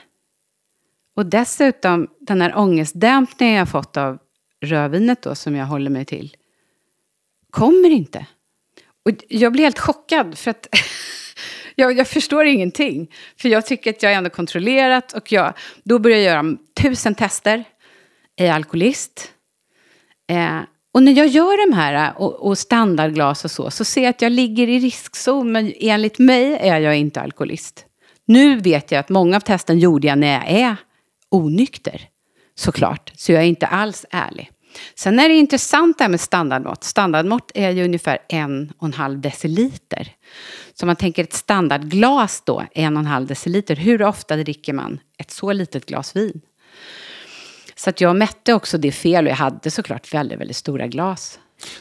Och 1.15 1.25
dessutom 1.25 2.07
den 2.19 2.41
här 2.41 2.57
ångestdämpningen 2.57 3.55
jag 3.55 3.69
fått 3.69 3.97
av 3.97 4.19
rödvinet 4.61 5.21
då 5.21 5.35
som 5.35 5.55
jag 5.55 5.65
håller 5.65 5.89
mig 5.89 6.05
till. 6.05 6.37
Kommer 7.49 7.89
inte. 7.89 8.25
Och 9.05 9.11
jag 9.29 9.51
blir 9.51 9.63
helt 9.63 9.79
chockad 9.79 10.37
för 10.37 10.51
att 10.51 10.67
jag, 11.79 11.97
jag, 11.97 12.07
förstår 12.07 12.45
ingenting. 12.45 13.11
För 13.37 13.49
jag 13.49 13.65
tycker 13.65 13.89
att 13.89 14.03
jag 14.03 14.11
är 14.11 14.17
ändå 14.17 14.29
kontrollerat 14.29 15.13
och 15.13 15.31
jag, 15.31 15.53
då 15.83 15.99
börjar 15.99 16.17
jag 16.17 16.25
göra 16.25 16.57
tusen 16.81 17.15
tester. 17.15 17.63
Är 18.37 18.45
jag 18.45 18.55
alkoholist? 18.55 19.31
Eh, 20.29 20.59
och 20.93 21.03
när 21.03 21.11
jag 21.11 21.27
gör 21.27 21.69
de 21.69 21.75
här 21.75 22.07
eh, 22.07 22.21
och, 22.21 22.47
och, 22.47 22.57
standardglas 22.57 23.45
och 23.45 23.51
så, 23.51 23.71
så 23.71 23.85
ser 23.85 24.01
jag 24.01 24.09
att 24.09 24.21
jag 24.21 24.31
ligger 24.31 24.67
i 24.67 24.79
riskzon. 24.79 25.51
Men 25.51 25.73
enligt 25.79 26.19
mig 26.19 26.57
är 26.61 26.79
jag 26.79 26.97
inte 26.97 27.21
alkoholist. 27.21 27.85
Nu 28.25 28.55
vet 28.55 28.91
jag 28.91 28.99
att 28.99 29.09
många 29.09 29.35
av 29.35 29.39
testen 29.39 29.79
gjorde 29.79 30.07
jag 30.07 30.17
när 30.17 30.33
jag 30.33 30.49
är 30.49 30.75
onykter. 31.29 32.01
Såklart, 32.55 33.11
så 33.15 33.31
jag 33.31 33.43
är 33.43 33.47
inte 33.47 33.67
alls 33.67 34.05
ärlig. 34.09 34.51
Sen 34.95 35.19
är 35.19 35.29
det 35.29 35.35
intressant 35.35 35.97
det 35.97 36.03
här 36.03 36.09
med 36.09 36.21
standardmått. 36.21 36.83
Standardmått 36.83 37.51
är 37.53 37.71
ju 37.71 37.83
ungefär 37.83 38.19
en 38.29 38.73
och 38.77 38.87
en 38.87 38.93
halv 38.93 39.21
deciliter. 39.21 40.15
Så 40.73 40.85
om 40.85 40.87
man 40.87 40.95
tänker 40.95 41.23
ett 41.23 41.33
standardglas 41.33 42.41
då, 42.45 42.63
en 42.71 42.97
och 42.97 42.99
en 42.99 43.05
halv 43.07 43.27
deciliter. 43.27 43.75
Hur 43.75 44.01
ofta 44.01 44.35
dricker 44.35 44.73
man 44.73 44.99
ett 45.17 45.31
så 45.31 45.53
litet 45.53 45.85
glas 45.85 46.15
vin? 46.15 46.41
Så 47.75 47.89
att 47.89 48.01
jag 48.01 48.15
mätte 48.15 48.53
också 48.53 48.77
det 48.77 48.91
fel 48.91 49.25
och 49.25 49.31
jag 49.31 49.35
hade 49.35 49.71
såklart 49.71 50.13
väldigt, 50.13 50.39
väldigt 50.39 50.57
stora 50.57 50.87
glas. 50.87 51.39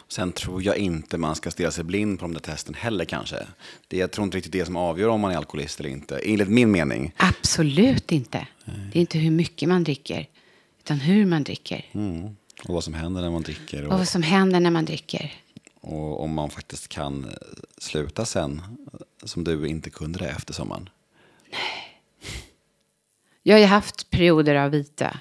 Sen 0.09 0.33
tror 0.33 0.62
jag 0.62 0.77
inte 0.77 1.18
man 1.18 1.35
ska 1.35 1.51
stirra 1.51 1.70
sig 1.70 1.85
blind 1.85 2.18
på 2.18 2.24
de 2.24 2.35
där 2.35 2.40
testen 2.40 2.74
heller 2.74 3.05
kanske. 3.05 3.37
Det, 3.88 3.96
jag 3.96 4.11
tror 4.11 4.24
inte 4.24 4.37
riktigt 4.37 4.53
det 4.53 4.64
som 4.64 4.77
avgör 4.77 5.09
om 5.09 5.20
man 5.20 5.33
är 5.33 5.37
alkoholist 5.37 5.81
eller 5.81 5.90
inte, 5.90 6.18
enligt 6.18 6.48
min 6.48 6.70
mening. 6.70 7.12
Absolut 7.16 8.12
inte. 8.12 8.46
Det 8.92 8.98
är 8.98 9.01
inte 9.01 9.18
hur 9.18 9.31
mycket 9.31 9.68
man 9.68 9.85
dricker, 9.85 10.27
utan 10.79 11.01
hur 11.01 11.27
man 11.27 11.44
dricker. 11.44 11.87
Mm. 11.92 12.37
Och 12.64 12.74
vad 12.74 12.84
som 12.84 12.94
händer 12.94 13.22
när 13.22 13.30
man 13.30 13.42
dricker. 13.42 13.86
Och, 13.86 13.92
och 13.92 13.98
vad 13.98 14.08
som 14.08 14.22
händer 14.22 14.60
när 14.60 14.70
man 14.70 14.84
dricker. 14.84 15.34
Och 15.80 16.22
om 16.22 16.34
man 16.34 16.50
faktiskt 16.50 16.88
kan 16.88 17.24
eh, 17.24 17.30
sluta 17.78 18.24
sen, 18.24 18.62
som 19.24 19.44
du 19.44 19.68
inte 19.68 19.90
kunde 19.90 20.18
det 20.18 20.28
efter 20.28 20.54
sommaren. 20.54 20.88
Nej. 21.50 21.88
Jag 23.42 23.54
har 23.54 23.60
ju 23.60 23.66
haft 23.66 24.10
perioder 24.10 24.54
av 24.54 24.70
vita 24.70 25.20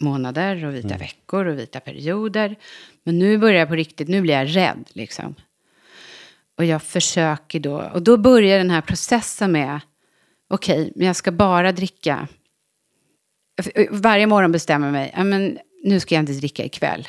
månader 0.00 0.64
och 0.64 0.74
vita 0.74 0.88
mm. 0.88 0.98
veckor 0.98 1.46
och 1.46 1.58
vita 1.58 1.80
perioder. 1.80 2.56
Men 3.04 3.18
nu 3.18 3.38
börjar 3.38 3.58
jag 3.58 3.68
på 3.68 3.74
riktigt, 3.74 4.08
nu 4.08 4.20
blir 4.20 4.34
jag 4.34 4.56
rädd 4.56 4.90
liksom. 4.92 5.34
Och 6.56 6.64
jag 6.64 6.82
försöker 6.82 7.60
då, 7.60 7.90
och 7.94 8.02
då 8.02 8.16
börjar 8.16 8.58
den 8.58 8.70
här 8.70 8.80
processen 8.80 9.52
med, 9.52 9.80
okej, 10.48 10.80
okay, 10.80 10.92
men 10.96 11.06
jag 11.06 11.16
ska 11.16 11.32
bara 11.32 11.72
dricka. 11.72 12.28
Varje 13.90 14.26
morgon 14.26 14.52
bestämmer 14.52 14.86
jag 14.86 14.92
mig, 14.92 15.24
men 15.24 15.58
nu 15.88 16.00
ska 16.00 16.14
jag 16.14 16.22
inte 16.22 16.32
dricka 16.32 16.64
ikväll. 16.64 17.08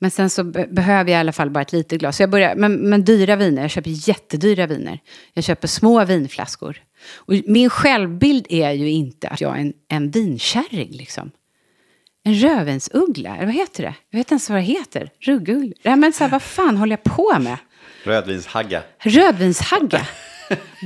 Men 0.00 0.10
sen 0.10 0.30
så 0.30 0.44
be 0.44 0.66
behöver 0.66 1.10
jag 1.10 1.18
i 1.18 1.20
alla 1.20 1.32
fall 1.32 1.50
bara 1.50 1.62
ett 1.62 1.72
litet 1.72 2.00
glas. 2.00 2.16
Så 2.16 2.22
jag 2.22 2.30
börjar, 2.30 2.54
men, 2.54 2.74
men 2.74 3.04
dyra 3.04 3.36
viner, 3.36 3.62
jag 3.62 3.70
köper 3.70 4.08
jättedyra 4.08 4.66
viner. 4.66 4.98
Jag 5.32 5.44
köper 5.44 5.68
små 5.68 6.04
vinflaskor. 6.04 6.82
Och 7.14 7.34
min 7.46 7.70
självbild 7.70 8.46
är 8.48 8.70
ju 8.70 8.90
inte 8.90 9.28
att 9.28 9.40
jag 9.40 9.56
är 9.56 9.60
en, 9.60 9.72
en 9.88 10.10
vinkärring 10.10 10.90
liksom. 10.90 11.30
En 12.24 12.34
rödvinsuggla, 12.34 13.36
vad 13.40 13.54
heter 13.54 13.82
det? 13.82 13.94
Jag 14.10 14.18
vet 14.18 14.26
inte 14.26 14.32
ens 14.32 14.50
vad 14.50 14.58
det 14.58 14.62
heter. 14.62 15.10
Rugguggla. 15.20 15.74
Ja, 15.82 15.96
men 15.96 16.12
så 16.12 16.24
här, 16.24 16.30
vad 16.30 16.42
fan 16.42 16.76
håller 16.76 16.98
jag 17.04 17.14
på 17.16 17.38
med? 17.38 17.56
Rödvinshagga. 18.04 18.82
Rödvinshagga. 18.98 20.06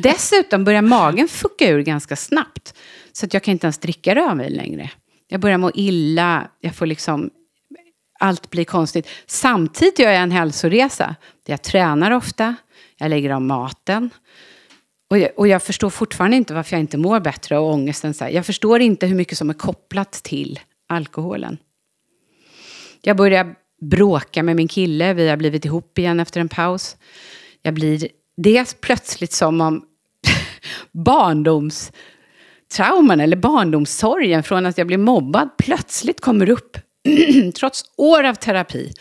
Dessutom 0.03 0.65
börjar 0.65 0.83
magen 0.83 1.29
fucka 1.29 1.69
ur 1.69 1.81
ganska 1.81 2.17
snabbt. 2.17 2.75
Så 3.13 3.27
att 3.27 3.35
jag 3.35 3.43
kan 3.43 3.53
inte 3.53 3.67
ens 3.67 3.79
dricka 3.79 4.15
rödvin 4.15 4.53
längre. 4.53 4.91
Jag 5.35 5.41
börjar 5.41 5.59
må 5.59 5.71
illa, 5.75 6.51
jag 6.61 6.75
får 6.75 6.87
liksom... 6.87 7.31
Allt 8.19 8.51
blir 8.51 8.65
konstigt. 8.65 9.09
Samtidigt 9.27 9.99
gör 9.99 10.11
jag 10.11 10.23
en 10.23 10.31
hälsoresa. 10.31 11.17
Jag 11.47 11.63
tränar 11.63 12.11
ofta, 12.11 12.55
jag 12.97 13.11
lägger 13.11 13.31
om 13.31 13.47
maten. 13.47 14.11
Och 15.11 15.19
jag, 15.19 15.31
och 15.37 15.49
jag 15.49 15.63
förstår 15.63 15.91
fortfarande 15.91 16.37
inte 16.37 16.55
varför 16.55 16.77
jag 16.77 16.81
inte 16.81 16.99
mår 16.99 17.21
bättre 17.21 17.59
och 17.59 17.73
ångesten. 17.73 18.15
Så 18.15 18.25
här. 18.25 18.31
Jag 18.31 18.47
förstår 18.47 18.81
inte 18.81 19.07
hur 19.07 19.15
mycket 19.15 19.39
som 19.39 19.51
är 19.51 19.55
kopplat 19.55 20.13
till 20.13 20.61
alkoholen. 20.89 21.59
Jag 23.01 23.17
börjar 23.17 23.55
bråka 23.81 24.43
med 24.43 24.57
min 24.57 24.69
kille, 24.69 25.15
vi 25.15 25.29
har 25.29 25.37
blivit 25.37 25.65
ihop 25.65 25.99
igen 25.99 26.21
efter 26.21 26.41
en 26.41 26.49
paus. 26.49 26.97
Jag 27.63 27.75
blir 27.75 28.09
dels 28.37 28.75
plötsligt 28.81 29.33
som 29.33 29.61
om 29.61 29.85
barndoms... 30.93 31.93
Trauman 32.73 33.21
eller 33.21 33.37
barndomssorgen 33.37 34.43
från 34.43 34.67
att 34.67 34.79
jag 34.79 34.87
blev 34.87 35.01
mobbad 35.01 35.49
plötsligt 35.59 36.21
kommer 36.21 36.51
upp. 36.51 36.79
Trots 37.55 37.85
år 37.97 38.25
av 38.25 38.35
terapi. 38.35 38.93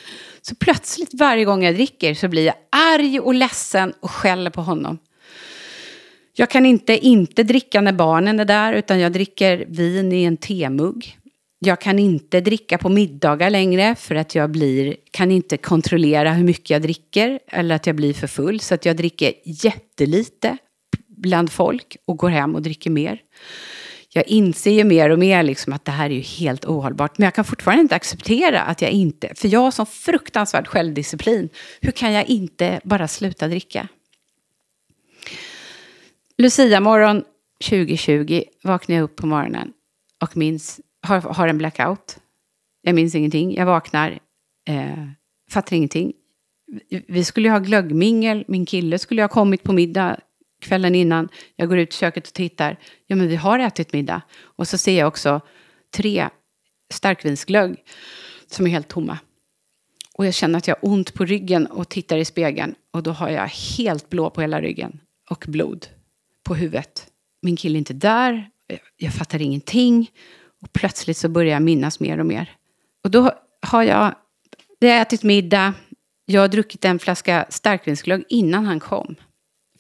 Så 0.42 0.56
plötsligt 0.56 1.14
varje 1.14 1.46
gång 1.46 1.64
jag 1.64 1.76
dricker 1.76 2.14
så 2.14 2.28
blir 2.28 2.46
jag 2.46 2.56
arg 2.72 3.20
och 3.20 3.34
ledsen 3.34 3.94
och 4.00 4.12
skäller 4.12 4.52
på 4.52 4.62
honom. 4.62 4.98
Jag 6.36 6.50
kan 6.50 6.66
inte 6.66 6.98
inte 6.98 7.44
dricka 7.44 7.82
när 7.82 7.94
barnen 7.94 8.40
är 8.40 8.46
där 8.46 8.74
utan 8.74 9.00
jag 9.00 9.12
dricker 9.12 9.66
vin 9.68 10.14
i 10.14 10.24
en 10.24 10.38
temugg. 10.38 11.18
Jag 11.60 11.82
kan 11.82 12.00
inte 12.00 12.42
dricka 12.42 12.78
på 12.78 12.90
middagar 12.90 13.50
längre 13.50 13.96
för 13.96 14.16
att 14.16 14.36
jag 14.36 14.52
blir, 14.52 14.96
kan 15.12 15.32
inte 15.32 15.58
kontrollera 15.58 16.34
hur 16.34 16.44
mycket 16.44 16.70
jag 16.70 16.82
dricker 16.82 17.40
eller 17.48 17.76
att 17.76 17.88
jag 17.88 17.96
blir 17.96 18.14
för 18.14 18.28
full. 18.28 18.60
Så 18.60 18.74
att 18.74 18.86
jag 18.86 18.98
dricker 18.98 19.34
jättelite 19.46 20.58
bland 21.24 21.52
folk 21.52 21.98
och 22.06 22.18
går 22.18 22.30
hem 22.30 22.56
och 22.56 22.62
dricker 22.62 22.90
mer. 22.90 23.22
Jag 24.16 24.28
inser 24.28 24.72
ju 24.72 24.84
mer 24.84 25.10
och 25.10 25.20
mer 25.20 25.44
liksom 25.44 25.74
att 25.74 25.86
det 25.86 25.92
här 25.92 26.10
är 26.10 26.14
ju 26.14 26.22
helt 26.22 26.66
ohållbart. 26.66 27.18
Men 27.18 27.26
jag 27.26 27.34
kan 27.34 27.46
fortfarande 27.46 27.82
inte 27.82 27.96
acceptera 27.96 28.62
att 28.62 28.82
jag 28.82 28.92
inte, 28.92 29.34
för 29.36 29.48
jag 29.48 29.60
har 29.60 29.72
sån 29.72 29.86
fruktansvärd 29.86 30.68
självdisciplin. 30.68 31.50
Hur 31.82 31.92
kan 31.92 32.14
jag 32.14 32.26
inte 32.26 32.82
bara 32.84 33.08
sluta 33.08 33.48
dricka? 33.48 33.88
Lucia 36.38 36.80
morgon 36.80 37.24
2020 37.70 38.44
vaknar 38.64 38.96
jag 38.96 39.04
upp 39.04 39.16
på 39.16 39.28
morgonen 39.28 39.74
och 40.22 40.38
minns 40.38 40.80
har, 41.02 41.22
har 41.22 41.48
en 41.48 41.58
blackout. 41.58 42.18
Jag 42.82 42.96
minns 42.96 43.16
ingenting. 43.16 43.56
Jag 43.56 43.66
vaknar, 43.66 44.20
eh, 44.68 45.08
fattar 45.52 45.76
ingenting. 45.76 46.14
Vi 47.08 47.24
skulle 47.24 47.48
ju 47.48 47.52
ha 47.52 47.60
glöggmingel. 47.60 48.44
Min 48.48 48.66
kille 48.66 49.00
skulle 49.00 49.22
ha 49.22 49.30
kommit 49.30 49.64
på 49.64 49.74
middag 49.74 50.20
kvällen 50.64 50.96
innan. 50.96 51.30
Jag 51.56 51.70
går 51.70 51.78
ut 51.78 51.94
i 51.94 51.98
köket 51.98 52.28
och 52.28 52.34
tittar. 52.34 52.80
Ja, 53.08 53.16
men 53.16 53.28
vi 53.28 53.36
har 53.36 53.60
ätit 53.60 53.94
middag. 53.94 54.22
Och 54.42 54.68
så 54.68 54.78
ser 54.78 55.00
jag 55.00 55.08
också 55.08 55.42
tre 55.96 56.30
starkvinsglögg 56.94 57.76
som 58.48 58.68
är 58.68 58.72
helt 58.72 58.88
tomma. 58.88 59.20
Och 60.16 60.26
jag 60.26 60.34
känner 60.34 60.58
att 60.58 60.68
jag 60.68 60.76
har 60.76 60.90
ont 60.90 61.14
på 61.14 61.26
ryggen 61.26 61.68
och 61.68 61.90
tittar 61.90 62.18
i 62.18 62.26
spegeln. 62.26 62.76
Och 62.92 63.04
då 63.04 63.12
har 63.12 63.30
jag 63.30 63.48
helt 63.48 64.10
blå 64.10 64.30
på 64.30 64.42
hela 64.42 64.62
ryggen 64.62 65.00
och 65.30 65.46
blod 65.48 65.88
på 66.44 66.56
huvudet. 66.56 67.08
Min 67.42 67.56
kille 67.56 67.76
är 67.76 67.80
inte 67.80 67.94
där. 67.94 68.50
Jag 68.98 69.14
fattar 69.14 69.42
ingenting. 69.42 70.12
Och 70.62 70.74
plötsligt 70.74 71.18
så 71.18 71.30
börjar 71.30 71.54
jag 71.54 71.62
minnas 71.62 72.00
mer 72.00 72.20
och 72.20 72.26
mer. 72.26 72.52
Och 73.04 73.12
då 73.12 73.32
har 73.62 73.84
jag, 73.84 74.16
jag 74.80 74.90
har 74.90 75.02
ätit 75.02 75.24
middag, 75.24 75.74
jag 76.26 76.42
har 76.42 76.48
druckit 76.48 76.86
en 76.86 77.00
flaska 77.00 77.46
starkvinsglögg 77.50 78.24
innan 78.30 78.66
han 78.66 78.80
kom. 78.80 79.16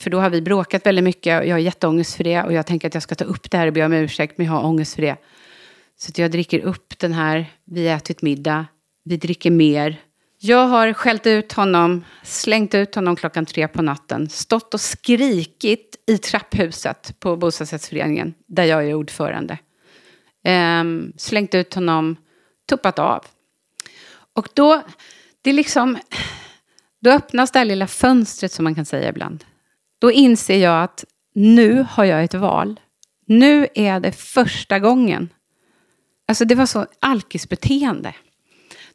För 0.03 0.09
då 0.09 0.19
har 0.19 0.29
vi 0.29 0.41
bråkat 0.41 0.85
väldigt 0.85 1.03
mycket 1.03 1.41
och 1.41 1.47
jag 1.47 1.55
har 1.55 1.59
jätteångest 1.59 2.15
för 2.15 2.23
det. 2.23 2.43
Och 2.43 2.53
jag 2.53 2.65
tänker 2.65 2.87
att 2.87 2.93
jag 2.93 3.03
ska 3.03 3.15
ta 3.15 3.25
upp 3.25 3.51
det 3.51 3.57
här 3.57 3.67
och 3.67 3.73
be 3.73 3.85
om 3.85 3.93
ursäkt, 3.93 4.37
men 4.37 4.47
jag 4.47 4.53
har 4.53 4.65
ångest 4.65 4.95
för 4.95 5.01
det. 5.01 5.17
Så 5.97 6.09
att 6.09 6.17
jag 6.17 6.31
dricker 6.31 6.59
upp 6.59 6.99
den 6.99 7.13
här, 7.13 7.45
vi 7.65 7.87
har 7.87 7.97
ätit 7.97 8.21
middag, 8.21 8.65
vi 9.03 9.17
dricker 9.17 9.51
mer. 9.51 10.01
Jag 10.39 10.67
har 10.67 10.93
skällt 10.93 11.27
ut 11.27 11.53
honom, 11.53 12.05
slängt 12.23 12.75
ut 12.75 12.95
honom 12.95 13.15
klockan 13.15 13.45
tre 13.45 13.67
på 13.67 13.81
natten, 13.81 14.29
stått 14.29 14.73
och 14.73 14.81
skrikit 14.81 15.95
i 16.07 16.17
trapphuset 16.17 17.19
på 17.19 17.35
bostadsrättsföreningen, 17.35 18.33
där 18.47 18.63
jag 18.63 18.89
är 18.89 18.93
ordförande. 18.93 19.57
Ehm, 20.43 21.13
slängt 21.17 21.55
ut 21.55 21.73
honom, 21.73 22.15
tuppat 22.69 22.99
av. 22.99 23.25
Och 24.35 24.47
då, 24.53 24.81
det 25.41 25.49
är 25.49 25.53
liksom, 25.53 25.97
då 27.01 27.11
öppnas 27.11 27.51
det 27.51 27.59
här 27.59 27.65
lilla 27.65 27.87
fönstret 27.87 28.51
som 28.51 28.63
man 28.63 28.75
kan 28.75 28.85
säga 28.85 29.09
ibland. 29.09 29.45
Då 30.03 30.11
inser 30.11 30.57
jag 30.57 30.83
att 30.83 31.05
nu 31.33 31.85
har 31.89 32.03
jag 32.05 32.23
ett 32.23 32.33
val. 32.33 32.79
Nu 33.25 33.67
är 33.75 33.99
det 33.99 34.11
första 34.11 34.79
gången. 34.79 35.29
Alltså 36.27 36.45
det 36.45 36.55
var 36.55 36.65
så 36.65 36.87
alkisbeteende. 36.99 38.15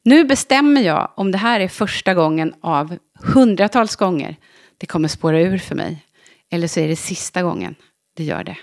Nu 0.02 0.24
bestämmer 0.24 0.80
jag 0.80 1.12
om 1.16 1.32
det 1.32 1.38
här 1.38 1.61
är 1.61 1.68
första 1.68 2.14
gången 2.14 2.54
av 2.61 2.98
hundratals 3.18 3.96
gånger 3.96 4.36
det 4.78 4.86
kommer 4.86 5.09
spåra 5.09 5.40
ur 5.40 5.59
för 5.59 5.74
mig. 5.74 6.04
Eller 6.50 6.68
så 6.68 6.80
är 6.80 6.88
det 6.88 6.96
sista 6.96 7.42
gången 7.42 7.74
det 8.16 8.24
gör 8.24 8.44
det. 8.44 8.56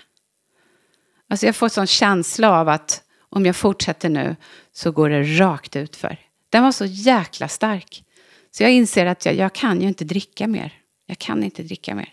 Alltså 1.30 1.46
jag 1.46 1.56
får 1.56 1.66
en 1.66 1.70
sån 1.70 1.86
känsla 1.86 2.50
av 2.50 2.68
att 2.68 3.02
om 3.28 3.46
jag 3.46 3.56
fortsätter 3.56 4.08
nu 4.08 4.36
så 4.72 4.92
går 4.92 5.10
det 5.10 5.22
rakt 5.22 5.76
ut 5.76 5.96
för. 5.96 6.16
Den 6.50 6.62
var 6.62 6.72
så 6.72 6.84
jäkla 6.84 7.48
stark. 7.48 8.04
Så 8.50 8.62
jag 8.62 8.72
inser 8.72 9.06
att 9.06 9.26
jag, 9.26 9.34
jag 9.34 9.52
kan 9.52 9.80
ju 9.80 9.88
inte 9.88 10.04
dricka 10.04 10.46
mer. 10.46 10.72
Jag 11.06 11.18
kan 11.18 11.44
inte 11.44 11.62
dricka 11.62 11.94
mer. 11.94 12.12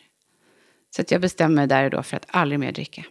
Så 0.96 1.02
att 1.02 1.12
jag 1.12 1.22
bestämmer 1.22 1.56
mig 1.56 1.68
där 1.68 1.84
och 1.84 1.92
då 1.92 2.04
för 2.04 2.18
att 2.18 2.26
aldrig 2.28 2.60
mer 2.60 2.72
dricka. 2.72 3.04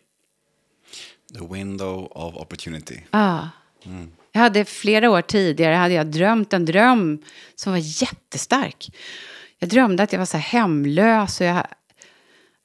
The 1.38 1.54
window 1.54 2.12
of 2.12 2.34
opportunity. 2.36 3.00
Ja. 3.10 3.48
Mm. 3.84 4.10
Jag 4.32 4.40
hade 4.40 4.64
flera 4.64 5.10
år 5.10 5.22
tidigare 5.22 5.74
hade 5.74 5.94
jag 5.94 6.06
drömt 6.06 6.52
en 6.52 6.64
dröm 6.64 7.22
som 7.54 7.72
var 7.72 7.78
jättestark. 8.02 8.96
Jag 9.58 9.68
drömde 9.68 10.02
att 10.02 10.12
jag 10.12 10.18
var 10.18 10.26
så 10.26 10.36
hemlös 10.36 11.40
och 11.40 11.46
jag, 11.46 11.56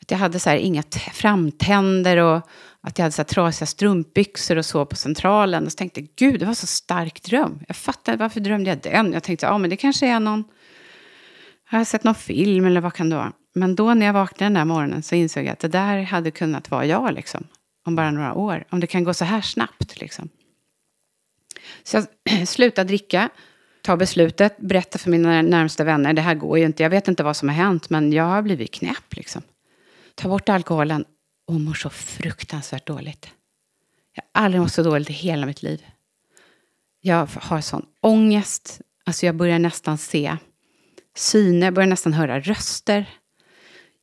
att 0.02 0.12
jag 0.12 0.18
hade 0.18 0.40
så 0.40 0.52
inga 0.52 0.84
framtänder 1.14 2.18
och 2.18 2.50
att 2.82 2.98
jag 2.98 3.04
hade 3.04 3.16
så 3.16 3.24
trasiga 3.24 3.66
strumpbyxor 3.66 4.56
och 4.56 4.66
så 4.66 4.86
på 4.86 4.96
Centralen. 4.96 5.66
Och 5.66 5.72
så 5.72 5.76
tänkte 5.76 6.00
jag, 6.00 6.10
gud, 6.16 6.40
det 6.40 6.46
var 6.46 6.54
så 6.54 6.68
stark 6.68 7.24
dröm. 7.24 7.60
Jag 7.68 7.76
fattade, 7.76 8.18
varför 8.18 8.40
drömde 8.40 8.70
jag 8.70 8.80
den? 8.80 9.14
Jag 9.14 9.24
tänkte, 9.24 9.46
ja 9.46 9.58
men 9.58 9.70
det 9.70 9.78
kanske 9.78 10.08
är 10.08 10.20
någon, 10.20 10.44
har 11.66 11.78
jag 11.78 11.88
sett 11.88 12.04
någon 12.04 12.16
film 12.16 12.66
eller 12.66 12.82
vad 12.82 12.94
kan 12.94 13.10
det 13.10 13.16
vara? 13.16 13.34
Men 13.58 13.76
då 13.76 13.94
när 13.94 14.06
jag 14.06 14.14
vaknade 14.14 14.46
den 14.46 14.54
där 14.54 14.66
morgonen 14.66 15.04
så 15.04 15.16
insåg 15.16 15.44
jag 15.44 15.52
att 15.52 15.60
det 15.60 15.68
där 15.68 16.02
hade 16.02 16.32
kunnat 16.32 16.72
vara 16.72 16.86
jag 16.86 17.14
liksom. 17.14 17.48
Om 17.86 17.96
bara 17.96 18.12
några 18.12 18.34
år. 18.34 18.64
Om 18.70 18.80
det 18.80 18.88
kan 18.88 19.04
gå 19.04 19.14
så 19.14 19.26
här 19.26 19.42
snabbt 19.42 20.02
liksom. 20.02 20.30
Så 21.84 21.98
jag 21.98 22.48
slutade 22.48 22.88
dricka, 22.88 23.30
ta 23.82 23.98
beslutet, 23.98 24.58
berätta 24.58 24.98
för 24.98 25.10
mina 25.10 25.42
närmsta 25.42 25.84
vänner. 25.84 26.14
Det 26.14 26.22
här 26.22 26.36
går 26.36 26.60
ju 26.60 26.66
inte. 26.66 26.84
Jag 26.84 26.90
vet 26.90 27.08
inte 27.08 27.24
vad 27.24 27.38
som 27.38 27.50
har 27.50 27.56
hänt, 27.56 27.90
men 27.90 28.14
jag 28.14 28.24
har 28.24 28.42
blivit 28.42 28.74
knäpp 28.74 29.16
liksom. 29.16 29.42
Ta 30.16 30.30
bort 30.30 30.50
alkoholen 30.50 31.06
och 31.48 31.62
mår 31.62 31.74
så 31.74 31.90
fruktansvärt 31.90 32.88
dåligt. 32.88 33.32
Jag 34.14 34.24
har 34.34 34.46
aldrig 34.46 34.62
mått 34.62 34.74
så 34.74 34.84
dåligt 34.84 35.10
i 35.10 35.14
hela 35.14 35.46
mitt 35.46 35.64
liv. 35.64 35.86
Jag 37.02 37.28
har 37.36 37.62
sån 37.62 37.86
ångest. 38.02 38.82
Alltså 39.06 39.26
jag 39.26 39.36
börjar 39.36 39.60
nästan 39.60 39.98
se 39.98 40.38
syner, 41.16 41.72
börjar 41.72 41.88
nästan 41.88 42.14
höra 42.14 42.40
röster. 42.40 43.06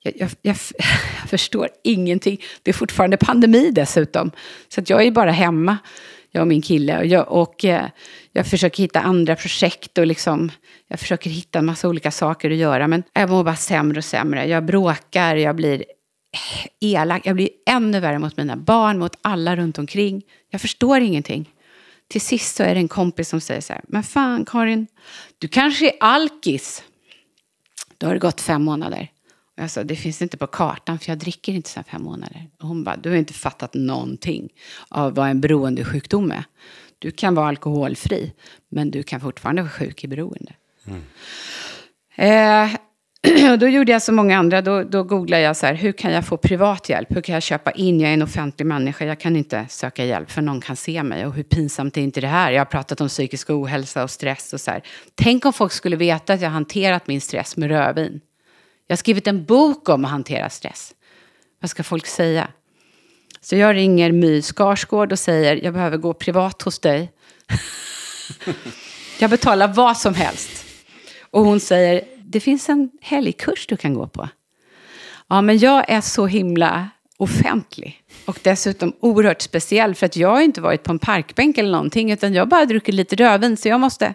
Jag, 0.04 0.14
jag, 0.16 0.30
jag, 0.42 0.56
jag, 1.20 1.30
förstår 1.30 1.68
ingenting. 1.84 2.40
Det 2.62 2.70
är 2.70 2.72
fortfarande 2.72 3.16
pandemi 3.16 3.70
dessutom. 3.70 4.30
Så 4.68 4.80
att 4.80 4.90
jag 4.90 5.02
är 5.02 5.10
bara 5.10 5.30
hemma, 5.30 5.78
jag 6.30 6.40
och 6.40 6.48
min 6.48 6.62
kille. 6.62 6.98
Och 6.98 7.06
jag, 7.06 7.32
och, 7.32 7.64
eh, 7.64 7.86
jag 8.32 8.46
försöker 8.46 8.82
hitta 8.82 9.00
andra 9.00 9.36
projekt 9.36 9.98
och 9.98 10.06
liksom, 10.06 10.50
jag 10.88 11.00
försöker 11.00 11.30
hitta 11.30 11.58
en 11.58 11.66
massa 11.66 11.88
olika 11.88 12.10
saker 12.10 12.50
att 12.50 12.56
göra. 12.56 12.88
Men 12.88 13.02
jag 13.12 13.30
mår 13.30 13.44
bara 13.44 13.56
sämre 13.56 13.98
och 13.98 14.04
sämre. 14.04 14.46
Jag 14.46 14.64
bråkar, 14.64 15.36
jag 15.36 15.56
blir 15.56 15.84
elak. 16.80 17.22
Jag 17.24 17.36
blir 17.36 17.48
ännu 17.66 18.00
värre 18.00 18.18
mot 18.18 18.36
mina 18.36 18.56
barn, 18.56 18.98
mot 18.98 19.18
alla 19.22 19.56
runt 19.56 19.78
omkring. 19.78 20.22
Jag 20.50 20.60
förstår 20.60 21.00
ingenting. 21.00 21.50
Till 22.08 22.20
sist 22.20 22.56
så 22.56 22.62
är 22.62 22.74
det 22.74 22.80
en 22.80 22.88
kompis 22.88 23.28
som 23.28 23.40
säger 23.40 23.60
så 23.60 23.72
här, 23.72 23.82
men 23.88 24.02
fan 24.02 24.44
Karin, 24.44 24.86
du 25.38 25.48
kanske 25.48 25.88
är 25.88 25.96
alkis. 26.00 26.82
Då 27.98 28.06
har 28.06 28.14
det 28.14 28.20
gått 28.20 28.40
fem 28.40 28.62
månader. 28.62 29.08
Jag 29.56 29.70
sa, 29.70 29.84
det 29.84 29.96
finns 29.96 30.22
inte 30.22 30.36
på 30.36 30.46
kartan 30.46 30.98
för 30.98 31.10
jag 31.10 31.18
dricker 31.18 31.52
inte 31.52 31.70
sedan 31.70 31.84
fem 31.84 32.02
månader. 32.02 32.50
Och 32.62 32.68
hon 32.68 32.84
bara, 32.84 32.96
du 32.96 33.10
har 33.10 33.16
inte 33.16 33.32
fattat 33.32 33.74
någonting 33.74 34.48
av 34.88 35.14
vad 35.14 35.28
en 35.28 35.40
beroendesjukdom 35.40 36.30
är. 36.30 36.44
Du 36.98 37.10
kan 37.10 37.34
vara 37.34 37.48
alkoholfri, 37.48 38.32
men 38.68 38.90
du 38.90 39.02
kan 39.02 39.20
fortfarande 39.20 39.62
vara 39.62 39.72
sjuk 39.72 40.04
i 40.04 40.08
beroende. 40.08 40.52
Mm. 40.86 41.02
Eh, 42.16 42.76
då 43.58 43.68
gjorde 43.68 43.92
jag 43.92 44.02
som 44.02 44.16
många 44.16 44.38
andra, 44.38 44.62
då, 44.62 44.82
då 44.82 45.02
googlade 45.02 45.42
jag 45.42 45.56
så 45.56 45.66
här, 45.66 45.74
hur 45.74 45.92
kan 45.92 46.12
jag 46.12 46.26
få 46.26 46.36
privat 46.36 46.88
hjälp? 46.88 47.16
Hur 47.16 47.20
kan 47.20 47.32
jag 47.32 47.42
köpa 47.42 47.70
in? 47.70 48.00
Jag 48.00 48.10
är 48.10 48.14
en 48.14 48.22
offentlig 48.22 48.66
människa, 48.66 49.04
jag 49.04 49.20
kan 49.20 49.36
inte 49.36 49.66
söka 49.68 50.04
hjälp 50.04 50.30
för 50.30 50.42
någon 50.42 50.60
kan 50.60 50.76
se 50.76 51.02
mig. 51.02 51.26
Och 51.26 51.34
hur 51.34 51.42
pinsamt 51.42 51.96
är 51.96 52.00
inte 52.00 52.20
det 52.20 52.26
här? 52.26 52.52
Jag 52.52 52.60
har 52.60 52.64
pratat 52.64 53.00
om 53.00 53.08
psykisk 53.08 53.50
ohälsa 53.50 54.02
och 54.02 54.10
stress 54.10 54.52
och 54.52 54.60
så 54.60 54.70
här. 54.70 54.82
Tänk 55.14 55.44
om 55.44 55.52
folk 55.52 55.72
skulle 55.72 55.96
veta 55.96 56.32
att 56.32 56.40
jag 56.40 56.50
hanterat 56.50 57.06
min 57.06 57.20
stress 57.20 57.56
med 57.56 57.68
rödvin. 57.68 58.20
Jag 58.86 58.92
har 58.92 58.98
skrivit 58.98 59.26
en 59.26 59.44
bok 59.44 59.88
om 59.88 60.04
att 60.04 60.10
hantera 60.10 60.50
stress. 60.50 60.94
Vad 61.60 61.70
ska 61.70 61.82
folk 61.82 62.06
säga? 62.06 62.48
Så 63.40 63.56
jag 63.56 63.76
ringer 63.76 64.12
My 64.12 64.42
Skarsgård 64.42 65.12
och 65.12 65.18
säger, 65.18 65.64
jag 65.64 65.74
behöver 65.74 65.96
gå 65.96 66.14
privat 66.14 66.62
hos 66.62 66.78
dig. 66.78 67.12
jag 69.18 69.30
betalar 69.30 69.68
vad 69.68 69.96
som 69.96 70.14
helst. 70.14 70.64
Och 71.20 71.44
hon 71.44 71.60
säger, 71.60 72.04
det 72.18 72.40
finns 72.40 72.68
en 72.68 72.90
helgkurs 73.00 73.66
du 73.66 73.76
kan 73.76 73.94
gå 73.94 74.06
på. 74.06 74.28
Ja, 75.28 75.42
men 75.42 75.58
jag 75.58 75.90
är 75.90 76.00
så 76.00 76.26
himla 76.26 76.88
offentlig. 77.16 78.02
Och 78.24 78.38
dessutom 78.42 78.92
oerhört 79.00 79.42
speciell 79.42 79.94
för 79.94 80.06
att 80.06 80.16
jag 80.16 80.28
har 80.28 80.40
inte 80.40 80.60
varit 80.60 80.82
på 80.82 80.92
en 80.92 80.98
parkbänk 80.98 81.58
eller 81.58 81.72
någonting 81.72 82.12
utan 82.12 82.34
jag 82.34 82.40
har 82.40 82.46
bara 82.46 82.64
druckit 82.64 82.94
lite 82.94 83.16
rödvin 83.16 83.56
så 83.56 83.68
jag 83.68 83.80
måste... 83.80 84.14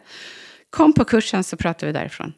Kom 0.69 0.93
på 0.93 1.05
kursen 1.05 1.43
så 1.43 1.57
pratar 1.57 1.87
vi 1.87 1.93
därifrån. 1.93 2.33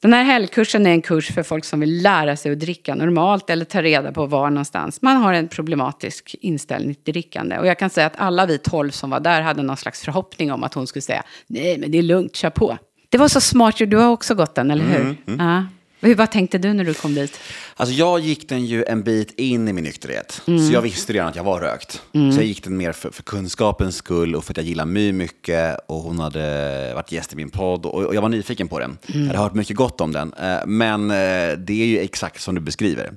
Den 0.00 0.12
här 0.12 0.24
helgkursen 0.24 0.86
är 0.86 0.90
en 0.90 1.02
kurs 1.02 1.34
för 1.34 1.42
folk 1.42 1.64
som 1.64 1.80
vill 1.80 2.02
lära 2.02 2.36
sig 2.36 2.52
att 2.52 2.58
dricka 2.58 2.94
normalt 2.94 3.50
eller 3.50 3.64
ta 3.64 3.82
reda 3.82 4.12
på 4.12 4.26
var 4.26 4.50
någonstans 4.50 5.02
man 5.02 5.16
har 5.16 5.32
en 5.32 5.48
problematisk 5.48 6.36
inställning 6.40 6.94
till 6.94 7.12
drickande. 7.12 7.58
Och 7.58 7.66
jag 7.66 7.78
kan 7.78 7.90
säga 7.90 8.06
att 8.06 8.16
alla 8.16 8.46
vi 8.46 8.58
tolv 8.58 8.90
som 8.90 9.10
var 9.10 9.20
där 9.20 9.42
hade 9.42 9.62
någon 9.62 9.76
slags 9.76 10.02
förhoppning 10.02 10.52
om 10.52 10.64
att 10.64 10.74
hon 10.74 10.86
skulle 10.86 11.02
säga 11.02 11.22
nej 11.46 11.78
men 11.78 11.90
det 11.90 11.98
är 11.98 12.02
lugnt, 12.02 12.36
kör 12.36 12.50
på. 12.50 12.78
Det 13.08 13.18
var 13.18 13.28
så 13.28 13.40
smart, 13.40 13.76
du 13.78 13.96
har 13.96 14.08
också 14.08 14.34
gått 14.34 14.54
den, 14.54 14.70
eller 14.70 14.84
hur? 14.84 15.00
Mm, 15.00 15.16
mm. 15.26 15.46
Ja. 15.46 15.64
Hur, 16.00 16.14
vad 16.14 16.30
tänkte 16.30 16.58
du 16.58 16.72
när 16.72 16.84
du 16.84 16.94
kom 16.94 17.14
dit? 17.14 17.40
Alltså 17.76 17.94
jag 17.94 18.20
gick 18.20 18.48
den 18.48 18.66
ju 18.66 18.84
en 18.84 19.02
bit 19.02 19.40
in 19.40 19.68
i 19.68 19.72
min 19.72 19.84
nykterhet. 19.84 20.42
Mm. 20.46 20.66
Så 20.66 20.72
jag 20.72 20.82
visste 20.82 21.12
redan 21.12 21.28
att 21.28 21.36
jag 21.36 21.44
var 21.44 21.60
rökt. 21.60 22.02
Mm. 22.14 22.32
Så 22.32 22.38
jag 22.38 22.46
gick 22.46 22.64
den 22.64 22.76
mer 22.76 22.92
för, 22.92 23.10
för, 23.10 23.22
kunskapens 23.22 23.96
skull 23.96 24.34
och 24.34 24.44
för 24.44 24.52
att 24.52 24.56
jag 24.56 24.66
gillar 24.66 24.84
My 24.84 25.12
mycket. 25.12 25.78
Och 25.86 25.96
hon 25.96 26.18
hade 26.18 26.92
varit 26.94 27.12
gäst 27.12 27.32
i 27.32 27.36
min 27.36 27.50
podd 27.50 27.86
och, 27.86 28.04
och 28.04 28.14
jag 28.14 28.22
var 28.22 28.28
nyfiken 28.28 28.68
på 28.68 28.78
den. 28.78 28.98
Mm. 29.06 29.20
Jag 29.20 29.26
hade 29.26 29.38
hört 29.38 29.54
mycket 29.54 29.76
gott 29.76 30.00
om 30.00 30.12
den. 30.12 30.32
Eh, 30.32 30.66
men 30.66 31.10
eh, 31.10 31.58
det 31.58 31.82
är 31.82 31.86
ju 31.86 31.98
exakt 31.98 32.42
som 32.42 32.54
du 32.54 32.60
beskriver 32.60 33.12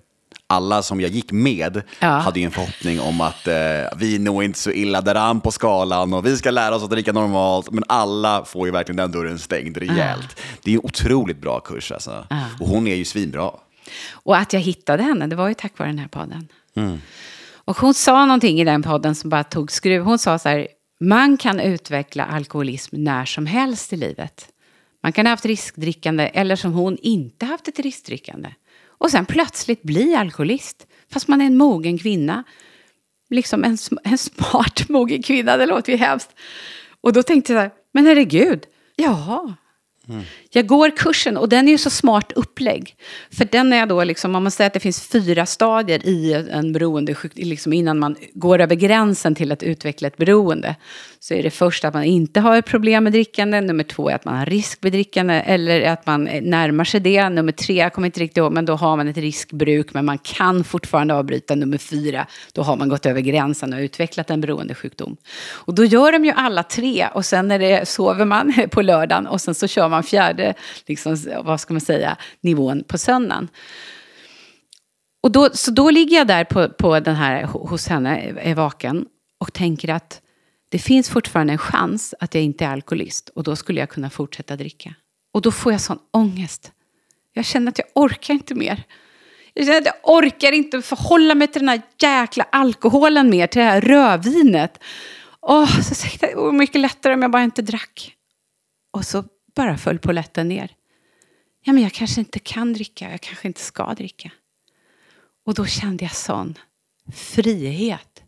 alla 0.49 0.81
som 0.83 1.01
jag 1.01 1.11
gick 1.11 1.31
med 1.31 1.81
ja. 1.99 2.07
hade 2.07 2.39
ju 2.39 2.45
en 2.45 2.51
förhoppning 2.51 2.99
om 2.99 3.21
att 3.21 3.47
eh, 3.47 3.53
vi 3.97 4.15
är 4.15 4.19
nog 4.19 4.43
inte 4.43 4.59
så 4.59 4.71
illa 4.71 5.01
däran 5.01 5.41
på 5.41 5.51
skalan 5.51 6.13
och 6.13 6.25
vi 6.25 6.37
ska 6.37 6.51
lära 6.51 6.75
oss 6.75 6.83
att 6.83 6.89
dricka 6.89 7.13
normalt. 7.13 7.71
Men 7.71 7.83
alla 7.87 8.45
får 8.45 8.67
ju 8.67 8.71
verkligen 8.71 8.97
den 8.97 9.11
dörren 9.11 9.39
stängd 9.39 9.77
rejält. 9.77 10.35
Ja. 10.35 10.43
Det 10.63 10.71
är 10.71 10.75
en 10.75 10.81
otroligt 10.83 11.41
bra 11.41 11.59
kurs 11.59 11.91
alltså. 11.91 12.25
Ja. 12.29 12.45
Och 12.59 12.67
hon 12.67 12.87
är 12.87 12.95
ju 12.95 13.05
svinbra. 13.05 13.51
Och 14.11 14.37
att 14.37 14.53
jag 14.53 14.59
hittade 14.59 15.03
henne, 15.03 15.27
det 15.27 15.35
var 15.35 15.47
ju 15.47 15.53
tack 15.53 15.79
vare 15.79 15.89
den 15.89 15.99
här 15.99 16.07
podden. 16.07 16.47
Mm. 16.75 17.01
Och 17.53 17.77
hon 17.77 17.93
sa 17.93 18.25
någonting 18.25 18.61
i 18.61 18.63
den 18.63 18.83
podden 18.83 19.15
som 19.15 19.29
bara 19.29 19.43
tog 19.43 19.71
skruv. 19.71 20.03
Hon 20.03 20.19
sa 20.19 20.39
så 20.39 20.49
här, 20.49 20.67
man 20.99 21.37
kan 21.37 21.59
utveckla 21.59 22.25
alkoholism 22.25 22.95
när 23.03 23.25
som 23.25 23.45
helst 23.45 23.93
i 23.93 23.97
livet. 23.97 24.47
Man 25.03 25.13
kan 25.13 25.25
ha 25.25 25.31
haft 25.31 25.45
riskdrickande 25.45 26.23
eller 26.33 26.55
som 26.55 26.73
hon 26.73 26.97
inte 27.01 27.45
haft 27.45 27.67
ett 27.67 27.79
riskdrickande 27.79 28.49
och 28.99 29.11
sen 29.11 29.25
plötsligt 29.25 29.81
bli 29.81 30.15
alkoholist. 30.15 30.87
Fast 31.11 31.27
man 31.27 31.41
är 31.41 31.45
en 31.45 31.57
mogen 31.57 31.97
kvinna. 31.97 32.43
Liksom 33.29 33.63
en, 33.63 33.77
en 34.03 34.17
smart 34.17 34.85
mogen 34.89 35.23
kvinna, 35.23 35.57
det 35.57 35.65
låter 35.65 35.91
ju 35.91 35.97
hemskt. 35.97 36.29
Och 37.01 37.13
då 37.13 37.23
tänkte 37.23 37.53
jag 37.53 37.57
så 37.57 37.61
här, 37.61 37.71
men 37.93 38.05
herregud, 38.05 38.65
ja, 38.95 39.53
jag 40.51 40.67
går 40.67 40.97
kursen 40.97 41.37
och 41.37 41.49
den 41.49 41.67
är 41.67 41.71
ju 41.71 41.77
så 41.77 41.89
smart 41.89 42.31
upplägg. 42.35 42.95
För 43.31 43.45
den 43.45 43.73
är 43.73 43.85
då 43.85 44.03
liksom, 44.03 44.35
om 44.35 44.43
man 44.43 44.51
säger 44.51 44.67
att 44.67 44.73
det 44.73 44.79
finns 44.79 45.07
fyra 45.07 45.45
stadier 45.45 46.05
i 46.05 46.33
en 46.51 46.73
beroendesjukdom, 46.73 47.49
liksom 47.49 47.73
innan 47.73 47.99
man 47.99 48.15
går 48.33 48.61
över 48.61 48.75
gränsen 48.75 49.35
till 49.35 49.51
att 49.51 49.63
utveckla 49.63 50.07
ett 50.07 50.17
beroende. 50.17 50.75
Så 51.19 51.33
är 51.33 51.43
det 51.43 51.49
först 51.49 51.85
att 51.85 51.93
man 51.93 52.03
inte 52.03 52.39
har 52.39 52.57
ett 52.57 52.65
problem 52.65 53.03
med 53.03 53.13
drickande, 53.13 53.61
nummer 53.61 53.83
två 53.83 54.09
är 54.09 54.15
att 54.15 54.25
man 54.25 54.37
har 54.37 54.45
risk 54.45 54.83
med 54.83 54.91
drickande, 54.91 55.33
eller 55.33 55.81
att 55.81 56.05
man 56.05 56.23
närmar 56.23 56.83
sig 56.83 56.99
det. 56.99 57.29
Nummer 57.29 57.51
tre, 57.51 57.75
jag 57.75 57.93
kommer 57.93 58.05
inte 58.05 58.19
riktigt 58.19 58.37
ihåg, 58.37 58.51
men 58.51 58.65
då 58.65 58.75
har 58.75 58.97
man 58.97 59.07
ett 59.07 59.17
riskbruk, 59.17 59.93
men 59.93 60.05
man 60.05 60.17
kan 60.17 60.63
fortfarande 60.63 61.13
avbryta. 61.13 61.55
Nummer 61.55 61.77
fyra, 61.77 62.27
då 62.53 62.61
har 62.61 62.75
man 62.75 62.89
gått 62.89 63.05
över 63.05 63.21
gränsen 63.21 63.73
och 63.73 63.79
utvecklat 63.79 64.29
en 64.29 64.41
beroendesjukdom. 64.41 65.17
Och 65.49 65.73
då 65.73 65.85
gör 65.85 66.11
de 66.11 66.25
ju 66.25 66.31
alla 66.31 66.63
tre, 66.63 67.07
och 67.13 67.25
sen 67.25 67.51
är 67.51 67.59
det, 67.59 67.87
sover 67.87 68.25
man 68.25 68.53
på 68.71 68.81
lördagen, 68.81 69.27
och 69.27 69.41
sen 69.41 69.55
så 69.55 69.67
kör 69.67 69.89
man 69.89 70.03
fjärde, 70.03 70.38
liksom, 70.85 71.17
vad 71.43 71.61
ska 71.61 71.73
man 71.73 71.81
säga, 71.81 72.17
nivån 72.41 72.83
på 72.83 72.97
söndagen. 72.97 73.47
Och 75.23 75.31
då, 75.31 75.49
så 75.53 75.71
då 75.71 75.89
ligger 75.89 76.17
jag 76.17 76.27
där 76.27 76.43
på, 76.43 76.69
på 76.69 76.99
den 76.99 77.15
här, 77.15 77.43
hos 77.43 77.87
henne, 77.87 78.33
är 78.41 78.55
vaken, 78.55 79.05
och 79.39 79.53
tänker 79.53 79.89
att 79.89 80.21
det 80.69 80.79
finns 80.79 81.09
fortfarande 81.09 81.53
en 81.53 81.57
chans 81.57 82.15
att 82.19 82.35
jag 82.35 82.43
inte 82.43 82.65
är 82.65 82.69
alkoholist 82.69 83.29
och 83.29 83.43
då 83.43 83.55
skulle 83.55 83.79
jag 83.79 83.89
kunna 83.89 84.09
fortsätta 84.09 84.55
dricka. 84.55 84.93
Och 85.33 85.41
då 85.41 85.51
får 85.51 85.71
jag 85.71 85.81
sån 85.81 85.99
ångest. 86.11 86.71
Jag 87.33 87.45
känner 87.45 87.71
att 87.71 87.77
jag 87.77 87.87
orkar 87.95 88.33
inte 88.33 88.55
mer. 88.55 88.83
Jag 89.53 89.65
känner 89.65 89.79
att 89.79 89.85
jag 89.85 89.95
orkar 90.03 90.51
inte 90.51 90.81
förhålla 90.81 91.35
mig 91.35 91.47
till 91.47 91.61
den 91.61 91.69
här 91.69 91.81
jäkla 92.01 92.43
alkoholen 92.51 93.29
mer, 93.29 93.47
till 93.47 93.59
det 93.59 93.65
här 93.65 93.81
rödvinet. 93.81 94.83
Åh, 95.41 95.81
så 95.81 95.95
tänkte 95.95 96.25
jag, 96.25 96.35
det 96.35 96.41
vore 96.41 96.51
mycket 96.51 96.81
lättare 96.81 97.13
om 97.13 97.21
jag 97.21 97.31
bara 97.31 97.43
inte 97.43 97.61
drack. 97.61 98.15
Och 98.93 99.05
så 99.05 99.23
bara 99.59 99.77
föll 99.77 99.99
polletten 99.99 100.47
ner. 100.47 100.71
Ja, 101.63 101.73
men 101.73 101.83
jag 101.83 101.91
kanske 101.91 102.19
inte 102.19 102.39
kan 102.39 102.73
dricka, 102.73 103.11
jag 103.11 103.21
kanske 103.21 103.47
inte 103.47 103.61
ska 103.61 103.93
dricka. 103.93 104.31
Och 105.45 105.53
då 105.53 105.65
kände 105.65 106.03
jag 106.03 106.15
sån 106.15 106.57
frihet. 107.13 108.23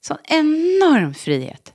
Sån 0.00 0.16
enorm 0.24 1.14
frihet. 1.14 1.74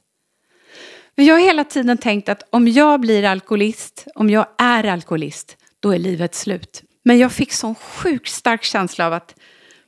Men 1.15 1.25
jag 1.25 1.35
har 1.35 1.41
hela 1.41 1.63
tiden 1.63 1.97
tänkt 1.97 2.29
att 2.29 2.43
om 2.49 2.67
jag 2.67 3.01
blir 3.01 3.23
alkoholist, 3.23 4.07
om 4.15 4.29
jag 4.29 4.47
är 4.57 4.83
alkoholist, 4.83 5.57
då 5.79 5.91
är 5.93 5.99
livet 5.99 6.35
slut. 6.35 6.83
Men 7.03 7.17
jag 7.17 7.31
fick 7.31 7.53
sån 7.53 7.75
sjukt 7.75 8.31
stark 8.31 8.63
känsla 8.63 9.07
av 9.07 9.13
att, 9.13 9.35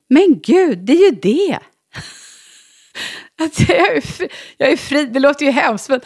men 0.09 0.39
gud, 0.43 0.79
det 0.79 0.93
är 0.93 1.11
ju 1.11 1.19
det. 1.21 1.59
att 3.45 3.69
jag 3.69 3.95
är, 3.97 4.01
fri, 4.01 4.29
jag 4.57 4.69
är 4.71 4.77
fri, 4.77 5.05
det 5.05 5.19
låter 5.19 5.45
ju 5.45 5.51
hemskt, 5.51 5.89
men, 5.89 6.01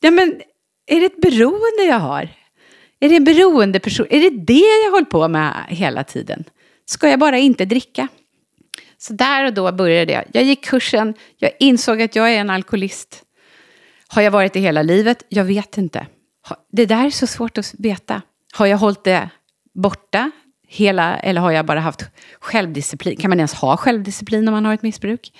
ja, 0.00 0.10
men 0.10 0.42
är 0.90 1.00
det 1.00 1.06
ett 1.06 1.20
beroende 1.20 1.82
jag 1.88 1.98
har? 1.98 2.28
Är 3.00 3.08
det 3.08 3.16
en 3.16 3.24
beroendeperson? 3.24 4.06
Är 4.10 4.20
det 4.20 4.30
det 4.30 4.84
jag 4.84 4.90
håller 4.90 5.06
på 5.06 5.28
med 5.28 5.54
hela 5.68 6.04
tiden? 6.04 6.44
Ska 6.86 7.08
jag 7.08 7.18
bara 7.18 7.38
inte 7.38 7.64
dricka? 7.64 8.08
Så 8.98 9.12
där 9.12 9.44
och 9.44 9.54
då 9.54 9.72
började 9.72 10.12
jag. 10.12 10.24
Jag 10.32 10.44
gick 10.44 10.64
kursen, 10.64 11.14
jag 11.36 11.50
insåg 11.58 12.02
att 12.02 12.16
jag 12.16 12.34
är 12.34 12.40
en 12.40 12.50
alkoholist. 12.50 13.22
Har 14.08 14.22
jag 14.22 14.30
varit 14.30 14.52
det 14.52 14.60
hela 14.60 14.82
livet? 14.82 15.24
Jag 15.28 15.44
vet 15.44 15.78
inte. 15.78 16.06
Det 16.72 16.86
där 16.86 17.06
är 17.06 17.10
så 17.10 17.26
svårt 17.26 17.58
att 17.58 17.74
veta. 17.78 18.22
Har 18.52 18.66
jag 18.66 18.78
hållit 18.78 19.04
det 19.04 19.30
borta 19.74 20.30
hela, 20.68 21.18
eller 21.18 21.40
har 21.40 21.50
jag 21.50 21.66
bara 21.66 21.80
haft 21.80 22.04
självdisciplin? 22.40 23.16
Kan 23.16 23.28
man 23.28 23.38
ens 23.38 23.54
ha 23.54 23.76
självdisciplin 23.76 24.48
om 24.48 24.54
man 24.54 24.64
har 24.64 24.74
ett 24.74 24.82
missbruk? 24.82 25.32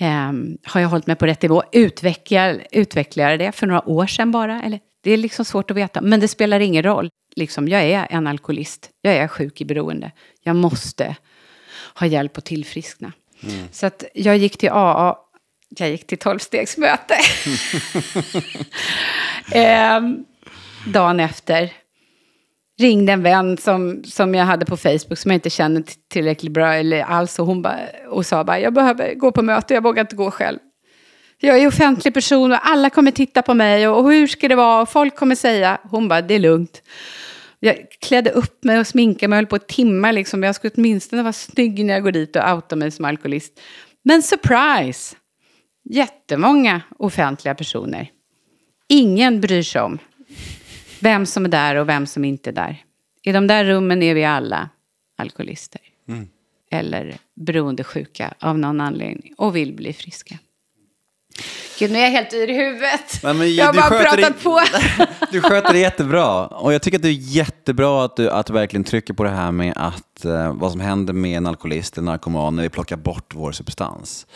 Um, 0.00 0.58
har 0.64 0.80
jag 0.80 0.88
hållit 0.88 1.06
mig 1.06 1.16
på 1.16 1.26
rätt 1.26 1.42
nivå? 1.42 1.62
Utvecklar, 1.72 2.66
utvecklar 2.72 3.30
jag 3.30 3.38
det 3.38 3.52
för 3.52 3.66
några 3.66 3.88
år 3.88 4.06
sedan 4.06 4.32
bara? 4.32 4.62
Eller? 4.62 4.80
Det 5.02 5.10
är 5.10 5.16
liksom 5.16 5.44
svårt 5.44 5.70
att 5.70 5.76
veta, 5.76 6.00
men 6.00 6.20
det 6.20 6.28
spelar 6.28 6.60
ingen 6.60 6.82
roll. 6.82 7.10
Liksom, 7.36 7.68
jag 7.68 7.82
är 7.82 8.06
en 8.10 8.26
alkoholist. 8.26 8.90
Jag 9.00 9.14
är 9.14 9.28
sjuk 9.28 9.60
i 9.60 9.64
beroende. 9.64 10.12
Jag 10.42 10.56
måste 10.56 11.16
ha 11.94 12.06
hjälp 12.06 12.38
att 12.38 12.44
tillfriskna. 12.44 13.12
Mm. 13.42 13.68
Så 13.72 13.86
att 13.86 14.04
jag 14.14 14.36
gick 14.36 14.58
till 14.58 14.70
AA, 14.70 15.16
jag 15.68 15.90
gick 15.90 16.06
till 16.06 16.18
tolvstegsmöte. 16.18 17.14
eh, 19.52 20.00
dagen 20.86 21.20
efter 21.20 21.72
ringde 22.80 23.12
en 23.12 23.22
vän 23.22 23.56
som, 23.56 24.04
som 24.04 24.34
jag 24.34 24.44
hade 24.44 24.64
på 24.64 24.76
Facebook 24.76 25.18
som 25.18 25.30
jag 25.30 25.36
inte 25.36 25.50
känner 25.50 25.84
tillräckligt 26.08 26.52
bra 26.52 26.74
eller 26.74 27.02
alls. 27.02 27.38
Och 27.38 27.46
hon 27.46 27.62
ba, 27.62 27.74
och 28.08 28.26
sa 28.26 28.44
bara, 28.44 28.60
jag 28.60 28.72
behöver 28.72 29.14
gå 29.14 29.32
på 29.32 29.42
möte, 29.42 29.74
jag 29.74 29.82
vågar 29.82 30.00
inte 30.00 30.16
gå 30.16 30.30
själv. 30.30 30.58
Jag 31.42 31.58
är 31.58 31.66
offentlig 31.66 32.14
person 32.14 32.52
och 32.52 32.58
alla 32.62 32.90
kommer 32.90 33.10
titta 33.10 33.42
på 33.42 33.54
mig 33.54 33.88
och, 33.88 34.12
hur 34.12 34.26
ska 34.26 34.48
det 34.48 34.54
vara? 34.54 34.82
Och 34.82 34.88
folk 34.88 35.16
kommer 35.16 35.34
säga, 35.34 35.78
hon 35.82 36.08
bara, 36.08 36.22
det 36.22 36.34
är 36.34 36.38
lugnt. 36.38 36.82
Jag 37.60 37.76
klädde 38.00 38.30
upp 38.30 38.64
mig 38.64 38.80
och 38.80 38.86
sminkade 38.86 39.28
mig, 39.28 39.36
jag 39.36 39.42
höll 39.42 39.46
på 39.46 39.56
ett 39.56 39.68
timmar 39.68 40.12
liksom. 40.12 40.42
Jag 40.42 40.54
skulle 40.54 40.72
åtminstone 40.76 41.22
vara 41.22 41.32
snygg 41.32 41.84
när 41.84 41.94
jag 41.94 42.02
går 42.02 42.12
dit 42.12 42.36
och 42.36 42.54
outar 42.54 42.76
mig 42.76 42.90
som 42.90 43.04
alkoholist. 43.04 43.60
Men 44.02 44.22
surprise! 44.22 45.16
Jättemånga 45.84 46.80
offentliga 46.98 47.54
personer. 47.54 48.10
Ingen 48.88 49.40
bryr 49.40 49.62
sig 49.62 49.80
om 49.80 49.98
vem 51.00 51.26
som 51.26 51.44
är 51.44 51.48
där 51.48 51.76
och 51.76 51.88
vem 51.88 52.06
som 52.06 52.24
inte 52.24 52.50
är 52.50 52.54
där. 52.54 52.84
I 53.22 53.32
de 53.32 53.46
där 53.46 53.64
rummen 53.64 54.02
är 54.02 54.14
vi 54.14 54.24
alla 54.24 54.68
alkoholister. 55.16 55.80
Mm. 56.08 56.28
Eller 56.70 57.16
beroendesjuka 57.34 58.34
av 58.38 58.58
någon 58.58 58.80
anledning 58.80 59.34
och 59.36 59.56
vill 59.56 59.72
bli 59.72 59.92
friska. 59.92 60.38
Gud, 61.78 61.92
nu 61.92 61.98
är 61.98 62.02
jag 62.02 62.10
helt 62.10 62.32
yr 62.32 62.50
i 62.50 62.54
huvudet. 62.54 63.22
Men, 63.22 63.38
men, 63.38 63.54
jag 63.54 63.66
har 63.66 63.72
bara 63.72 63.88
pratat 63.88 64.38
det, 64.38 64.42
på. 64.42 64.60
du 65.32 65.40
sköter 65.40 65.72
det 65.72 65.78
jättebra. 65.78 66.46
Och 66.46 66.72
jag 66.72 66.82
tycker 66.82 66.98
att 66.98 67.02
det 67.02 67.08
är 67.08 67.12
jättebra 67.12 68.04
att 68.04 68.16
du, 68.16 68.30
att 68.30 68.46
du 68.46 68.52
verkligen 68.52 68.84
trycker 68.84 69.14
på 69.14 69.24
det 69.24 69.30
här 69.30 69.52
med 69.52 69.72
att, 69.76 70.24
uh, 70.24 70.52
vad 70.52 70.72
som 70.72 70.80
händer 70.80 71.12
med 71.12 71.36
en 71.36 71.46
alkoholist, 71.46 71.98
en 71.98 72.04
narkoman, 72.04 72.56
när 72.56 72.62
vi 72.62 72.68
plockar 72.68 72.96
bort 72.96 73.34
vår 73.34 73.52
substans. 73.52 74.26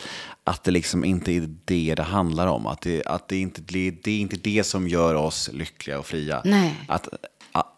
Att 0.47 0.63
det 0.63 0.71
liksom 0.71 1.05
inte 1.05 1.31
är 1.31 1.49
det 1.65 1.95
det 1.95 2.03
handlar 2.03 2.47
om. 2.47 2.67
Att 2.67 2.81
det, 2.81 3.03
att 3.05 3.27
det, 3.27 3.37
inte, 3.37 3.61
det 3.61 4.07
är 4.07 4.19
inte 4.19 4.35
det 4.35 4.63
som 4.63 4.87
gör 4.87 5.15
oss 5.15 5.49
lyckliga 5.53 5.99
och 5.99 6.05
fria. 6.05 6.41
Nej. 6.45 6.75
Att, 6.87 7.07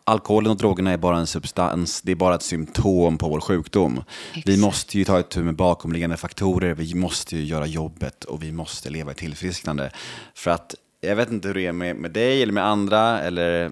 alkoholen 0.04 0.52
och 0.52 0.58
drogerna 0.58 0.92
är 0.92 0.98
bara 0.98 1.18
en 1.18 1.28
substans, 1.28 2.02
det 2.02 2.12
är 2.12 2.16
bara 2.16 2.36
ett 2.36 2.42
symptom 2.42 3.18
på 3.18 3.30
vår 3.30 3.40
sjukdom. 3.40 4.04
Exakt. 4.30 4.50
Vi 4.50 4.58
måste 4.58 4.98
ju 4.98 5.06
ta 5.06 5.20
itu 5.20 5.44
med 5.44 5.56
bakomliggande 5.56 6.18
faktorer, 6.18 6.74
vi 6.74 6.94
måste 6.96 7.38
ju 7.38 7.44
göra 7.44 7.66
jobbet 7.66 8.24
och 8.24 8.44
vi 8.44 8.52
måste 8.52 8.90
leva 8.90 9.12
i 9.12 9.16
tillfrisknande. 9.16 9.92
För 10.36 10.52
att, 10.52 10.76
jag 11.02 11.16
vet 11.16 11.32
inte 11.32 11.48
hur 11.48 11.56
det 11.56 11.66
är 11.66 11.72
med, 11.72 11.96
med 11.96 12.12
dig 12.12 12.44
eller 12.44 12.54
med 12.54 12.66
andra, 12.66 13.22
eller 13.22 13.72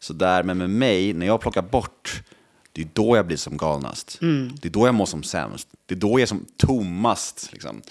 sådär, 0.00 0.42
men 0.42 0.58
med 0.58 0.70
mig, 0.70 1.12
när 1.12 1.26
jag 1.26 1.40
plockar 1.40 1.62
bort 1.62 2.22
det 2.74 2.82
är 2.82 2.88
då 2.92 3.16
jag 3.16 3.26
blir 3.26 3.36
som 3.36 3.56
galnast. 3.56 4.18
Mm. 4.22 4.52
Det 4.62 4.68
är 4.68 4.72
då 4.72 4.86
jag 4.86 4.94
mår 4.94 5.06
som 5.06 5.22
sämst. 5.22 5.68
Det 5.86 5.94
är 5.94 5.98
då 5.98 6.10
jag 6.10 6.20
är 6.20 6.26
som 6.26 6.46
tommast. 6.56 7.48
Liksom. 7.52 7.82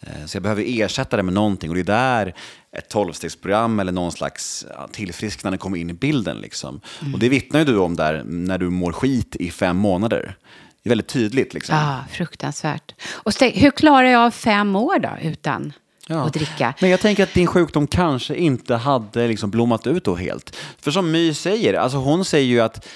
Eh, 0.00 0.26
så 0.26 0.36
jag 0.36 0.42
behöver 0.42 0.64
ersätta 0.66 1.16
det 1.16 1.22
med 1.22 1.34
någonting 1.34 1.70
och 1.70 1.74
det 1.74 1.80
är 1.80 1.84
där 1.84 2.34
ett 2.72 2.88
tolvstegsprogram 2.88 3.80
eller 3.80 3.92
någon 3.92 4.12
slags 4.12 4.66
tillfrisknande 4.92 5.58
kommer 5.58 5.78
in 5.78 5.90
i 5.90 5.92
bilden. 5.92 6.38
Liksom. 6.38 6.80
Mm. 7.00 7.14
Och 7.14 7.20
det 7.20 7.28
vittnar 7.28 7.60
ju 7.60 7.66
du 7.66 7.78
om 7.78 7.96
där 7.96 8.22
när 8.24 8.58
du 8.58 8.70
mår 8.70 8.92
skit 8.92 9.36
i 9.36 9.50
fem 9.50 9.76
månader. 9.76 10.36
Det 10.82 10.88
är 10.88 10.90
väldigt 10.90 11.08
tydligt. 11.08 11.54
Liksom. 11.54 11.76
Ja, 11.76 12.04
fruktansvärt. 12.10 12.94
Och 13.12 13.34
så, 13.34 13.44
hur 13.44 13.70
klarar 13.70 14.08
jag 14.08 14.34
fem 14.34 14.76
år 14.76 14.98
då 14.98 15.10
utan 15.22 15.72
ja. 16.06 16.26
att 16.26 16.32
dricka? 16.32 16.74
Men 16.80 16.90
jag 16.90 17.00
tänker 17.00 17.22
att 17.22 17.34
din 17.34 17.46
sjukdom 17.46 17.86
kanske 17.86 18.36
inte 18.36 18.74
hade 18.74 19.28
liksom 19.28 19.50
blommat 19.50 19.86
ut 19.86 20.04
då 20.04 20.14
helt. 20.14 20.56
För 20.78 20.90
som 20.90 21.10
My 21.10 21.34
säger, 21.34 21.74
alltså 21.74 21.98
hon 21.98 22.24
säger 22.24 22.46
ju 22.46 22.60
att 22.60 22.86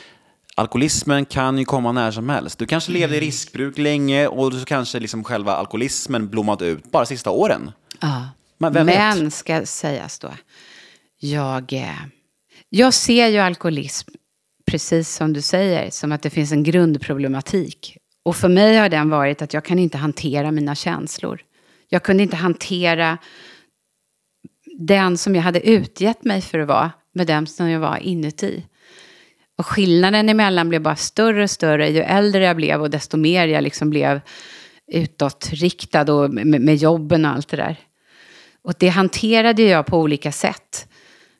alkoholismen 0.56 1.24
kan 1.24 1.58
ju 1.58 1.64
komma 1.64 1.92
när 1.92 2.10
som 2.10 2.28
helst. 2.28 2.58
Du 2.58 2.66
kanske 2.66 2.92
levde 2.92 3.14
i 3.14 3.18
mm. 3.18 3.26
riskbruk 3.26 3.78
länge 3.78 4.26
och 4.26 4.52
så 4.52 4.64
kanske 4.64 5.00
liksom 5.00 5.24
själva 5.24 5.52
alkoholismen 5.52 6.28
blommat 6.28 6.62
ut 6.62 6.90
bara 6.90 7.06
sista 7.06 7.30
åren. 7.30 7.72
Ja. 8.00 8.28
Men, 8.58 8.86
Men 8.86 9.30
ska 9.30 9.66
sägas 9.66 10.18
då, 10.18 10.30
jag, 11.20 11.72
eh, 11.72 12.02
jag 12.68 12.94
ser 12.94 13.28
ju 13.28 13.38
alkoholism, 13.38 14.10
precis 14.70 15.14
som 15.14 15.32
du 15.32 15.42
säger, 15.42 15.90
som 15.90 16.12
att 16.12 16.22
det 16.22 16.30
finns 16.30 16.52
en 16.52 16.62
grundproblematik. 16.62 17.96
Och 18.24 18.36
för 18.36 18.48
mig 18.48 18.76
har 18.76 18.88
den 18.88 19.10
varit 19.10 19.42
att 19.42 19.54
jag 19.54 19.64
kan 19.64 19.78
inte 19.78 19.98
hantera 19.98 20.50
mina 20.50 20.74
känslor. 20.74 21.40
Jag 21.88 22.02
kunde 22.02 22.22
inte 22.22 22.36
hantera 22.36 23.18
den 24.78 25.18
som 25.18 25.34
jag 25.34 25.42
hade 25.42 25.68
utgett 25.68 26.24
mig 26.24 26.40
för 26.40 26.58
att 26.58 26.68
vara 26.68 26.92
med 27.14 27.26
den 27.26 27.46
som 27.46 27.70
jag 27.70 27.80
var 27.80 27.96
inuti. 27.96 28.64
Och 29.62 29.66
skillnaden 29.66 30.28
emellan 30.28 30.68
blev 30.68 30.82
bara 30.82 30.96
större 30.96 31.42
och 31.42 31.50
större 31.50 31.90
ju 31.90 32.00
äldre 32.00 32.44
jag 32.44 32.56
blev 32.56 32.80
och 32.80 32.90
desto 32.90 33.16
mer 33.16 33.46
jag 33.46 33.62
liksom 33.62 33.90
blev 33.90 34.20
utåtriktad 34.92 36.12
och 36.12 36.34
med, 36.34 36.46
med 36.46 36.76
jobben 36.76 37.24
och 37.24 37.30
allt 37.30 37.48
det 37.48 37.56
där. 37.56 37.76
Och 38.62 38.74
det 38.78 38.88
hanterade 38.88 39.62
jag 39.62 39.86
på 39.86 39.98
olika 39.98 40.32
sätt. 40.32 40.88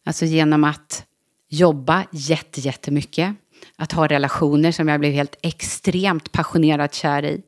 Alltså 0.05 0.25
genom 0.25 0.64
att 0.64 1.05
jobba 1.51 2.05
jättemycket. 2.12 3.35
Att 3.77 3.93
ha 3.93 4.07
relationer 4.07 4.73
som 4.73 4.89
jag 4.89 5.01
blev 5.01 5.12
helt 5.12 5.37
extremt 5.43 6.33
passionerat 6.33 6.95
kär 6.95 7.25
i. 7.25 7.43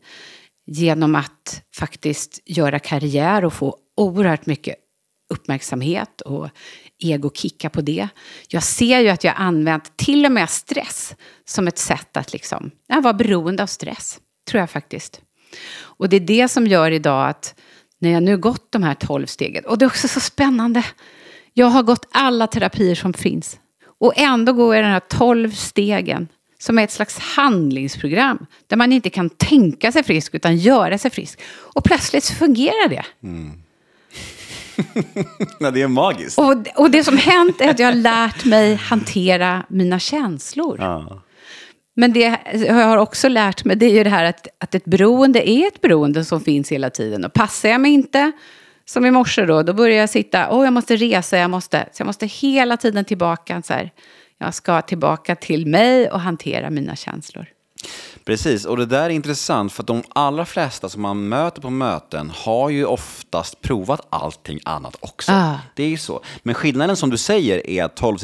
Genom 0.66 1.14
att 1.14 1.62
faktiskt 1.74 2.42
göra 2.44 2.78
karriär 2.78 3.44
och 3.44 3.52
få 3.52 3.76
oerhört 3.96 4.46
mycket 4.46 4.76
uppmärksamhet 5.30 6.20
och 6.20 6.48
egokicka 7.04 7.70
på 7.70 7.80
det. 7.80 8.08
Jag 8.48 8.62
ser 8.62 9.00
ju 9.00 9.08
att 9.08 9.24
jag 9.24 9.34
använt 9.36 9.96
till 9.96 10.26
och 10.26 10.32
med 10.32 10.50
stress 10.50 11.14
som 11.44 11.68
ett 11.68 11.78
sätt 11.78 12.16
att 12.16 12.32
liksom, 12.32 12.70
vara 13.02 13.14
beroende 13.14 13.62
av 13.62 13.66
stress. 13.66 14.20
Tror 14.50 14.60
jag 14.60 14.70
faktiskt. 14.70 15.20
Och 15.76 16.08
det 16.08 16.16
är 16.16 16.20
det 16.20 16.48
som 16.48 16.66
gör 16.66 16.90
idag 16.90 17.28
att 17.28 17.54
när 17.98 18.10
jag 18.10 18.22
nu 18.22 18.38
gått 18.38 18.72
de 18.72 18.82
här 18.82 18.94
tolv 18.94 19.26
stegen, 19.26 19.64
och 19.64 19.78
det 19.78 19.84
är 19.84 19.86
också 19.86 20.08
så 20.08 20.20
spännande. 20.20 20.84
Jag 21.52 21.66
har 21.66 21.82
gått 21.82 22.08
alla 22.12 22.46
terapier 22.46 22.94
som 22.94 23.12
finns. 23.12 23.58
Och 24.00 24.12
ändå 24.16 24.52
går 24.52 24.74
jag 24.74 24.84
den 24.84 24.92
här 24.92 25.00
tolv 25.00 25.50
stegen 25.50 26.28
som 26.58 26.78
är 26.78 26.84
ett 26.84 26.90
slags 26.90 27.18
handlingsprogram. 27.18 28.46
Där 28.66 28.76
man 28.76 28.92
inte 28.92 29.10
kan 29.10 29.30
tänka 29.30 29.92
sig 29.92 30.02
frisk 30.02 30.34
utan 30.34 30.56
göra 30.56 30.98
sig 30.98 31.10
frisk. 31.10 31.40
Och 31.46 31.84
plötsligt 31.84 32.24
så 32.24 32.34
fungerar 32.34 32.88
det. 32.88 33.04
Mm. 33.22 33.63
Nej, 35.60 35.72
det 35.72 35.82
är 35.82 35.88
magiskt. 35.88 36.38
Och, 36.38 36.54
och 36.76 36.90
det 36.90 37.04
som 37.04 37.16
hänt 37.16 37.60
är 37.60 37.70
att 37.70 37.78
jag 37.78 37.86
har 37.86 37.94
lärt 37.94 38.44
mig 38.44 38.74
hantera 38.74 39.66
mina 39.68 39.98
känslor. 39.98 40.76
Ja. 40.80 41.22
Men 41.96 42.12
det 42.12 42.38
jag 42.52 42.74
har 42.74 42.96
också 42.96 43.28
lärt 43.28 43.64
mig 43.64 43.76
det 43.76 43.86
är 43.86 43.90
ju 43.90 44.04
det 44.04 44.10
här 44.10 44.24
att, 44.24 44.48
att 44.58 44.74
ett 44.74 44.84
beroende 44.84 45.48
är 45.50 45.66
ett 45.66 45.80
beroende 45.80 46.24
som 46.24 46.40
finns 46.40 46.72
hela 46.72 46.90
tiden. 46.90 47.24
Och 47.24 47.32
passar 47.32 47.68
jag 47.68 47.80
mig 47.80 47.92
inte, 47.92 48.32
som 48.84 49.06
i 49.06 49.10
morse 49.10 49.46
då, 49.46 49.62
då 49.62 49.72
börjar 49.72 49.98
jag 49.98 50.10
sitta, 50.10 50.50
åh 50.50 50.60
oh, 50.60 50.64
jag 50.64 50.72
måste 50.72 50.96
resa, 50.96 51.38
jag 51.38 51.50
måste, 51.50 51.88
så 51.92 52.00
jag 52.00 52.06
måste 52.06 52.26
hela 52.26 52.76
tiden 52.76 53.04
tillbaka 53.04 53.62
så 53.62 53.72
här. 53.72 53.90
Jag 54.38 54.54
ska 54.54 54.82
tillbaka 54.82 55.36
till 55.36 55.66
mig 55.66 56.10
och 56.10 56.20
hantera 56.20 56.70
mina 56.70 56.96
känslor. 56.96 57.46
Precis, 58.24 58.64
och 58.64 58.76
det 58.76 58.86
där 58.86 59.02
är 59.04 59.08
intressant 59.10 59.72
för 59.72 59.82
att 59.82 59.86
de 59.86 60.02
allra 60.08 60.44
flesta 60.44 60.88
som 60.88 61.02
man 61.02 61.28
möter 61.28 61.60
på 61.62 61.70
möten 61.70 62.32
har 62.34 62.70
ju 62.70 62.84
oftast 62.84 63.60
provat 63.60 64.00
allting 64.10 64.60
annat 64.64 64.96
också. 65.00 65.32
Ah. 65.32 65.54
Det 65.76 65.82
är 65.84 65.88
ju 65.88 65.96
så. 65.98 66.20
Men 66.42 66.54
skillnaden 66.54 66.96
som 66.96 67.10
du 67.10 67.16
säger 67.18 67.66
är 67.70 67.84
att 67.84 67.96
12 67.96 68.18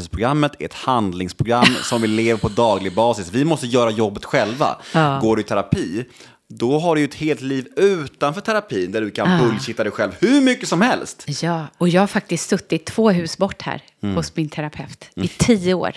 är 0.58 0.64
ett 0.64 0.74
handlingsprogram 0.74 1.64
som 1.82 2.02
vi 2.02 2.08
lever 2.08 2.40
på 2.40 2.48
daglig 2.48 2.94
basis. 2.94 3.30
Vi 3.32 3.44
måste 3.44 3.66
göra 3.66 3.90
jobbet 3.90 4.24
själva. 4.24 4.76
Ah. 4.94 5.20
Går 5.20 5.36
du 5.36 5.42
i 5.42 5.44
terapi, 5.44 6.04
då 6.48 6.78
har 6.78 6.94
du 6.94 7.00
ju 7.00 7.04
ett 7.04 7.14
helt 7.14 7.40
liv 7.40 7.66
utanför 7.76 8.40
terapin 8.40 8.92
där 8.92 9.00
du 9.00 9.10
kan 9.10 9.32
Ah. 9.32 9.38
bullshitta 9.38 9.84
dig 9.84 9.92
själv 9.92 10.12
hur 10.20 10.40
mycket 10.40 10.68
som 10.68 10.80
helst. 10.80 11.24
Ja, 11.42 11.66
och 11.78 11.88
jag 11.88 12.02
har 12.02 12.06
faktiskt 12.06 12.48
suttit 12.48 12.86
två 12.86 13.10
hus 13.10 13.38
bort 13.38 13.62
här 13.62 13.82
hos 14.14 14.36
min 14.36 14.48
terapeut 14.48 15.04
i 15.14 15.28
tio 15.28 15.74
år. 15.74 15.92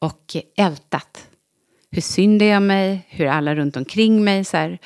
Och 0.00 0.36
ältat. 0.56 1.26
Hur 1.94 2.02
synd 2.02 2.42
är 2.42 2.46
jag 2.46 2.62
mig, 2.62 3.06
hur 3.08 3.26
alla 3.26 3.54
runt 3.54 3.76
omkring 3.76 4.24
mig 4.24 4.44
så 4.44 4.56
här. 4.56 4.78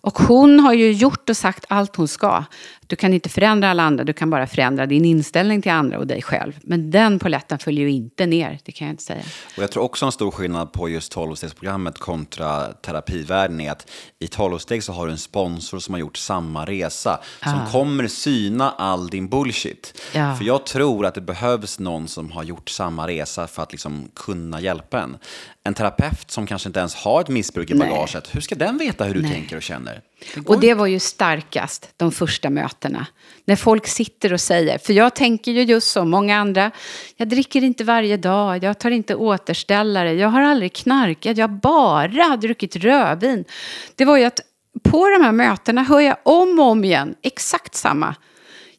Och 0.00 0.18
hon 0.18 0.60
har 0.60 0.72
ju 0.72 0.92
gjort 0.92 1.30
och 1.30 1.36
sagt 1.36 1.64
allt 1.68 1.96
hon 1.96 2.08
ska. 2.08 2.44
Du 2.86 2.96
kan 2.96 3.14
inte 3.14 3.28
förändra 3.28 3.70
alla 3.70 3.82
andra, 3.82 4.04
du 4.04 4.12
kan 4.12 4.30
bara 4.30 4.46
förändra 4.46 4.86
din 4.86 5.04
inställning 5.04 5.62
till 5.62 5.72
andra 5.72 5.98
och 5.98 6.06
dig 6.06 6.22
själv. 6.22 6.52
Men 6.62 6.90
den 6.90 7.18
poletten 7.18 7.58
följer 7.58 7.84
ju 7.84 7.90
inte 7.90 8.26
ner, 8.26 8.58
det 8.64 8.72
kan 8.72 8.86
jag 8.86 8.92
inte 8.92 9.02
säga. 9.02 9.22
Och 9.56 9.62
jag 9.62 9.70
tror 9.70 9.82
också 9.82 10.06
en 10.06 10.12
stor 10.12 10.30
skillnad 10.30 10.72
på 10.72 10.88
just 10.88 11.16
12-stegsprogrammet 11.16 11.98
kontra 11.98 12.72
terapivärlden 12.72 13.60
är 13.60 13.70
att 13.70 13.90
i 14.18 14.26
12-steg 14.26 14.82
så 14.82 14.92
har 14.92 15.06
du 15.06 15.12
en 15.12 15.18
sponsor 15.18 15.78
som 15.78 15.94
har 15.94 16.00
gjort 16.00 16.16
samma 16.16 16.64
resa, 16.66 17.20
som 17.42 17.66
kommer 17.72 18.08
syna 18.08 18.70
all 18.70 19.08
din 19.08 19.28
bullshit. 19.28 20.00
Ja. 20.14 20.36
För 20.36 20.44
jag 20.44 20.66
tror 20.66 21.06
att 21.06 21.14
det 21.14 21.20
behövs 21.20 21.78
någon 21.78 22.08
som 22.08 22.32
har 22.32 22.42
gjort 22.42 22.68
samma 22.68 23.08
resa 23.08 23.46
för 23.46 23.62
att 23.62 23.72
liksom 23.72 24.08
kunna 24.14 24.60
hjälpa 24.60 25.00
en. 25.00 25.16
En 25.64 25.74
terapeut 25.74 26.30
som 26.30 26.46
kanske 26.46 26.68
inte 26.68 26.78
ens 26.78 26.94
har 26.94 27.20
ett 27.20 27.28
missbruk 27.28 27.70
i 27.70 27.74
Nej. 27.74 27.88
bagaget, 27.88 28.34
hur 28.34 28.40
ska 28.40 28.54
den 28.54 28.78
veta 28.78 29.04
hur 29.04 29.14
du 29.14 29.22
Nej. 29.22 29.32
tänker 29.32 29.56
och 29.56 29.62
känner? 29.62 29.89
Det 30.34 30.40
går 30.40 30.54
Och 30.54 30.60
det 30.60 30.74
var 30.74 30.86
ju 30.86 30.98
starkast, 30.98 31.88
de 31.96 32.12
första 32.12 32.50
mötena. 32.50 33.06
När 33.44 33.56
folk 33.56 33.86
sitter 33.86 34.32
och 34.32 34.40
säger, 34.40 34.78
för 34.78 34.92
jag 34.92 35.14
tänker 35.14 35.52
ju 35.52 35.62
just 35.62 35.90
som 35.90 36.10
många 36.10 36.38
andra, 36.38 36.70
jag 37.16 37.28
dricker 37.28 37.64
inte 37.64 37.84
varje 37.84 38.16
dag, 38.16 38.64
jag 38.64 38.78
tar 38.78 38.90
inte 38.90 39.14
återställare, 39.14 40.12
jag 40.12 40.28
har 40.28 40.40
aldrig 40.40 40.72
knarkat, 40.72 41.36
jag 41.36 41.48
har 41.48 41.56
bara 41.56 42.36
druckit 42.36 42.76
rödvin. 42.76 43.44
Det 43.94 44.04
var 44.04 44.16
ju 44.16 44.24
att 44.24 44.40
på 44.82 45.08
de 45.08 45.24
här 45.24 45.32
mötena 45.32 45.82
hör 45.82 46.00
jag 46.00 46.16
om 46.22 46.58
och 46.58 46.66
om 46.66 46.84
igen 46.84 47.14
exakt 47.22 47.74
samma. 47.74 48.14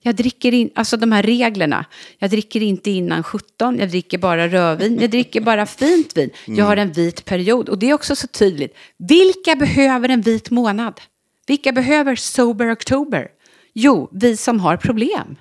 Jag 0.02 0.16
dricker 0.16 0.54
in, 0.54 0.70
alltså 0.76 0.98
de 0.98 1.12
här 1.12 1.24
reglerna. 1.24 1.86
Jag 2.20 2.30
dricker 2.30 2.64
inte 2.64 2.92
innan 2.92 3.24
17, 3.24 3.80
jag 3.80 3.90
dricker 3.90 4.18
bara 4.18 4.48
rödvin, 4.48 4.98
jag 5.02 5.10
dricker 5.10 5.42
bara 5.42 5.66
fint 5.66 6.18
vin. 6.18 6.30
Jag 6.46 6.66
har 6.66 6.78
en 6.78 6.92
vit 6.92 7.26
period. 7.26 7.70
Och 7.70 7.80
det 7.80 7.90
är 7.90 7.94
också 7.94 8.16
så 8.16 8.28
tydligt. 8.28 8.78
Vilka 8.98 9.56
behöver 9.56 10.10
en 10.10 10.22
vit 10.22 10.50
månad? 10.50 11.02
Vilka 11.48 11.72
behöver 11.72 12.16
sober 12.16 12.74
oktober? 12.74 13.28
Jo, 13.74 14.10
vi 14.12 14.38
som 14.38 14.60
har 14.60 14.78
problem. 14.78 15.36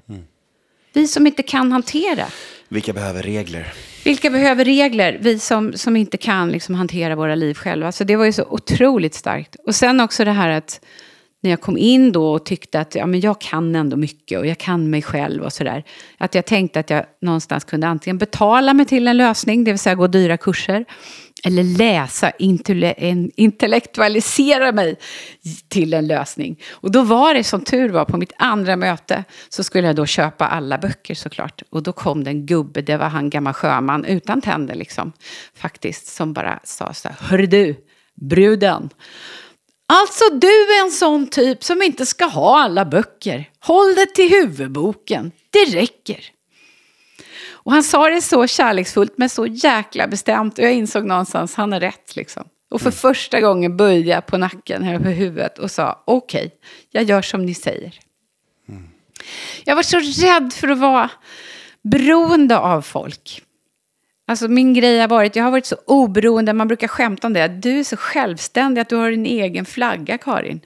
Vi 0.93 1.09
som 1.09 1.27
inte 1.27 1.43
kan 1.43 1.73
hantera. 1.73 2.27
Vilka 2.69 2.93
behöver 2.93 3.23
regler? 3.23 3.73
Vilka 4.05 4.31
behöver 4.31 4.65
regler? 4.65 5.19
Vi 5.21 5.39
som, 5.39 5.73
som 5.73 5.97
inte 5.97 6.17
kan 6.17 6.51
liksom 6.51 6.75
hantera 6.75 7.17
våra 7.17 7.35
liv 7.35 7.55
själva. 7.55 7.93
Så 7.93 8.05
det 8.05 8.17
var 8.17 8.25
ju 8.25 8.33
så 8.33 8.45
otroligt 8.45 9.15
starkt. 9.15 9.57
Och 9.67 9.75
sen 9.75 10.01
också 10.01 10.25
det 10.25 10.33
här 10.33 10.49
att 10.49 10.81
när 11.43 11.51
jag 11.51 11.61
kom 11.61 11.79
in 11.79 12.13
då 12.13 12.33
och 12.33 12.45
tyckte 12.45 12.81
att 12.81 12.95
ja, 12.95 13.07
men 13.07 13.21
jag 13.21 13.41
kan 13.41 13.77
ändå 13.77 13.97
mycket 13.97 14.39
och 14.39 14.47
jag 14.47 14.59
kan 14.59 14.91
mig 14.91 15.03
själv 15.03 15.43
och 15.43 15.53
sådär. 15.53 15.85
Att 16.19 16.35
jag 16.35 16.47
tänkte 16.47 16.81
att 16.81 16.91
jag 16.91 17.05
någonstans 17.23 17.65
kunde 17.65 17.87
antingen 17.87 18.19
betala 18.19 18.75
mig 18.75 18.87
till 18.87 19.09
en 19.09 19.17
lösning, 19.17 19.65
det 19.65 19.71
vill 19.71 19.79
säga 19.79 19.95
gå 19.95 20.07
dyra 20.07 20.37
kurser. 20.37 20.85
Eller 21.45 21.63
läsa, 21.63 22.33
intellektualisera 23.37 24.73
mig 24.73 24.97
till 25.69 25.95
en 25.95 26.07
lösning. 26.07 26.61
Och 26.71 26.91
då 26.91 27.03
var 27.03 27.35
det 27.35 27.45
som 27.45 27.65
tur 27.65 27.89
var 27.89 28.05
på 28.05 28.17
mitt 28.17 28.33
andra 28.39 28.77
möte 28.77 29.25
så 29.49 29.65
skulle 29.65 29.87
jag 29.87 29.97
då 29.97 30.07
köpa 30.07 30.47
alla 30.47 30.79
böcker 30.79 31.15
såklart. 31.15 31.63
Och 31.71 31.83
då 31.83 31.93
kom 31.93 32.25
det 32.25 32.31
en 32.31 32.47
gubbe, 32.47 32.83
det 32.83 32.97
var 32.97 33.09
han 33.09 33.31
gammal 33.31 33.53
sjöman 33.53 34.05
utan 34.05 34.41
tänder 34.41 34.75
liksom. 34.75 35.13
Faktiskt, 35.55 36.07
som 36.07 36.33
bara 36.33 36.61
sa 36.65 36.93
så 36.93 37.09
här, 37.09 37.17
hör 37.21 37.39
du, 37.39 37.75
bruden. 38.15 38.91
Alltså 39.93 40.25
du 40.33 40.47
är 40.47 40.85
en 40.85 40.91
sån 40.91 41.27
typ 41.27 41.65
som 41.65 41.83
inte 41.83 42.07
ska 42.07 42.25
ha 42.25 42.61
alla 42.63 42.85
böcker. 42.85 43.51
Håll 43.61 43.95
det 43.95 44.07
till 44.07 44.31
huvudboken, 44.31 45.33
det 45.51 45.65
räcker. 45.65 46.25
Och 47.51 47.73
han 47.73 47.83
sa 47.83 48.11
det 48.11 48.23
så 48.23 48.47
kärleksfullt 48.47 49.13
men 49.17 49.29
så 49.29 49.47
jäkla 49.47 50.07
bestämt. 50.07 50.59
Och 50.59 50.65
jag 50.65 50.73
insåg 50.73 51.05
någonstans, 51.05 51.55
han 51.55 51.73
har 51.73 51.81
rätt 51.81 52.17
liksom. 52.17 52.45
Och 52.71 52.81
för 52.81 52.91
första 52.91 53.41
gången 53.41 53.77
böjde 53.77 54.11
jag 54.11 54.27
på 54.27 54.39
nacken 54.39 54.83
här 54.83 54.99
på 54.99 55.09
huvudet 55.09 55.59
och 55.59 55.71
sa 55.71 56.03
okej, 56.05 56.55
jag 56.91 57.05
gör 57.05 57.23
som 57.23 57.45
ni 57.45 57.55
säger. 57.55 58.01
Jag 59.65 59.77
var 59.77 59.83
så 59.83 59.99
rädd 59.99 60.53
för 60.53 60.69
att 60.69 60.79
vara 60.79 61.11
beroende 61.83 62.59
av 62.59 62.83
folk. 62.83 63.43
Alltså 64.31 64.49
min 64.49 64.75
grej 64.75 65.01
har 65.01 65.09
varit, 65.09 65.37
jag 65.37 65.45
har 65.45 65.51
varit 65.51 65.67
så 65.67 65.77
oberoende, 65.87 66.53
man 66.53 66.69
brukar 66.69 66.89
skämta 66.89 67.27
om 67.27 67.33
det. 67.33 67.49
Du 67.49 67.79
är 67.79 67.85
så 67.85 67.97
självständig 67.97 68.81
att 68.81 68.89
du 68.89 68.97
har 68.97 69.11
din 69.11 69.27
egen 69.27 69.65
flagga, 69.65 70.19
Karin. 70.19 70.61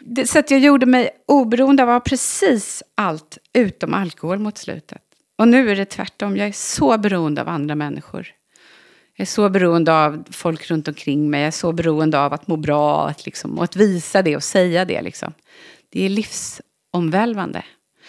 Det, 0.00 0.26
så 0.26 0.38
att 0.38 0.50
jag 0.50 0.60
gjorde 0.60 0.86
mig 0.86 1.10
oberoende 1.26 1.84
av 1.84 2.00
precis 2.00 2.82
allt 2.94 3.38
utom 3.52 3.94
alkohol 3.94 4.38
mot 4.38 4.58
slutet. 4.58 5.02
Och 5.38 5.48
nu 5.48 5.70
är 5.70 5.76
det 5.76 5.84
tvärtom, 5.84 6.36
jag 6.36 6.48
är 6.48 6.52
så 6.52 6.98
beroende 6.98 7.40
av 7.40 7.48
andra 7.48 7.74
människor. 7.74 8.26
Jag 9.16 9.24
är 9.24 9.30
så 9.30 9.48
beroende 9.48 9.92
av 10.04 10.24
folk 10.30 10.70
runt 10.70 10.88
omkring 10.88 11.30
mig, 11.30 11.40
jag 11.40 11.48
är 11.48 11.50
så 11.50 11.72
beroende 11.72 12.20
av 12.20 12.32
att 12.32 12.46
må 12.46 12.56
bra 12.56 13.08
att 13.08 13.26
liksom, 13.26 13.58
och 13.58 13.64
att 13.64 13.76
visa 13.76 14.22
det 14.22 14.36
och 14.36 14.44
säga 14.44 14.84
det. 14.84 15.02
Liksom. 15.02 15.32
Det 15.88 16.04
är 16.04 16.08
livsomvälvande. 16.08 17.62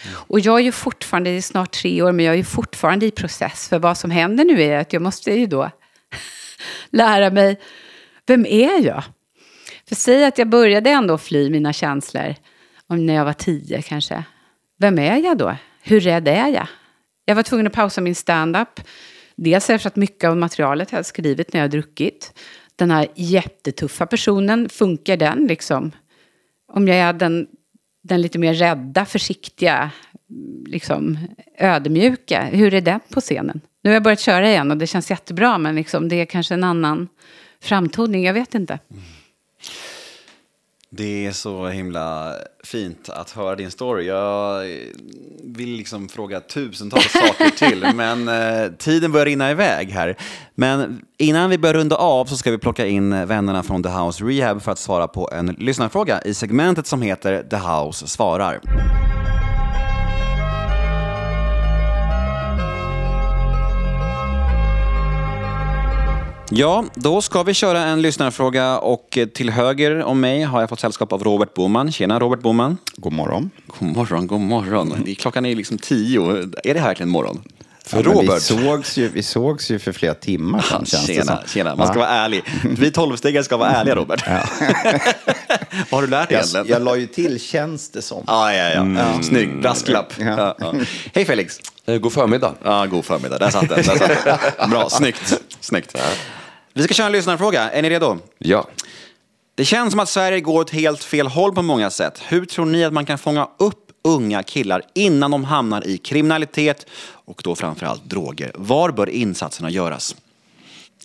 Mm. 0.07 0.19
Och 0.27 0.39
jag 0.39 0.59
är 0.59 0.63
ju 0.63 0.71
fortfarande, 0.71 1.29
det 1.29 1.37
är 1.37 1.41
snart 1.41 1.71
tre 1.71 2.01
år, 2.01 2.11
men 2.11 2.25
jag 2.25 2.33
är 2.33 2.37
ju 2.37 2.43
fortfarande 2.43 3.05
i 3.05 3.11
process. 3.11 3.69
För 3.69 3.79
vad 3.79 3.97
som 3.97 4.11
händer 4.11 4.45
nu 4.45 4.61
är 4.61 4.79
att 4.79 4.93
jag 4.93 5.01
måste 5.01 5.31
ju 5.31 5.45
då 5.45 5.69
lära 6.89 7.29
mig, 7.29 7.59
vem 8.25 8.45
är 8.45 8.85
jag? 8.85 9.03
För 9.87 9.95
säg 9.95 10.25
att 10.25 10.37
jag 10.37 10.49
började 10.49 10.89
ändå 10.89 11.17
fly 11.17 11.49
mina 11.49 11.73
känslor, 11.73 12.35
om 12.87 13.05
när 13.05 13.13
jag 13.13 13.25
var 13.25 13.33
tio 13.33 13.81
kanske. 13.81 14.23
Vem 14.79 14.99
är 14.99 15.17
jag 15.17 15.37
då? 15.37 15.55
Hur 15.81 15.99
rädd 15.99 16.27
är 16.27 16.47
jag? 16.47 16.67
Jag 17.25 17.35
var 17.35 17.43
tvungen 17.43 17.67
att 17.67 17.73
pausa 17.73 18.01
min 18.01 18.15
stand-up. 18.15 18.79
Dels 19.35 19.69
eftersom 19.69 19.89
att 19.89 19.95
mycket 19.95 20.29
av 20.29 20.37
materialet 20.37 20.91
jag 20.91 20.97
hade 20.97 21.03
skrivit 21.03 21.53
när 21.53 21.61
jag 21.61 21.71
druckit. 21.71 22.39
Den 22.75 22.91
här 22.91 23.07
jättetuffa 23.15 24.05
personen, 24.05 24.69
funkar 24.69 25.17
den 25.17 25.47
liksom? 25.47 25.91
Om 26.73 26.87
jag 26.87 26.97
är 26.97 27.13
den, 27.13 27.47
den 28.07 28.21
lite 28.21 28.39
mer 28.39 28.53
rädda, 28.53 29.05
försiktiga, 29.05 29.91
liksom 30.65 31.17
ödmjuka, 31.57 32.43
hur 32.43 32.73
är 32.73 32.81
den 32.81 32.99
på 33.13 33.21
scenen? 33.21 33.61
Nu 33.83 33.89
har 33.89 33.93
jag 33.93 34.03
börjat 34.03 34.19
köra 34.19 34.49
igen 34.49 34.71
och 34.71 34.77
det 34.77 34.87
känns 34.87 35.09
jättebra, 35.09 35.57
men 35.57 35.75
liksom, 35.75 36.09
det 36.09 36.15
är 36.15 36.25
kanske 36.25 36.53
en 36.53 36.63
annan 36.63 37.07
framtoning, 37.61 38.25
jag 38.25 38.33
vet 38.33 38.55
inte. 38.55 38.79
Mm. 38.91 39.03
Det 40.89 41.25
är 41.25 41.31
så 41.31 41.67
himla 41.67 42.33
fint 42.63 43.09
att 43.09 43.31
höra 43.31 43.55
din 43.55 43.71
story. 43.71 44.05
Jag 44.05 44.63
vill 45.43 45.69
liksom 45.69 46.09
fråga 46.09 46.39
tusentals 46.39 47.11
saker 47.11 47.49
till, 47.49 47.85
men 47.95 48.27
eh, 48.27 48.71
tiden 48.77 49.11
börjar 49.11 49.25
rinna 49.25 49.51
iväg 49.51 49.89
här. 49.89 50.17
Men 50.55 51.01
innan 51.17 51.49
vi 51.49 51.57
börjar 51.57 51.73
runda 51.73 51.95
av 51.95 52.25
så 52.25 52.37
ska 52.37 52.51
vi 52.51 52.57
plocka 52.57 52.85
in 52.87 53.27
vännerna 53.27 53.63
från 53.63 53.83
The 53.83 53.89
House 53.89 54.23
Rehab 54.23 54.61
för 54.61 54.71
att 54.71 54.79
svara 54.79 55.07
på 55.07 55.29
en 55.33 55.45
lyssnarfråga 55.47 56.21
i 56.21 56.33
segmentet 56.33 56.87
som 56.87 57.01
heter 57.01 57.43
The 57.43 57.57
House 57.57 58.07
svarar. 58.07 58.61
Ja, 66.49 66.85
då 66.93 67.21
ska 67.21 67.43
vi 67.43 67.53
köra 67.53 67.83
en 67.83 68.01
lyssnarfråga 68.01 68.79
och 68.79 69.17
till 69.33 69.49
höger 69.49 70.03
om 70.03 70.19
mig 70.19 70.43
har 70.43 70.59
jag 70.59 70.69
fått 70.69 70.79
sällskap 70.79 71.13
av 71.13 71.23
Robert 71.23 71.53
Boman. 71.53 71.91
Tjena 71.91 72.19
Robert 72.19 72.39
Boman. 72.39 72.77
God 72.95 73.13
morgon. 73.13 73.49
God 73.79 73.89
morgon, 73.89 74.27
god 74.27 74.41
morgon. 74.41 75.15
Klockan 75.19 75.45
är 75.45 75.55
liksom 75.55 75.77
tio. 75.77 76.21
Är 76.63 76.73
det 76.73 76.79
här 76.79 76.87
verkligen 76.87 77.09
morgon? 77.09 77.41
För 77.85 77.97
ja, 77.97 78.03
Robert. 78.03 78.35
Vi 78.35 78.39
sågs, 78.39 78.97
ju, 78.97 79.09
vi 79.09 79.23
sågs 79.23 79.71
ju 79.71 79.79
för 79.79 79.91
flera 79.91 80.13
timmar 80.13 80.61
sedan, 80.61 80.85
känns 80.85 81.07
tjena, 81.07 81.41
det 81.41 81.49
Tjena, 81.49 81.75
man 81.75 81.87
ska 81.87 81.99
vara 81.99 82.09
ärlig. 82.09 82.43
Vi 82.77 82.91
tolvstegare 82.91 83.43
ska 83.43 83.57
vara 83.57 83.69
ärliga, 83.69 83.95
Robert. 83.95 84.23
Ja. 84.27 84.43
Vad 85.89 85.91
har 85.91 86.01
du 86.01 86.07
lärt 86.07 86.29
dig 86.29 86.37
egentligen? 86.37 86.67
Jag 86.67 86.81
la 86.81 86.95
ju 86.95 87.07
till 87.07 87.39
känns 87.39 87.89
det 87.89 88.01
som. 88.01 88.23
Ah, 88.27 88.51
ja, 88.51 88.69
ja. 88.69 88.81
Mm. 88.81 89.23
Snygg, 89.23 89.61
brasklapp. 89.61 90.13
Ja. 90.19 90.55
Ja, 90.59 90.73
Hej 91.13 91.25
Felix. 91.25 91.59
Eh, 91.85 91.97
god 91.97 92.13
förmiddag. 92.13 92.53
Ja, 92.63 92.85
god 92.85 93.05
förmiddag. 93.05 93.37
Där 93.37 93.49
satt 93.49 93.69
den. 93.69 93.83
Där 93.83 93.83
satt 93.83 94.25
den. 94.57 94.69
Bra, 94.69 94.89
snyggt. 94.89 95.41
snyggt. 95.59 95.95
Vi 96.77 96.83
ska 96.83 96.93
köra 96.93 97.05
en 97.05 97.11
lyssnarfråga. 97.11 97.69
Är 97.69 97.81
ni 97.81 97.89
redo? 97.89 98.17
Ja. 98.37 98.67
Det 99.55 99.65
känns 99.65 99.91
som 99.91 99.99
att 99.99 100.09
Sverige 100.09 100.39
går 100.39 100.61
åt 100.61 100.69
helt 100.69 101.03
fel 101.03 101.27
håll 101.27 101.55
på 101.55 101.61
många 101.61 101.89
sätt. 101.89 102.21
Hur 102.27 102.45
tror 102.45 102.65
ni 102.65 102.85
att 102.85 102.93
man 102.93 103.05
kan 103.05 103.17
fånga 103.17 103.47
upp 103.57 103.91
unga 104.03 104.43
killar 104.43 104.81
innan 104.93 105.31
de 105.31 105.43
hamnar 105.43 105.87
i 105.87 105.97
kriminalitet 105.97 106.85
och 107.09 107.41
då 107.43 107.55
framförallt 107.55 108.03
droger? 108.05 108.51
Var 108.55 108.91
bör 108.91 109.09
insatserna 109.09 109.69
göras? 109.69 110.15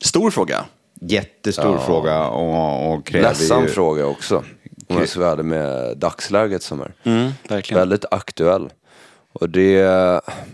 Stor 0.03 0.31
fråga. 0.31 0.64
Jättestor 1.01 1.75
ja. 1.75 1.87
fråga 1.87 2.27
och, 2.27 2.93
och 2.93 3.07
kräver 3.07 3.29
Ledsam 3.29 3.62
ju... 3.62 3.68
fråga 3.68 4.07
också. 4.07 4.45
Om 4.89 4.99
jag 4.99 5.09
ska 5.09 5.20
vara 5.20 5.43
med 5.43 5.97
dagsläget 5.97 6.62
som 6.62 6.81
är. 6.81 6.95
Mm, 7.03 7.33
Väldigt 7.70 8.05
aktuell. 8.11 8.70
Och 9.33 9.51
det, 9.51 9.83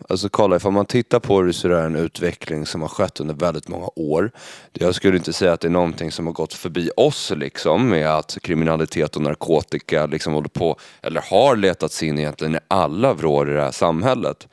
alltså 0.09 0.29
kolla 0.29 0.57
ifall 0.57 0.73
man 0.73 0.87
tittar 0.87 1.21
på 1.21 1.43
det 1.43 1.53
så 1.53 1.69
är 1.69 1.73
det 1.73 1.81
en 1.81 1.97
utveckling 1.97 2.67
som 2.67 2.83
har 2.83 2.89
skett 2.89 3.21
under 3.21 3.35
väldigt 3.35 3.69
många 3.69 3.89
år. 3.97 4.31
Jag 4.73 4.95
skulle 4.95 5.17
inte 5.17 5.33
säga 5.33 5.53
att 5.53 5.61
det 5.61 5.69
är 5.69 5.71
någonting 5.71 6.13
som 6.13 6.27
har 6.27 6.33
gått 6.33 6.55
förbi 6.55 6.91
oss 6.97 7.33
liksom 7.37 7.89
med 7.89 8.11
att 8.11 8.39
kriminalitet 8.43 9.17
och 9.17 9.23
narkotika 9.23 10.07
liksom 10.07 10.33
håller 10.33 10.49
på, 10.49 10.77
eller 11.03 11.21
har 11.31 11.57
letat 11.57 11.93
sig 11.93 12.09
in 12.09 12.19
egentligen 12.19 12.55
i 12.55 12.59
alla 12.69 13.15
vrår 13.15 13.51
i 13.51 13.55
det 13.55 13.63
här 13.63 13.71
samhället. 13.71 14.49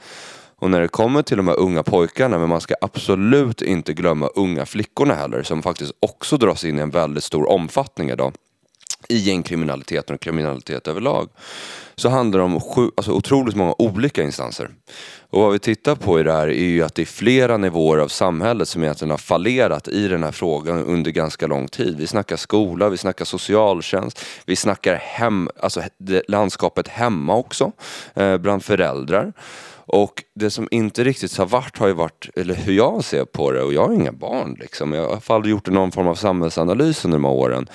Och 0.57 0.71
när 0.71 0.81
det 0.81 0.87
kommer 0.87 1.21
till 1.21 1.37
de 1.37 1.47
här 1.47 1.59
unga 1.59 1.83
pojkarna, 1.83 2.39
men 2.39 2.49
man 2.49 2.61
ska 2.61 2.75
absolut 2.81 3.61
inte 3.61 3.93
glömma 3.93 4.27
unga 4.27 4.65
flickorna 4.65 5.13
heller 5.13 5.43
som 5.43 5.63
faktiskt 5.63 5.93
också 5.99 6.37
dras 6.37 6.65
in 6.65 6.79
i 6.79 6.81
en 6.81 6.89
väldigt 6.89 7.23
stor 7.23 7.49
omfattning 7.49 8.09
idag 8.09 8.33
i 9.09 9.17
gängkriminaliteten 9.17 10.15
och 10.15 10.21
kriminalitet 10.21 10.87
överlag 10.87 11.29
så 11.95 12.09
handlar 12.09 12.39
det 12.39 12.45
om 12.45 12.61
sju, 12.61 12.89
alltså 12.97 13.11
otroligt 13.11 13.55
många 13.55 13.75
olika 13.77 14.23
instanser. 14.23 14.69
Och 15.29 15.41
vad 15.41 15.51
vi 15.51 15.59
tittar 15.59 15.95
på 15.95 16.19
i 16.19 16.23
det 16.23 16.31
här 16.31 16.47
är 16.47 16.65
ju 16.65 16.83
att 16.83 16.95
det 16.95 17.01
är 17.01 17.05
flera 17.05 17.57
nivåer 17.57 17.97
av 17.97 18.07
samhället 18.07 18.67
som 18.67 18.83
egentligen 18.83 19.11
har 19.11 19.17
fallerat 19.17 19.87
i 19.87 20.07
den 20.07 20.23
här 20.23 20.31
frågan 20.31 20.85
under 20.85 21.11
ganska 21.11 21.47
lång 21.47 21.67
tid. 21.67 21.97
Vi 21.97 22.07
snackar 22.07 22.35
skola, 22.35 22.89
vi 22.89 22.97
snackar 22.97 23.25
socialtjänst, 23.25 24.25
vi 24.45 24.55
snackar 24.55 24.95
hem, 24.95 25.49
alltså 25.59 25.81
landskapet 26.27 26.87
hemma 26.87 27.35
också, 27.35 27.71
eh, 28.13 28.37
bland 28.37 28.63
föräldrar. 28.63 29.33
Och 29.87 30.23
det 30.35 30.49
som 30.49 30.67
inte 30.71 31.03
riktigt 31.03 31.37
har 31.37 31.45
varit 31.45 31.77
har 31.77 31.87
ju 31.87 31.93
varit, 31.93 32.29
eller 32.35 32.55
hur 32.55 32.73
jag 32.73 33.03
ser 33.03 33.25
på 33.25 33.51
det, 33.51 33.63
och 33.63 33.73
jag 33.73 33.87
har 33.87 33.93
inga 33.93 34.11
barn 34.11 34.57
liksom. 34.59 34.93
Jag 34.93 35.01
har 35.01 35.09
i 35.09 35.11
alla 35.11 35.21
fall 35.21 35.49
gjort 35.49 35.67
någon 35.67 35.91
form 35.91 36.07
av 36.07 36.15
samhällsanalys 36.15 37.05
under 37.05 37.17
de 37.17 37.25
här 37.25 37.33
åren 37.33 37.69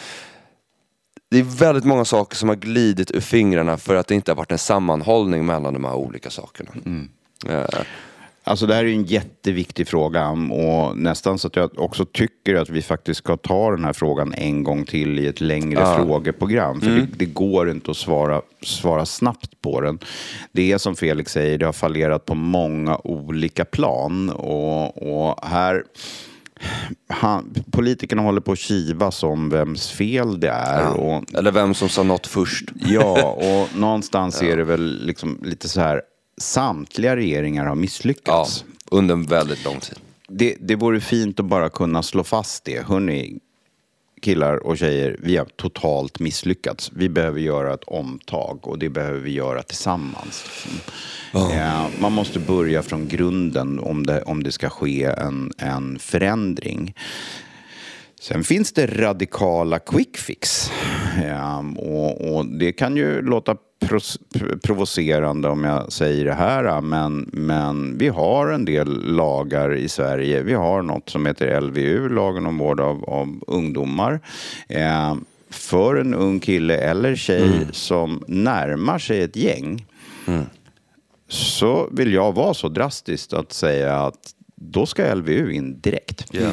det 1.31 1.39
är 1.39 1.43
väldigt 1.43 1.85
många 1.85 2.05
saker 2.05 2.37
som 2.37 2.49
har 2.49 2.57
glidit 2.57 3.11
ur 3.11 3.21
fingrarna 3.21 3.77
för 3.77 3.95
att 3.95 4.07
det 4.07 4.15
inte 4.15 4.31
har 4.31 4.37
varit 4.37 4.53
en 4.53 4.59
sammanhållning 4.59 5.47
mellan 5.47 5.75
de 5.75 5.85
här 5.85 5.95
olika 5.95 6.31
sakerna. 6.31 6.71
Mm. 6.87 7.09
Uh. 7.49 7.65
Alltså 8.45 8.67
det 8.67 8.75
här 8.75 8.85
är 8.85 8.89
en 8.89 9.05
jätteviktig 9.05 9.89
fråga 9.89 10.29
och 10.29 10.97
nästan 10.97 11.39
så 11.39 11.47
att 11.47 11.57
jag 11.57 11.79
också 11.79 12.05
tycker 12.05 12.55
att 12.55 12.71
vi 12.71 12.83
faktiskt 12.83 13.19
ska 13.19 13.37
ta 13.37 13.71
den 13.71 13.85
här 13.85 13.93
frågan 13.93 14.35
en 14.35 14.65
gång 14.65 14.85
till 14.85 15.19
i 15.19 15.27
ett 15.27 15.41
längre 15.41 15.81
ja. 15.81 15.97
frågeprogram. 15.97 16.81
För 16.81 16.89
mm. 16.89 17.01
det, 17.01 17.17
det, 17.17 17.25
går 17.25 17.71
inte 17.71 17.91
att 17.91 17.97
svara, 17.97 18.43
svara 18.63 19.07
snabbt 19.07 19.61
på 19.61 19.81
den. 19.81 19.99
Det 20.53 20.73
är 20.73 20.79
som 20.79 20.97
Felix 20.97 21.33
säger, 21.33 21.59
det 21.59 21.67
har 21.67 21.73
fallerat 21.73 22.27
på 22.27 22.35
många 22.35 22.97
olika 23.05 23.65
plan 23.65 24.31
och, 24.31 25.03
och 25.03 25.47
här 25.47 25.85
han, 27.09 27.55
politikerna 27.71 28.23
håller 28.23 28.41
på 28.41 28.53
att 28.53 28.59
kivas 28.59 29.23
om 29.23 29.49
vems 29.49 29.91
fel 29.91 30.41
det 30.41 30.49
är. 30.49 30.83
Ja. 30.83 30.91
Och, 30.91 31.35
Eller 31.35 31.53
vem 31.53 31.75
som 31.75 31.89
sa 31.89 32.03
något 32.03 32.27
först. 32.27 32.65
Ja, 32.87 33.33
och 33.33 33.77
någonstans 33.79 34.43
ja. 34.43 34.49
är 34.49 34.57
det 34.57 34.65
väl 34.65 35.07
liksom 35.07 35.39
lite 35.43 35.69
så 35.69 35.81
här, 35.81 36.03
samtliga 36.39 37.17
regeringar 37.17 37.67
har 37.67 37.75
misslyckats. 37.75 38.65
Ja, 38.67 38.97
under 38.99 39.15
en 39.15 39.27
väldigt 39.27 39.65
lång 39.65 39.81
tid. 39.81 39.99
Det, 40.29 40.57
det 40.61 40.77
vore 40.77 41.01
fint 41.01 41.41
att 41.41 41.47
bara 41.47 41.69
kunna 41.69 42.03
slå 42.03 42.25
fast 42.25 42.65
det. 42.65 42.87
Hörrni, 42.87 43.39
killar 44.21 44.67
och 44.67 44.79
tjejer, 44.79 45.17
vi 45.19 45.37
har 45.37 45.45
totalt 45.45 46.19
misslyckats. 46.19 46.91
Vi 46.95 47.09
behöver 47.09 47.41
göra 47.41 47.75
ett 47.75 47.85
omtag 47.85 48.69
och 48.69 48.79
det 48.79 48.89
behöver 48.89 49.21
vi 49.21 49.31
göra 49.31 49.63
tillsammans. 49.63 50.45
Oh. 51.35 51.87
Man 52.01 52.13
måste 52.13 52.39
börja 52.39 52.83
från 52.83 53.09
grunden 53.09 53.79
om 53.79 54.07
det, 54.07 54.23
om 54.23 54.43
det 54.43 54.53
ska 54.53 54.69
ske 54.69 55.05
en, 55.05 55.53
en 55.59 55.99
förändring. 55.99 56.95
Sen 58.21 58.45
finns 58.45 58.73
det 58.73 58.87
radikala 58.87 59.79
quick 59.79 60.17
fix. 60.17 60.71
Ja, 61.25 61.65
och, 61.77 62.37
och, 62.37 62.47
det 62.47 62.73
kan 62.73 62.97
ju 62.97 63.23
låta 63.23 63.57
provocerande 64.63 65.49
om 65.49 65.65
jag 65.65 65.93
säger 65.93 66.25
det 66.25 66.35
här, 66.35 66.81
men, 66.81 67.31
men 67.33 67.99
vi 67.99 68.09
har 68.09 68.49
en 68.49 68.65
del 68.65 69.15
lagar 69.15 69.75
i 69.75 69.89
Sverige. 69.89 70.43
Vi 70.43 70.55
har 70.55 70.83
något 70.83 71.11
som 71.11 71.27
heter 71.27 71.61
LVU, 71.61 72.09
lagen 72.09 72.47
om 72.47 72.59
vård 72.59 72.81
av, 72.81 73.05
av 73.05 73.45
ungdomar. 73.47 74.21
Eh, 74.69 75.15
för 75.51 75.97
en 75.97 76.15
ung 76.15 76.41
kille 76.41 76.77
eller 76.77 77.17
tjej 77.17 77.47
mm. 77.47 77.73
som 77.73 78.25
närmar 78.29 78.99
sig 78.99 79.23
ett 79.23 79.37
gäng 79.37 79.87
mm. 80.27 80.45
så 81.29 81.89
vill 81.93 82.13
jag 82.13 82.33
vara 82.33 82.55
så 82.55 82.69
drastisk 82.69 83.33
att 83.33 83.53
säga 83.53 83.97
att 83.97 84.35
då 84.55 84.87
ska 84.87 85.15
LVU 85.15 85.53
in 85.53 85.81
direkt. 85.81 86.35
Yeah. 86.35 86.53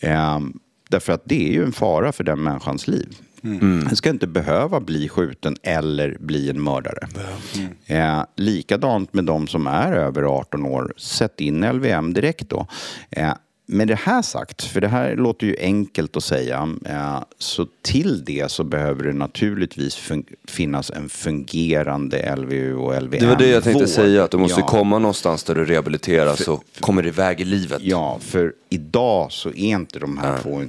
Eh, 0.00 0.40
därför 0.88 1.12
att 1.12 1.22
det 1.24 1.48
är 1.48 1.52
ju 1.52 1.64
en 1.64 1.72
fara 1.72 2.12
för 2.12 2.24
den 2.24 2.42
människans 2.42 2.88
liv. 2.88 3.16
Mm. 3.44 3.84
Den 3.84 3.96
ska 3.96 4.10
inte 4.10 4.26
behöva 4.26 4.80
bli 4.80 5.08
skjuten 5.08 5.56
eller 5.62 6.16
bli 6.20 6.50
en 6.50 6.62
mördare. 6.62 7.08
Mm. 7.56 8.18
Eh, 8.18 8.24
likadant 8.36 9.14
med 9.14 9.24
de 9.24 9.46
som 9.46 9.66
är 9.66 9.92
över 9.92 10.22
18 10.22 10.66
år. 10.66 10.92
Sätt 10.96 11.40
in 11.40 11.60
LVM 11.60 12.14
direkt 12.14 12.48
då. 12.48 12.66
Eh, 13.10 13.32
med 13.66 13.88
det 13.88 13.94
här 13.94 14.22
sagt, 14.22 14.62
för 14.62 14.80
det 14.80 14.88
här 14.88 15.16
låter 15.16 15.46
ju 15.46 15.56
enkelt 15.60 16.16
att 16.16 16.24
säga, 16.24 16.68
eh, 16.84 17.22
så 17.38 17.66
till 17.82 18.24
det 18.24 18.50
så 18.50 18.64
behöver 18.64 19.04
det 19.04 19.12
naturligtvis 19.12 20.10
finnas 20.48 20.90
en 20.90 21.08
fungerande 21.08 22.36
LVU 22.36 22.74
och 22.74 23.02
LVM. 23.02 23.20
Det 23.20 23.26
var 23.26 23.36
det 23.36 23.48
jag 23.48 23.64
tänkte 23.64 23.86
säga, 23.86 24.24
att 24.24 24.30
du 24.30 24.36
måste 24.36 24.60
ja. 24.60 24.66
komma 24.66 24.98
någonstans 24.98 25.44
där 25.44 25.54
du 25.54 25.64
rehabiliteras 25.64 26.44
för, 26.44 26.52
och 26.52 26.64
kommer 26.80 27.06
iväg 27.06 27.40
i 27.40 27.44
livet. 27.44 27.82
Ja, 27.82 28.18
för 28.20 28.52
idag 28.68 29.32
så 29.32 29.48
är 29.48 29.56
inte 29.56 29.98
de 29.98 30.18
här 30.18 30.38
två 30.42 30.62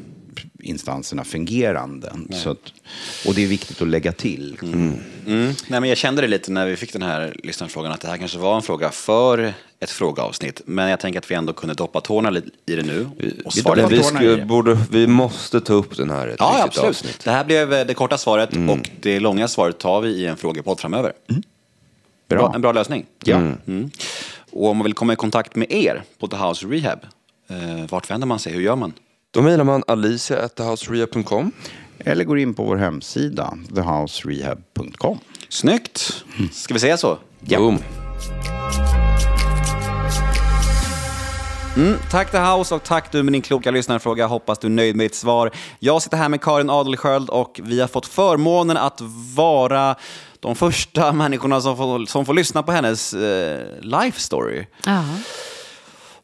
instanserna 0.59 1.23
fungerande. 1.23 2.11
Så 2.31 2.49
att, 2.49 2.73
och 3.27 3.33
det 3.33 3.43
är 3.43 3.47
viktigt 3.47 3.81
att 3.81 3.87
lägga 3.87 4.11
till. 4.11 4.57
Mm. 4.61 4.93
Mm. 5.27 5.53
Nej, 5.67 5.79
men 5.79 5.89
jag 5.89 5.97
kände 5.97 6.21
det 6.21 6.27
lite 6.27 6.51
när 6.51 6.65
vi 6.65 6.75
fick 6.75 6.93
den 6.93 7.01
här 7.01 7.35
lyssnarfrågan 7.43 7.91
att 7.91 8.01
det 8.01 8.07
här 8.07 8.17
kanske 8.17 8.37
var 8.37 8.55
en 8.55 8.61
fråga 8.61 8.91
för 8.91 9.53
ett 9.79 9.89
frågeavsnitt. 9.89 10.61
Men 10.65 10.89
jag 10.89 10.99
tänker 10.99 11.19
att 11.19 11.31
vi 11.31 11.35
ändå 11.35 11.53
kunde 11.53 11.75
doppa 11.75 12.01
tårna 12.01 12.29
lite 12.29 12.49
i 12.65 12.75
det 12.75 12.83
nu. 12.83 13.09
Och 13.45 13.53
svara 13.53 13.87
vi, 13.87 14.01
vi, 14.19 14.45
borde, 14.45 14.77
vi 14.91 15.07
måste 15.07 15.61
ta 15.61 15.73
upp 15.73 15.97
den 15.97 16.09
här 16.09 16.27
ett 16.27 16.35
ja, 16.39 16.63
absolut. 16.63 16.89
avsnitt. 16.89 17.23
Det 17.23 17.31
här 17.31 17.43
blev 17.43 17.69
det 17.69 17.93
korta 17.93 18.17
svaret 18.17 18.53
mm. 18.53 18.69
och 18.69 18.89
det 18.99 19.19
långa 19.19 19.47
svaret 19.47 19.77
tar 19.77 20.01
vi 20.01 20.09
i 20.09 20.25
en 20.25 20.37
frågepodd 20.37 20.79
framöver. 20.79 21.13
Mm. 21.29 21.43
Bra. 22.29 22.51
En 22.55 22.61
bra 22.61 22.71
lösning. 22.71 23.05
Ja. 23.23 23.35
Mm. 23.35 23.57
Mm. 23.67 23.91
Och 24.51 24.69
om 24.69 24.77
man 24.77 24.83
vill 24.83 24.93
komma 24.93 25.13
i 25.13 25.15
kontakt 25.15 25.55
med 25.55 25.71
er 25.71 26.03
på 26.19 26.27
The 26.27 26.37
House 26.37 26.67
Rehab, 26.67 26.99
eh, 27.49 27.89
vart 27.89 28.11
vänder 28.11 28.27
man 28.27 28.39
sig? 28.39 28.53
Hur 28.53 28.61
gör 28.61 28.75
man? 28.75 28.93
Då 29.31 29.41
mejlar 29.41 29.63
man 29.63 29.83
alicia.thehouserehab.com. 29.87 31.51
Eller 31.99 32.23
går 32.23 32.39
in 32.39 32.53
på 32.53 32.63
vår 32.63 32.75
hemsida, 32.75 33.53
thehouserehab.com. 33.75 35.19
Snyggt! 35.49 36.23
Ska 36.51 36.73
vi 36.73 36.79
säga 36.79 36.97
så? 36.97 37.17
Ja. 37.45 37.59
Boom. 37.59 37.79
Mm, 41.77 41.97
tack 42.11 42.31
The 42.31 42.37
House 42.37 42.75
och 42.75 42.83
tack 42.83 43.11
du 43.11 43.23
med 43.23 43.33
din 43.33 43.41
kloka 43.41 43.71
lyssnarfråga. 43.71 44.27
Hoppas 44.27 44.59
du 44.59 44.67
är 44.67 44.71
nöjd 44.71 44.95
med 44.95 45.05
ditt 45.05 45.15
svar. 45.15 45.51
Jag 45.79 46.01
sitter 46.01 46.17
här 46.17 46.29
med 46.29 46.41
Karin 46.41 46.69
Adelsköld 46.69 47.29
och 47.29 47.59
vi 47.63 47.81
har 47.81 47.87
fått 47.87 48.05
förmånen 48.05 48.77
att 48.77 49.01
vara 49.35 49.95
de 50.39 50.55
första 50.55 51.11
människorna 51.11 51.61
som 51.61 51.77
får, 51.77 52.05
som 52.05 52.25
får 52.25 52.33
lyssna 52.33 52.63
på 52.63 52.71
hennes 52.71 53.13
eh, 53.13 53.65
life 53.81 54.19
story. 54.19 54.65
Ja. 54.85 55.03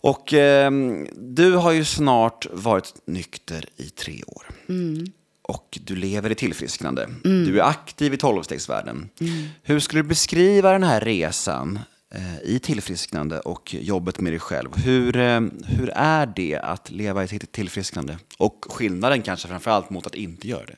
Och 0.04 0.34
eh, 0.34 0.72
du 1.16 1.56
har 1.56 1.72
ju 1.72 1.86
snart 1.86 2.48
varit 2.52 2.94
nykter 3.06 3.66
i 3.78 3.90
tre 3.90 4.24
år. 4.28 4.46
Mm. 4.70 5.06
Och 5.42 5.80
du 5.82 5.96
lever 5.96 6.32
i 6.32 6.36
tillfrisknande. 6.36 7.04
Mm. 7.04 7.46
Du 7.46 7.60
är 7.60 7.64
aktiv 7.64 8.14
i 8.14 8.18
tolvstegsvärlden. 8.18 9.10
Mm. 9.20 9.48
Hur 9.64 9.80
skulle 9.80 10.02
du 10.02 10.08
beskriva 10.08 10.72
den 10.72 10.84
här 10.84 11.02
resan 11.02 11.80
eh, 12.16 12.40
i 12.44 12.60
tillfrisknande 12.60 13.40
och 13.40 13.76
jobbet 13.80 14.20
med 14.20 14.32
dig 14.32 14.40
själv. 14.40 14.78
Hur, 14.78 15.18
eh, 15.18 15.42
hur 15.66 15.90
är 15.90 16.26
det 16.36 16.56
att 16.56 16.92
leva 16.92 17.24
i 17.24 17.26
ett 17.26 17.52
tillfrisknande? 17.52 18.18
Och 18.38 18.66
skillnaden 18.70 19.22
kanske 19.22 19.48
framför 19.48 19.72
allt 19.72 19.90
mot 19.90 20.08
att 20.08 20.16
inte 20.16 20.48
göra 20.48 20.66
det? 20.66 20.78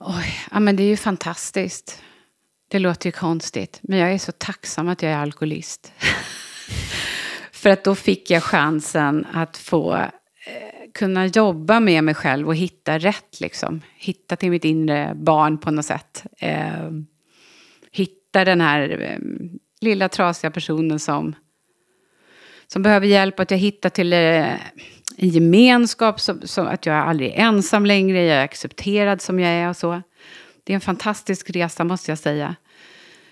Oj, 0.00 0.36
ja, 0.50 0.60
men 0.60 0.76
det 0.76 0.82
är 0.82 0.88
ju 0.88 0.96
fantastiskt. 0.96 2.02
Det 2.68 2.78
låter 2.78 3.08
ju 3.08 3.12
konstigt, 3.12 3.78
men 3.82 3.98
jag 3.98 4.12
är 4.12 4.18
så 4.18 4.32
tacksam 4.32 4.88
att 4.88 5.02
jag 5.02 5.12
är 5.12 5.18
alkoholist. 5.18 5.92
För 7.64 7.70
att 7.70 7.84
då 7.84 7.94
fick 7.94 8.30
jag 8.30 8.42
chansen 8.42 9.26
att 9.32 9.56
få 9.56 9.94
eh, 9.94 10.10
kunna 10.94 11.26
jobba 11.26 11.80
med 11.80 12.04
mig 12.04 12.14
själv 12.14 12.48
och 12.48 12.56
hitta 12.56 12.98
rätt. 12.98 13.40
Liksom. 13.40 13.80
Hitta 13.96 14.36
till 14.36 14.50
mitt 14.50 14.64
inre 14.64 15.12
barn 15.14 15.58
på 15.58 15.70
något 15.70 15.84
sätt. 15.84 16.26
Eh, 16.38 16.90
hitta 17.92 18.44
den 18.44 18.60
här 18.60 19.02
eh, 19.02 19.18
lilla 19.80 20.08
trasiga 20.08 20.50
personen 20.50 20.98
som, 20.98 21.34
som 22.66 22.82
behöver 22.82 23.06
hjälp. 23.06 23.40
Att 23.40 23.50
jag 23.50 23.58
hittar 23.58 23.90
till 23.90 24.12
eh, 24.12 24.52
en 25.16 25.28
gemenskap, 25.28 26.20
som, 26.20 26.40
som, 26.44 26.66
att 26.66 26.86
jag 26.86 26.96
aldrig 26.96 27.30
är 27.30 27.38
ensam 27.38 27.86
längre. 27.86 28.24
Jag 28.24 28.36
är 28.36 28.44
accepterad 28.44 29.20
som 29.20 29.40
jag 29.40 29.50
är 29.50 29.68
och 29.68 29.76
så. 29.76 30.02
Det 30.64 30.72
är 30.72 30.74
en 30.74 30.80
fantastisk 30.80 31.50
resa 31.50 31.84
måste 31.84 32.10
jag 32.10 32.18
säga. 32.18 32.56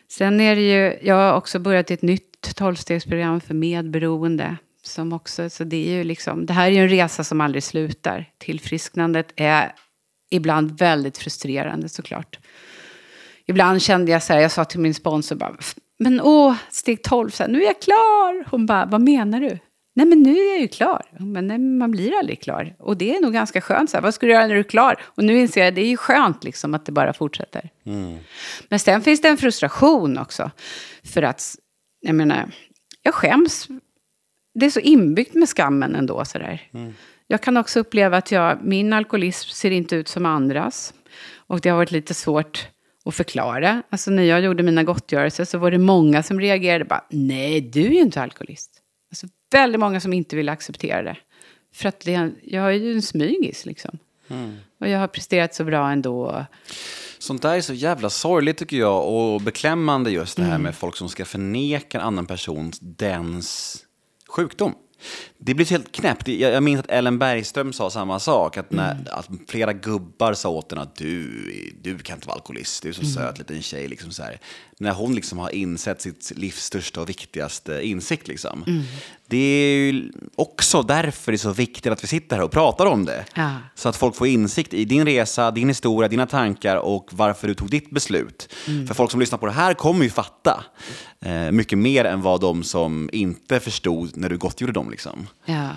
Sen 0.09 0.41
är 0.41 0.57
det 0.57 0.73
ju, 0.73 0.99
jag 1.03 1.15
har 1.15 1.35
också 1.35 1.59
börjat 1.59 1.91
ett 1.91 2.03
nytt 2.03 2.32
tolvstegsprogram 2.43 3.41
för 3.41 3.55
medberoende. 3.55 4.57
Som 4.85 5.13
också, 5.13 5.51
så 5.51 5.65
det, 5.65 5.89
är 5.89 5.97
ju 5.97 6.05
liksom, 6.05 6.47
det 6.47 6.53
här 6.53 6.67
är 6.67 6.71
ju 6.71 6.79
en 6.79 6.89
resa 6.89 7.25
som 7.25 7.41
aldrig 7.41 7.63
slutar. 7.63 8.31
Tillfrisknandet 8.39 9.33
är 9.37 9.73
ibland 10.31 10.79
väldigt 10.79 11.19
frustrerande 11.19 11.89
såklart. 11.89 12.39
Ibland 13.47 13.83
kände 13.83 14.13
jag 14.13 14.23
så 14.23 14.33
här, 14.33 14.41
jag 14.41 14.53
sa 14.53 14.65
till 14.65 14.81
min 14.81 14.95
sponsor 14.95 15.37
bara, 15.37 15.57
men 15.99 16.21
åh, 16.21 16.55
steg 16.71 17.03
12, 17.03 17.31
så 17.31 17.43
här, 17.43 17.51
nu 17.51 17.63
är 17.63 17.67
jag 17.67 17.83
klar. 17.83 18.51
Hon 18.51 18.67
bara, 18.67 18.87
vad 18.87 19.01
menar 19.01 19.41
du? 19.41 19.59
Nej 19.95 20.07
men 20.07 20.23
nu 20.23 20.39
är 20.39 20.53
jag 20.53 20.61
ju 20.61 20.69
klar. 20.69 21.03
Men 21.19 21.47
nej, 21.47 21.59
man 21.59 21.91
blir 21.91 22.19
aldrig 22.19 22.43
klar. 22.43 22.75
Och 22.79 22.97
det 22.97 23.17
är 23.17 23.21
nog 23.21 23.33
ganska 23.33 23.61
skönt. 23.61 23.91
Så 23.91 23.97
här, 23.97 24.03
vad 24.03 24.15
ska 24.15 24.27
du 24.27 24.33
göra 24.33 24.47
när 24.47 24.55
du 24.55 24.61
är 24.61 24.65
klar? 24.65 24.97
Och 25.03 25.25
nu 25.25 25.39
inser 25.39 25.61
jag 25.61 25.69
att 25.69 25.75
det 25.75 25.81
är 25.81 25.89
ju 25.89 25.97
skönt 25.97 26.45
liksom, 26.45 26.75
att 26.75 26.87
det 26.87 26.93
bara 26.93 27.13
fortsätter. 27.13 27.71
Mm. 27.87 28.19
Men 28.69 28.79
sen 28.79 29.03
finns 29.03 29.21
det 29.21 29.29
en 29.29 29.37
frustration 29.37 30.19
också. 30.19 30.51
För 31.05 31.23
att, 31.23 31.57
jag 32.03 32.15
menar, 32.15 32.51
jag 33.03 33.15
skäms. 33.15 33.69
Det 34.55 34.67
är 34.67 34.71
så 34.71 34.81
inbyggt 34.81 35.35
med 35.35 35.49
skammen 35.49 35.95
ändå. 35.95 36.25
Så 36.25 36.39
där. 36.39 36.69
Mm. 36.75 36.95
Jag 37.27 37.41
kan 37.41 37.57
också 37.57 37.81
uppleva 37.81 38.17
att 38.17 38.33
jag, 38.33 38.65
min 38.65 38.93
alkoholism 38.93 39.51
ser 39.51 39.71
inte 39.71 39.97
ut 39.97 40.09
som 40.09 40.27
andras. 40.27 40.95
Och 41.37 41.61
det 41.61 41.69
har 41.69 41.77
varit 41.77 41.91
lite 41.91 42.15
svårt 42.15 42.69
att 43.05 43.15
förklara. 43.15 43.83
Alltså 43.91 44.11
när 44.11 44.23
jag 44.23 44.41
gjorde 44.41 44.63
mina 44.63 44.83
gottgörelser 44.83 45.45
så 45.45 45.59
var 45.59 45.71
det 45.71 45.79
många 45.79 46.23
som 46.23 46.41
reagerade 46.41 46.85
bara, 46.85 47.05
nej 47.11 47.61
du 47.61 47.87
är 47.87 47.91
ju 47.91 48.01
inte 48.01 48.23
alkoholist. 48.23 48.71
Alltså 49.11 49.27
väldigt 49.53 49.81
många 49.81 50.01
som 50.01 50.13
inte 50.13 50.37
vill 50.37 50.49
acceptera 50.49 51.03
det. 51.03 51.17
För 51.75 51.89
att 51.89 52.01
det, 52.01 52.31
jag 52.43 52.67
är 52.67 52.73
ju 52.73 52.93
en 52.93 53.03
smygis 53.03 53.67
liksom. 53.67 53.99
Mm. 54.29 54.57
Och 54.79 54.89
jag 54.89 54.99
har 54.99 55.09
presterat 55.09 55.55
så 55.55 55.65
bra 55.65 55.91
ändå. 55.91 56.47
Sånt 57.23 57.43
där 57.43 57.55
är 57.55 57.61
så 57.61 57.75
jävla 57.75 58.11
sorgligt 58.11 58.57
tycker 58.57 58.77
jag 58.77 59.09
och 59.09 59.41
beklämmande 59.41 60.11
just 60.11 60.37
det 60.37 60.43
här 60.43 60.51
mm. 60.51 60.63
med 60.63 60.75
folk 60.75 60.97
som 60.97 61.09
ska 61.09 61.25
förneka 61.25 61.99
en 61.99 62.05
annan 62.05 62.27
person 62.27 62.73
dens 62.81 63.77
sjukdom. 64.29 64.75
Det 65.45 65.55
blir 65.55 65.67
helt 65.67 65.93
knäppt. 65.93 66.29
Jag 66.29 66.63
minns 66.63 66.81
att 66.81 66.91
Ellen 66.91 67.19
Bergström 67.19 67.73
sa 67.73 67.91
samma 67.91 68.21
sak. 68.21 68.57
Att, 68.57 68.71
när, 68.71 68.93
mm. 68.93 69.07
att 69.11 69.29
flera 69.49 69.73
gubbar 69.73 70.35
sa 70.35 70.49
åt 70.49 70.71
henne 70.71 70.83
att 70.83 70.97
du, 70.97 71.27
du 71.83 71.99
kan 71.99 72.17
inte 72.17 72.27
vara 72.27 72.35
alkoholist, 72.35 72.83
du 72.83 72.89
är 72.89 72.93
så 72.93 73.03
mm. 73.03 73.13
söt 73.13 73.39
liten 73.39 73.63
tjej. 73.63 73.89
Liksom 73.89 74.11
så 74.11 74.23
här. 74.23 74.41
När 74.79 74.93
hon 74.93 75.15
liksom 75.15 75.39
har 75.39 75.51
insett 75.51 76.01
sitt 76.01 76.33
livs 76.37 76.65
största 76.65 77.01
och 77.01 77.09
viktigaste 77.09 77.87
insikt. 77.87 78.29
Liksom. 78.29 78.65
Mm. 78.67 78.83
Det 79.27 79.37
är 79.37 79.93
ju 79.93 80.13
också 80.37 80.83
därför 80.83 81.33
det 81.33 81.37
är 81.37 81.39
så 81.39 81.53
viktigt 81.53 81.93
att 81.93 82.05
vi 82.05 82.09
sitter 82.09 82.37
här 82.37 82.45
och 82.45 82.51
pratar 82.51 82.87
om 82.87 83.05
det. 83.05 83.25
Ja. 83.35 83.57
Så 83.75 83.89
att 83.89 83.97
folk 83.97 84.17
får 84.17 84.27
insikt 84.27 84.75
i 84.75 84.85
din 84.85 85.05
resa, 85.05 85.51
din 85.51 85.69
historia, 85.69 86.09
dina 86.09 86.27
tankar 86.27 86.77
och 86.77 87.09
varför 87.13 87.49
du 87.49 87.55
tog 87.55 87.71
ditt 87.71 87.91
beslut. 87.91 88.55
Mm. 88.69 88.87
För 88.87 88.95
folk 88.95 89.11
som 89.11 89.21
lyssnar 89.21 89.39
på 89.39 89.47
det 89.47 89.53
här 89.53 89.75
kommer 89.75 90.05
ju 90.05 90.11
fatta 90.11 90.65
eh, 91.21 91.51
mycket 91.51 91.79
mer 91.79 92.05
än 92.05 92.23
vad 92.23 92.41
de 92.41 92.63
som 92.63 93.11
inte 93.13 93.61
förstod 93.61 94.17
när 94.17 94.29
du 94.29 94.39
gottgjorde 94.39 94.73
dem. 94.73 94.91
Liksom. 94.91 95.27
Ja. 95.45 95.71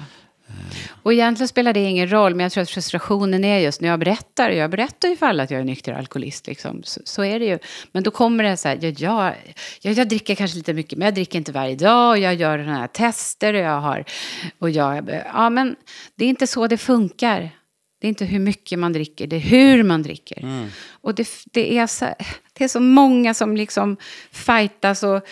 Och 1.03 1.13
egentligen 1.13 1.47
spelar 1.47 1.73
det 1.73 1.79
ingen 1.79 2.11
roll, 2.11 2.35
men 2.35 2.43
jag 2.43 2.51
tror 2.51 2.61
att 2.61 2.69
frustrationen 2.69 3.43
är 3.43 3.59
just 3.59 3.81
när 3.81 3.89
jag 3.89 3.99
berättar. 3.99 4.49
Jag 4.49 4.71
berättar 4.71 5.07
ju 5.07 5.15
för 5.15 5.25
alla 5.25 5.43
att 5.43 5.51
jag 5.51 5.61
är 5.61 5.65
nykter 5.65 5.93
alkoholist, 5.93 6.47
liksom. 6.47 6.83
så, 6.83 7.01
så, 7.03 7.23
är 7.23 7.39
det 7.39 7.45
ju. 7.45 7.59
Men 7.91 8.03
då 8.03 8.11
kommer 8.11 8.43
det 8.43 8.57
så 8.57 8.67
här, 8.67 8.79
ja, 8.81 8.91
jag, 8.97 9.35
jag, 9.81 9.93
jag 9.93 10.07
dricker 10.07 10.35
kanske 10.35 10.57
lite 10.57 10.73
mycket, 10.73 10.97
men 10.97 11.05
jag 11.05 11.15
dricker 11.15 11.37
inte 11.37 11.51
varje 11.51 11.75
dag. 11.75 12.09
Och 12.09 12.17
jag 12.17 12.35
gör 12.35 12.57
sådana 12.57 12.79
här 12.79 12.87
tester 12.87 13.53
och 13.53 13.59
jag 13.59 13.79
har... 13.79 14.05
Och 14.59 14.69
jag, 14.69 15.21
ja, 15.33 15.49
men 15.49 15.75
det 16.15 16.25
är 16.25 16.29
inte 16.29 16.47
så 16.47 16.67
det 16.67 16.77
funkar. 16.77 17.49
Det 18.01 18.07
är 18.07 18.09
inte 18.09 18.25
hur 18.25 18.39
mycket 18.39 18.79
man 18.79 18.93
dricker, 18.93 19.27
det 19.27 19.35
är 19.35 19.39
hur 19.39 19.83
man 19.83 20.03
dricker. 20.03 20.43
Mm. 20.43 20.67
Och 21.01 21.15
det, 21.15 21.27
det, 21.51 21.77
är 21.77 21.87
så, 21.87 22.05
det 22.53 22.63
är 22.63 22.67
så 22.67 22.79
många 22.79 23.33
som 23.33 23.57
liksom 23.57 23.97
fightas 24.31 25.03
och 25.03 25.27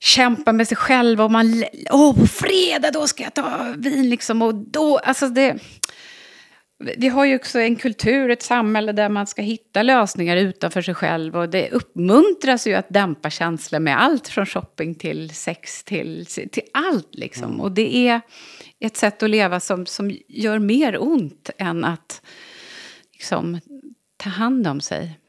kämpa 0.00 0.52
med 0.52 0.68
sig 0.68 0.76
själv 0.76 1.20
och 1.20 1.30
man, 1.30 1.64
åh 1.90 2.14
på 2.14 2.26
fredag 2.26 2.90
då 2.90 3.06
ska 3.06 3.22
jag 3.22 3.34
ta 3.34 3.74
vin 3.76 4.10
liksom 4.10 4.42
och 4.42 4.54
då, 4.54 4.98
alltså 4.98 5.28
det, 5.28 5.58
vi 6.96 7.08
har 7.08 7.24
ju 7.24 7.36
också 7.36 7.60
en 7.60 7.76
kultur, 7.76 8.30
ett 8.30 8.42
samhälle 8.42 8.92
där 8.92 9.08
man 9.08 9.26
ska 9.26 9.42
hitta 9.42 9.82
lösningar 9.82 10.36
utanför 10.36 10.82
sig 10.82 10.94
själv 10.94 11.36
och 11.36 11.48
det 11.48 11.70
uppmuntras 11.70 12.66
ju 12.66 12.74
att 12.74 12.88
dämpa 12.88 13.30
känslor 13.30 13.80
med 13.80 14.02
allt 14.02 14.28
från 14.28 14.46
shopping 14.46 14.94
till 14.94 15.34
sex 15.34 15.84
till, 15.84 16.26
till 16.26 16.62
allt 16.72 17.14
liksom. 17.14 17.44
Mm. 17.44 17.60
Och 17.60 17.72
det 17.72 17.96
är 18.08 18.20
ett 18.80 18.96
sätt 18.96 19.22
att 19.22 19.30
leva 19.30 19.60
som, 19.60 19.86
som 19.86 20.18
gör 20.28 20.58
mer 20.58 21.02
ont 21.02 21.50
än 21.58 21.84
att 21.84 22.22
liksom, 23.12 23.60
ta 24.16 24.30
hand 24.30 24.66
om 24.66 24.80
sig. 24.80 25.19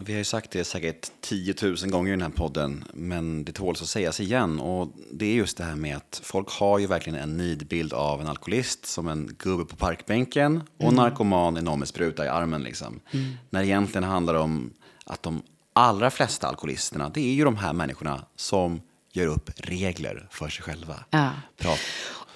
Vi 0.00 0.12
har 0.12 0.18
ju 0.18 0.24
sagt 0.24 0.50
det 0.50 0.64
säkert 0.64 1.10
10 1.20 1.54
000 1.62 1.76
gånger 1.76 2.08
i 2.08 2.16
den 2.16 2.22
här 2.22 2.28
podden, 2.28 2.84
men 2.92 3.44
det 3.44 3.52
tåls 3.52 3.82
att 3.82 3.88
sägas 3.88 4.20
igen. 4.20 4.60
Och 4.60 4.92
det 5.12 5.26
är 5.26 5.34
just 5.34 5.56
det 5.56 5.64
här 5.64 5.76
med 5.76 5.96
att 5.96 6.20
folk 6.24 6.50
har 6.50 6.78
ju 6.78 6.86
verkligen 6.86 7.18
en 7.18 7.36
nidbild 7.36 7.92
av 7.92 8.20
en 8.20 8.26
alkoholist 8.26 8.86
som 8.86 9.08
en 9.08 9.30
gubbe 9.38 9.64
på 9.64 9.76
parkbänken 9.76 10.62
och 10.76 10.82
mm. 10.82 10.94
narkoman 10.94 11.56
i 11.56 11.62
någon 11.62 11.78
med 11.78 11.88
spruta 11.88 12.24
i 12.24 12.28
armen. 12.28 12.62
Liksom. 12.62 13.00
Mm. 13.10 13.32
När 13.50 13.60
det 13.60 13.66
egentligen 13.66 14.04
handlar 14.04 14.34
om 14.34 14.72
att 15.04 15.22
de 15.22 15.42
allra 15.72 16.10
flesta 16.10 16.48
alkoholisterna, 16.48 17.08
det 17.08 17.20
är 17.20 17.34
ju 17.34 17.44
de 17.44 17.56
här 17.56 17.72
människorna 17.72 18.24
som 18.36 18.80
gör 19.12 19.26
upp 19.26 19.50
regler 19.56 20.28
för 20.30 20.48
sig 20.48 20.62
själva. 20.62 21.04
Ja. 21.10 21.30
Prat. 21.56 21.80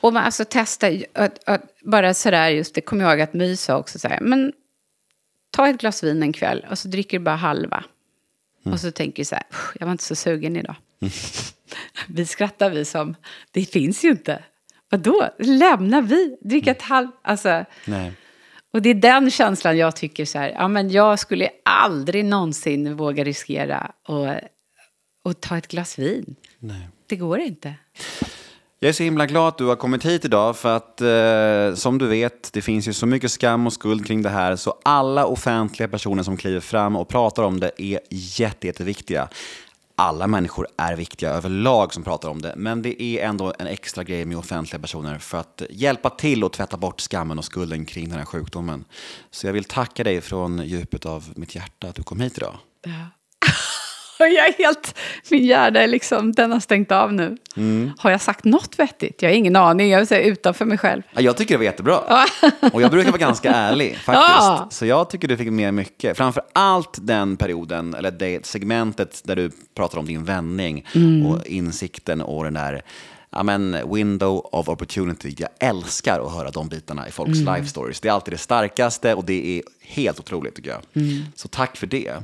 Och 0.00 0.12
man 0.12 0.24
alltså 0.24 0.44
testa, 0.44 0.86
att, 1.12 1.48
att, 1.48 1.62
bara 1.82 2.14
sådär 2.14 2.48
just, 2.48 2.74
det 2.74 2.80
kommer 2.80 3.04
jag 3.04 3.12
ihåg 3.12 3.20
att 3.20 3.34
My 3.34 3.56
sa 3.56 3.76
också 3.76 3.98
så 3.98 4.08
här, 4.08 4.20
men 4.20 4.52
ta 5.52 5.68
ett 5.68 5.80
glas 5.80 6.04
vin 6.04 6.22
en 6.22 6.32
kväll 6.32 6.66
och 6.70 6.78
så 6.78 6.88
dricker 6.88 7.18
du 7.18 7.24
bara 7.24 7.36
halva. 7.36 7.84
Mm. 8.64 8.74
Och 8.74 8.80
så 8.80 8.90
tänker 8.90 9.22
du 9.22 9.24
så 9.24 9.34
här, 9.34 9.44
jag 9.80 9.86
var 9.86 9.92
inte 9.92 10.04
så 10.04 10.14
sugen 10.14 10.56
idag. 10.56 10.76
Mm. 11.00 11.12
vi 12.08 12.26
skrattar 12.26 12.70
vi 12.70 12.84
som, 12.84 13.14
det 13.50 13.64
finns 13.64 14.04
ju 14.04 14.10
inte. 14.10 14.44
Vadå, 14.90 15.28
lämnar 15.38 16.02
vi? 16.02 16.36
Dricka 16.40 16.70
ett 16.70 16.82
halvt, 16.82 17.14
alltså. 17.22 17.64
Nej. 17.84 18.12
Och 18.72 18.82
det 18.82 18.90
är 18.90 18.94
den 18.94 19.30
känslan 19.30 19.78
jag 19.78 19.96
tycker 19.96 20.24
så 20.24 20.38
här, 20.38 20.48
ja 20.48 20.68
men 20.68 20.90
jag 20.90 21.18
skulle 21.18 21.50
aldrig 21.64 22.24
någonsin 22.24 22.96
våga 22.96 23.24
riskera 23.24 23.92
att 25.24 25.40
ta 25.40 25.58
ett 25.58 25.68
glas 25.68 25.98
vin. 25.98 26.36
Nej. 26.58 26.88
Det 27.06 27.16
går 27.16 27.38
inte. 27.38 27.74
Jag 28.82 28.88
är 28.88 28.92
så 28.92 29.02
himla 29.02 29.26
glad 29.26 29.48
att 29.48 29.58
du 29.58 29.64
har 29.64 29.76
kommit 29.76 30.04
hit 30.04 30.24
idag 30.24 30.56
för 30.56 30.76
att 30.76 31.00
eh, 31.00 31.74
som 31.74 31.98
du 31.98 32.06
vet, 32.06 32.52
det 32.52 32.62
finns 32.62 32.88
ju 32.88 32.92
så 32.92 33.06
mycket 33.06 33.32
skam 33.32 33.66
och 33.66 33.72
skuld 33.72 34.06
kring 34.06 34.22
det 34.22 34.28
här 34.28 34.56
så 34.56 34.78
alla 34.82 35.26
offentliga 35.26 35.88
personer 35.88 36.22
som 36.22 36.36
kliver 36.36 36.60
fram 36.60 36.96
och 36.96 37.08
pratar 37.08 37.42
om 37.42 37.60
det 37.60 37.70
är 37.78 38.00
jätte, 38.10 38.66
jätteviktiga. 38.66 39.28
Alla 39.96 40.26
människor 40.26 40.66
är 40.76 40.96
viktiga 40.96 41.30
överlag 41.30 41.94
som 41.94 42.02
pratar 42.02 42.28
om 42.28 42.42
det, 42.42 42.54
men 42.56 42.82
det 42.82 43.02
är 43.02 43.28
ändå 43.28 43.54
en 43.58 43.66
extra 43.66 44.04
grej 44.04 44.24
med 44.24 44.38
offentliga 44.38 44.80
personer 44.80 45.18
för 45.18 45.38
att 45.38 45.62
hjälpa 45.70 46.10
till 46.10 46.44
och 46.44 46.52
tvätta 46.52 46.76
bort 46.76 47.00
skammen 47.00 47.38
och 47.38 47.44
skulden 47.44 47.84
kring 47.84 48.08
den 48.08 48.18
här 48.18 48.24
sjukdomen. 48.24 48.84
Så 49.30 49.46
jag 49.46 49.52
vill 49.52 49.64
tacka 49.64 50.04
dig 50.04 50.20
från 50.20 50.66
djupet 50.66 51.06
av 51.06 51.32
mitt 51.36 51.54
hjärta 51.54 51.88
att 51.88 51.94
du 51.94 52.02
kom 52.02 52.20
hit 52.20 52.38
idag. 52.38 52.54
Ja 52.84 52.90
jag 54.26 54.48
är 54.48 54.52
helt, 54.52 54.98
min 55.30 55.44
hjärna 55.44 55.80
är 55.80 55.86
liksom, 55.86 56.32
den 56.32 56.52
har 56.52 56.60
stängt 56.60 56.92
av 56.92 57.12
nu. 57.12 57.36
Mm. 57.56 57.90
Har 57.98 58.10
jag 58.10 58.20
sagt 58.20 58.44
något 58.44 58.78
vettigt? 58.78 59.22
Jag 59.22 59.30
har 59.30 59.34
ingen 59.34 59.56
aning, 59.56 59.90
jag 59.90 59.98
vill 59.98 60.06
säga 60.06 60.22
utanför 60.22 60.64
mig 60.64 60.78
själv. 60.78 61.02
Jag 61.12 61.36
tycker 61.36 61.54
det 61.54 61.58
var 61.58 61.64
jättebra. 61.64 61.98
och 62.72 62.82
jag 62.82 62.90
brukar 62.90 63.10
vara 63.10 63.20
ganska 63.20 63.50
ärlig 63.54 63.96
faktiskt. 63.96 64.28
Ja. 64.28 64.68
Så 64.70 64.86
jag 64.86 65.10
tycker 65.10 65.28
du 65.28 65.36
fick 65.36 65.50
med 65.50 65.74
mycket. 65.74 66.16
Framför 66.16 66.42
allt 66.52 66.98
den 67.00 67.36
perioden, 67.36 67.94
eller 67.94 68.10
det 68.10 68.46
segmentet 68.46 69.22
där 69.24 69.36
du 69.36 69.50
pratar 69.74 69.98
om 69.98 70.06
din 70.06 70.24
vändning 70.24 70.86
mm. 70.94 71.26
och 71.26 71.46
insikten 71.46 72.20
och 72.20 72.44
den 72.44 72.54
där 72.54 72.82
ja, 73.32 73.42
men, 73.42 73.92
window 73.94 74.48
of 74.52 74.68
opportunity. 74.68 75.34
Jag 75.38 75.48
älskar 75.60 76.20
att 76.20 76.32
höra 76.32 76.50
de 76.50 76.68
bitarna 76.68 77.08
i 77.08 77.10
folks 77.10 77.38
mm. 77.38 77.54
life 77.54 77.68
stories. 77.68 78.00
Det 78.00 78.08
är 78.08 78.12
alltid 78.12 78.34
det 78.34 78.38
starkaste 78.38 79.14
och 79.14 79.24
det 79.24 79.58
är 79.58 79.62
helt 79.80 80.20
otroligt 80.20 80.54
tycker 80.54 80.70
jag. 80.70 81.02
Mm. 81.02 81.24
Så 81.34 81.48
tack 81.48 81.76
för 81.76 81.86
det. 81.86 82.14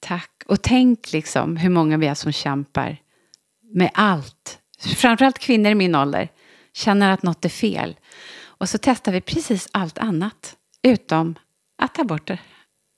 Tack. 0.00 0.31
Och 0.46 0.62
tänk 0.62 1.12
liksom 1.12 1.56
hur 1.56 1.70
många 1.70 1.96
vi 1.96 2.06
är 2.06 2.14
som 2.14 2.32
kämpar 2.32 2.96
med 3.74 3.90
allt. 3.94 4.58
Framförallt 4.96 5.38
kvinnor 5.38 5.70
i 5.70 5.74
min 5.74 5.94
ålder 5.94 6.28
känner 6.74 7.10
att 7.10 7.22
något 7.22 7.44
är 7.44 7.48
fel. 7.48 7.96
Och 8.44 8.68
så 8.68 8.78
testar 8.78 9.12
vi 9.12 9.20
precis 9.20 9.68
allt 9.72 9.98
annat 9.98 10.56
utom 10.82 11.34
att 11.78 11.94
ta 11.94 12.04
bort 12.04 12.26
det, 12.26 12.38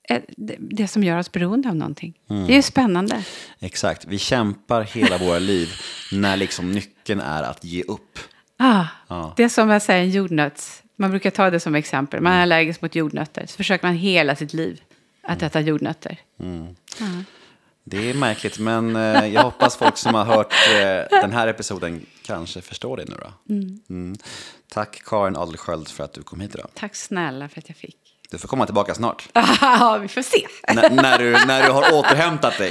eh, 0.09 0.23
det, 0.59 0.89
som 0.89 1.05
gör 1.05 1.19
oss 1.19 1.33
beroende 1.33 1.69
av 1.69 1.77
någonting. 1.77 2.15
Det 2.29 2.35
är 2.53 2.57
ju 2.57 2.63
spännande. 2.63 3.25
Exakt, 3.61 4.05
vi 4.05 4.19
kämpar 4.19 4.83
hela 4.83 5.19
våra 5.19 5.39
liv 5.39 5.69
när 6.13 6.37
liksom 6.37 6.73
nyckeln 6.73 7.21
är 7.21 7.43
att 7.43 7.65
ge 7.65 7.83
upp. 7.83 8.19
Ah, 8.59 8.87
Ja. 9.09 9.35
Det 9.37 9.45
är 9.45 9.49
som 9.49 9.71
att 9.71 9.83
säga 9.83 9.99
en 9.99 10.11
jordnöts. 10.11 10.83
Man 10.99 11.11
brukar 11.11 11.31
ta 11.31 11.51
det 11.51 11.61
som 11.61 11.75
exempel. 11.75 12.21
Man 12.21 12.33
är 12.33 12.43
allergisk 12.43 12.83
mot 12.83 12.95
jordnötter. 12.95 13.47
Så 13.47 13.57
försöker 13.57 13.87
man 13.87 13.97
hela 13.97 14.37
sitt 14.37 14.53
liv 14.53 14.83
att 15.27 15.43
äta 15.43 15.61
jordnötter. 15.61 16.19
Det 17.87 18.11
är 18.11 18.15
märkligt, 18.15 18.59
men 18.59 18.97
eh, 18.97 19.27
jag 19.27 19.43
hoppas 19.43 19.77
folk 19.77 19.97
som 19.97 20.15
har 20.15 20.25
hört 20.25 20.53
eh, 20.53 21.21
den 21.21 21.33
här 21.33 21.47
episoden 21.47 22.07
kanske 22.23 22.61
förstår 22.61 22.97
det 22.97 23.05
nu 23.09 23.15
då. 23.21 23.55
Mm. 23.91 24.17
Tack 24.73 25.03
Karin 25.05 25.37
Adelsköld 25.37 25.89
för 25.89 26.05
att 26.05 26.13
du 26.13 26.23
kom 26.23 26.41
hit 26.41 26.55
idag. 26.55 26.69
Tack 26.75 26.97
snälla 26.97 27.49
för 27.49 27.59
att 27.59 27.69
jag 27.69 27.77
fick. 27.77 27.97
Du 28.31 28.39
får 28.39 28.49
komma 28.49 28.67
tillbaka 28.67 28.95
snart. 28.95 29.29
Ja, 29.61 29.99
vi 30.03 30.09
får 30.09 30.23
se. 30.23 30.47
N- 30.69 30.97
när, 30.97 31.19
du, 31.19 31.31
när 31.47 31.63
du 31.67 31.71
har 31.73 31.83
återhämtat 31.95 32.59
dig. 32.59 32.71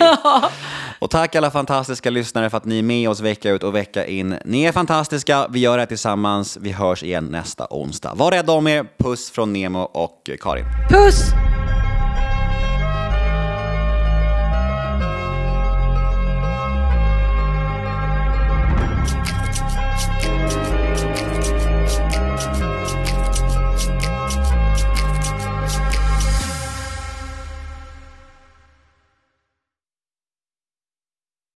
Och 1.00 1.10
tack 1.10 1.36
alla 1.36 1.52
fantastiska 1.52 2.10
lyssnare 2.10 2.50
för 2.50 2.58
att 2.58 2.66
ni 2.66 2.80
är 2.80 2.84
med 2.84 3.10
oss 3.10 3.20
vecka 3.20 3.50
ut 3.52 3.64
och 3.64 3.76
vecka 3.76 4.06
in. 4.06 4.38
Ni 4.46 4.64
är 4.64 4.72
fantastiska, 4.72 5.48
vi 5.50 5.60
gör 5.60 5.78
det 5.78 5.82
här 5.82 5.88
tillsammans. 5.88 6.58
Vi 6.62 6.72
hörs 6.72 7.04
igen 7.04 7.26
nästa 7.26 7.68
onsdag. 7.70 8.14
Var 8.16 8.32
rädda 8.32 8.54
om 8.54 8.68
er, 8.68 8.86
puss 8.98 9.32
från 9.32 9.54
Nemo 9.54 9.80
och 9.80 10.30
Karin. 10.42 10.66
Puss! 10.90 11.22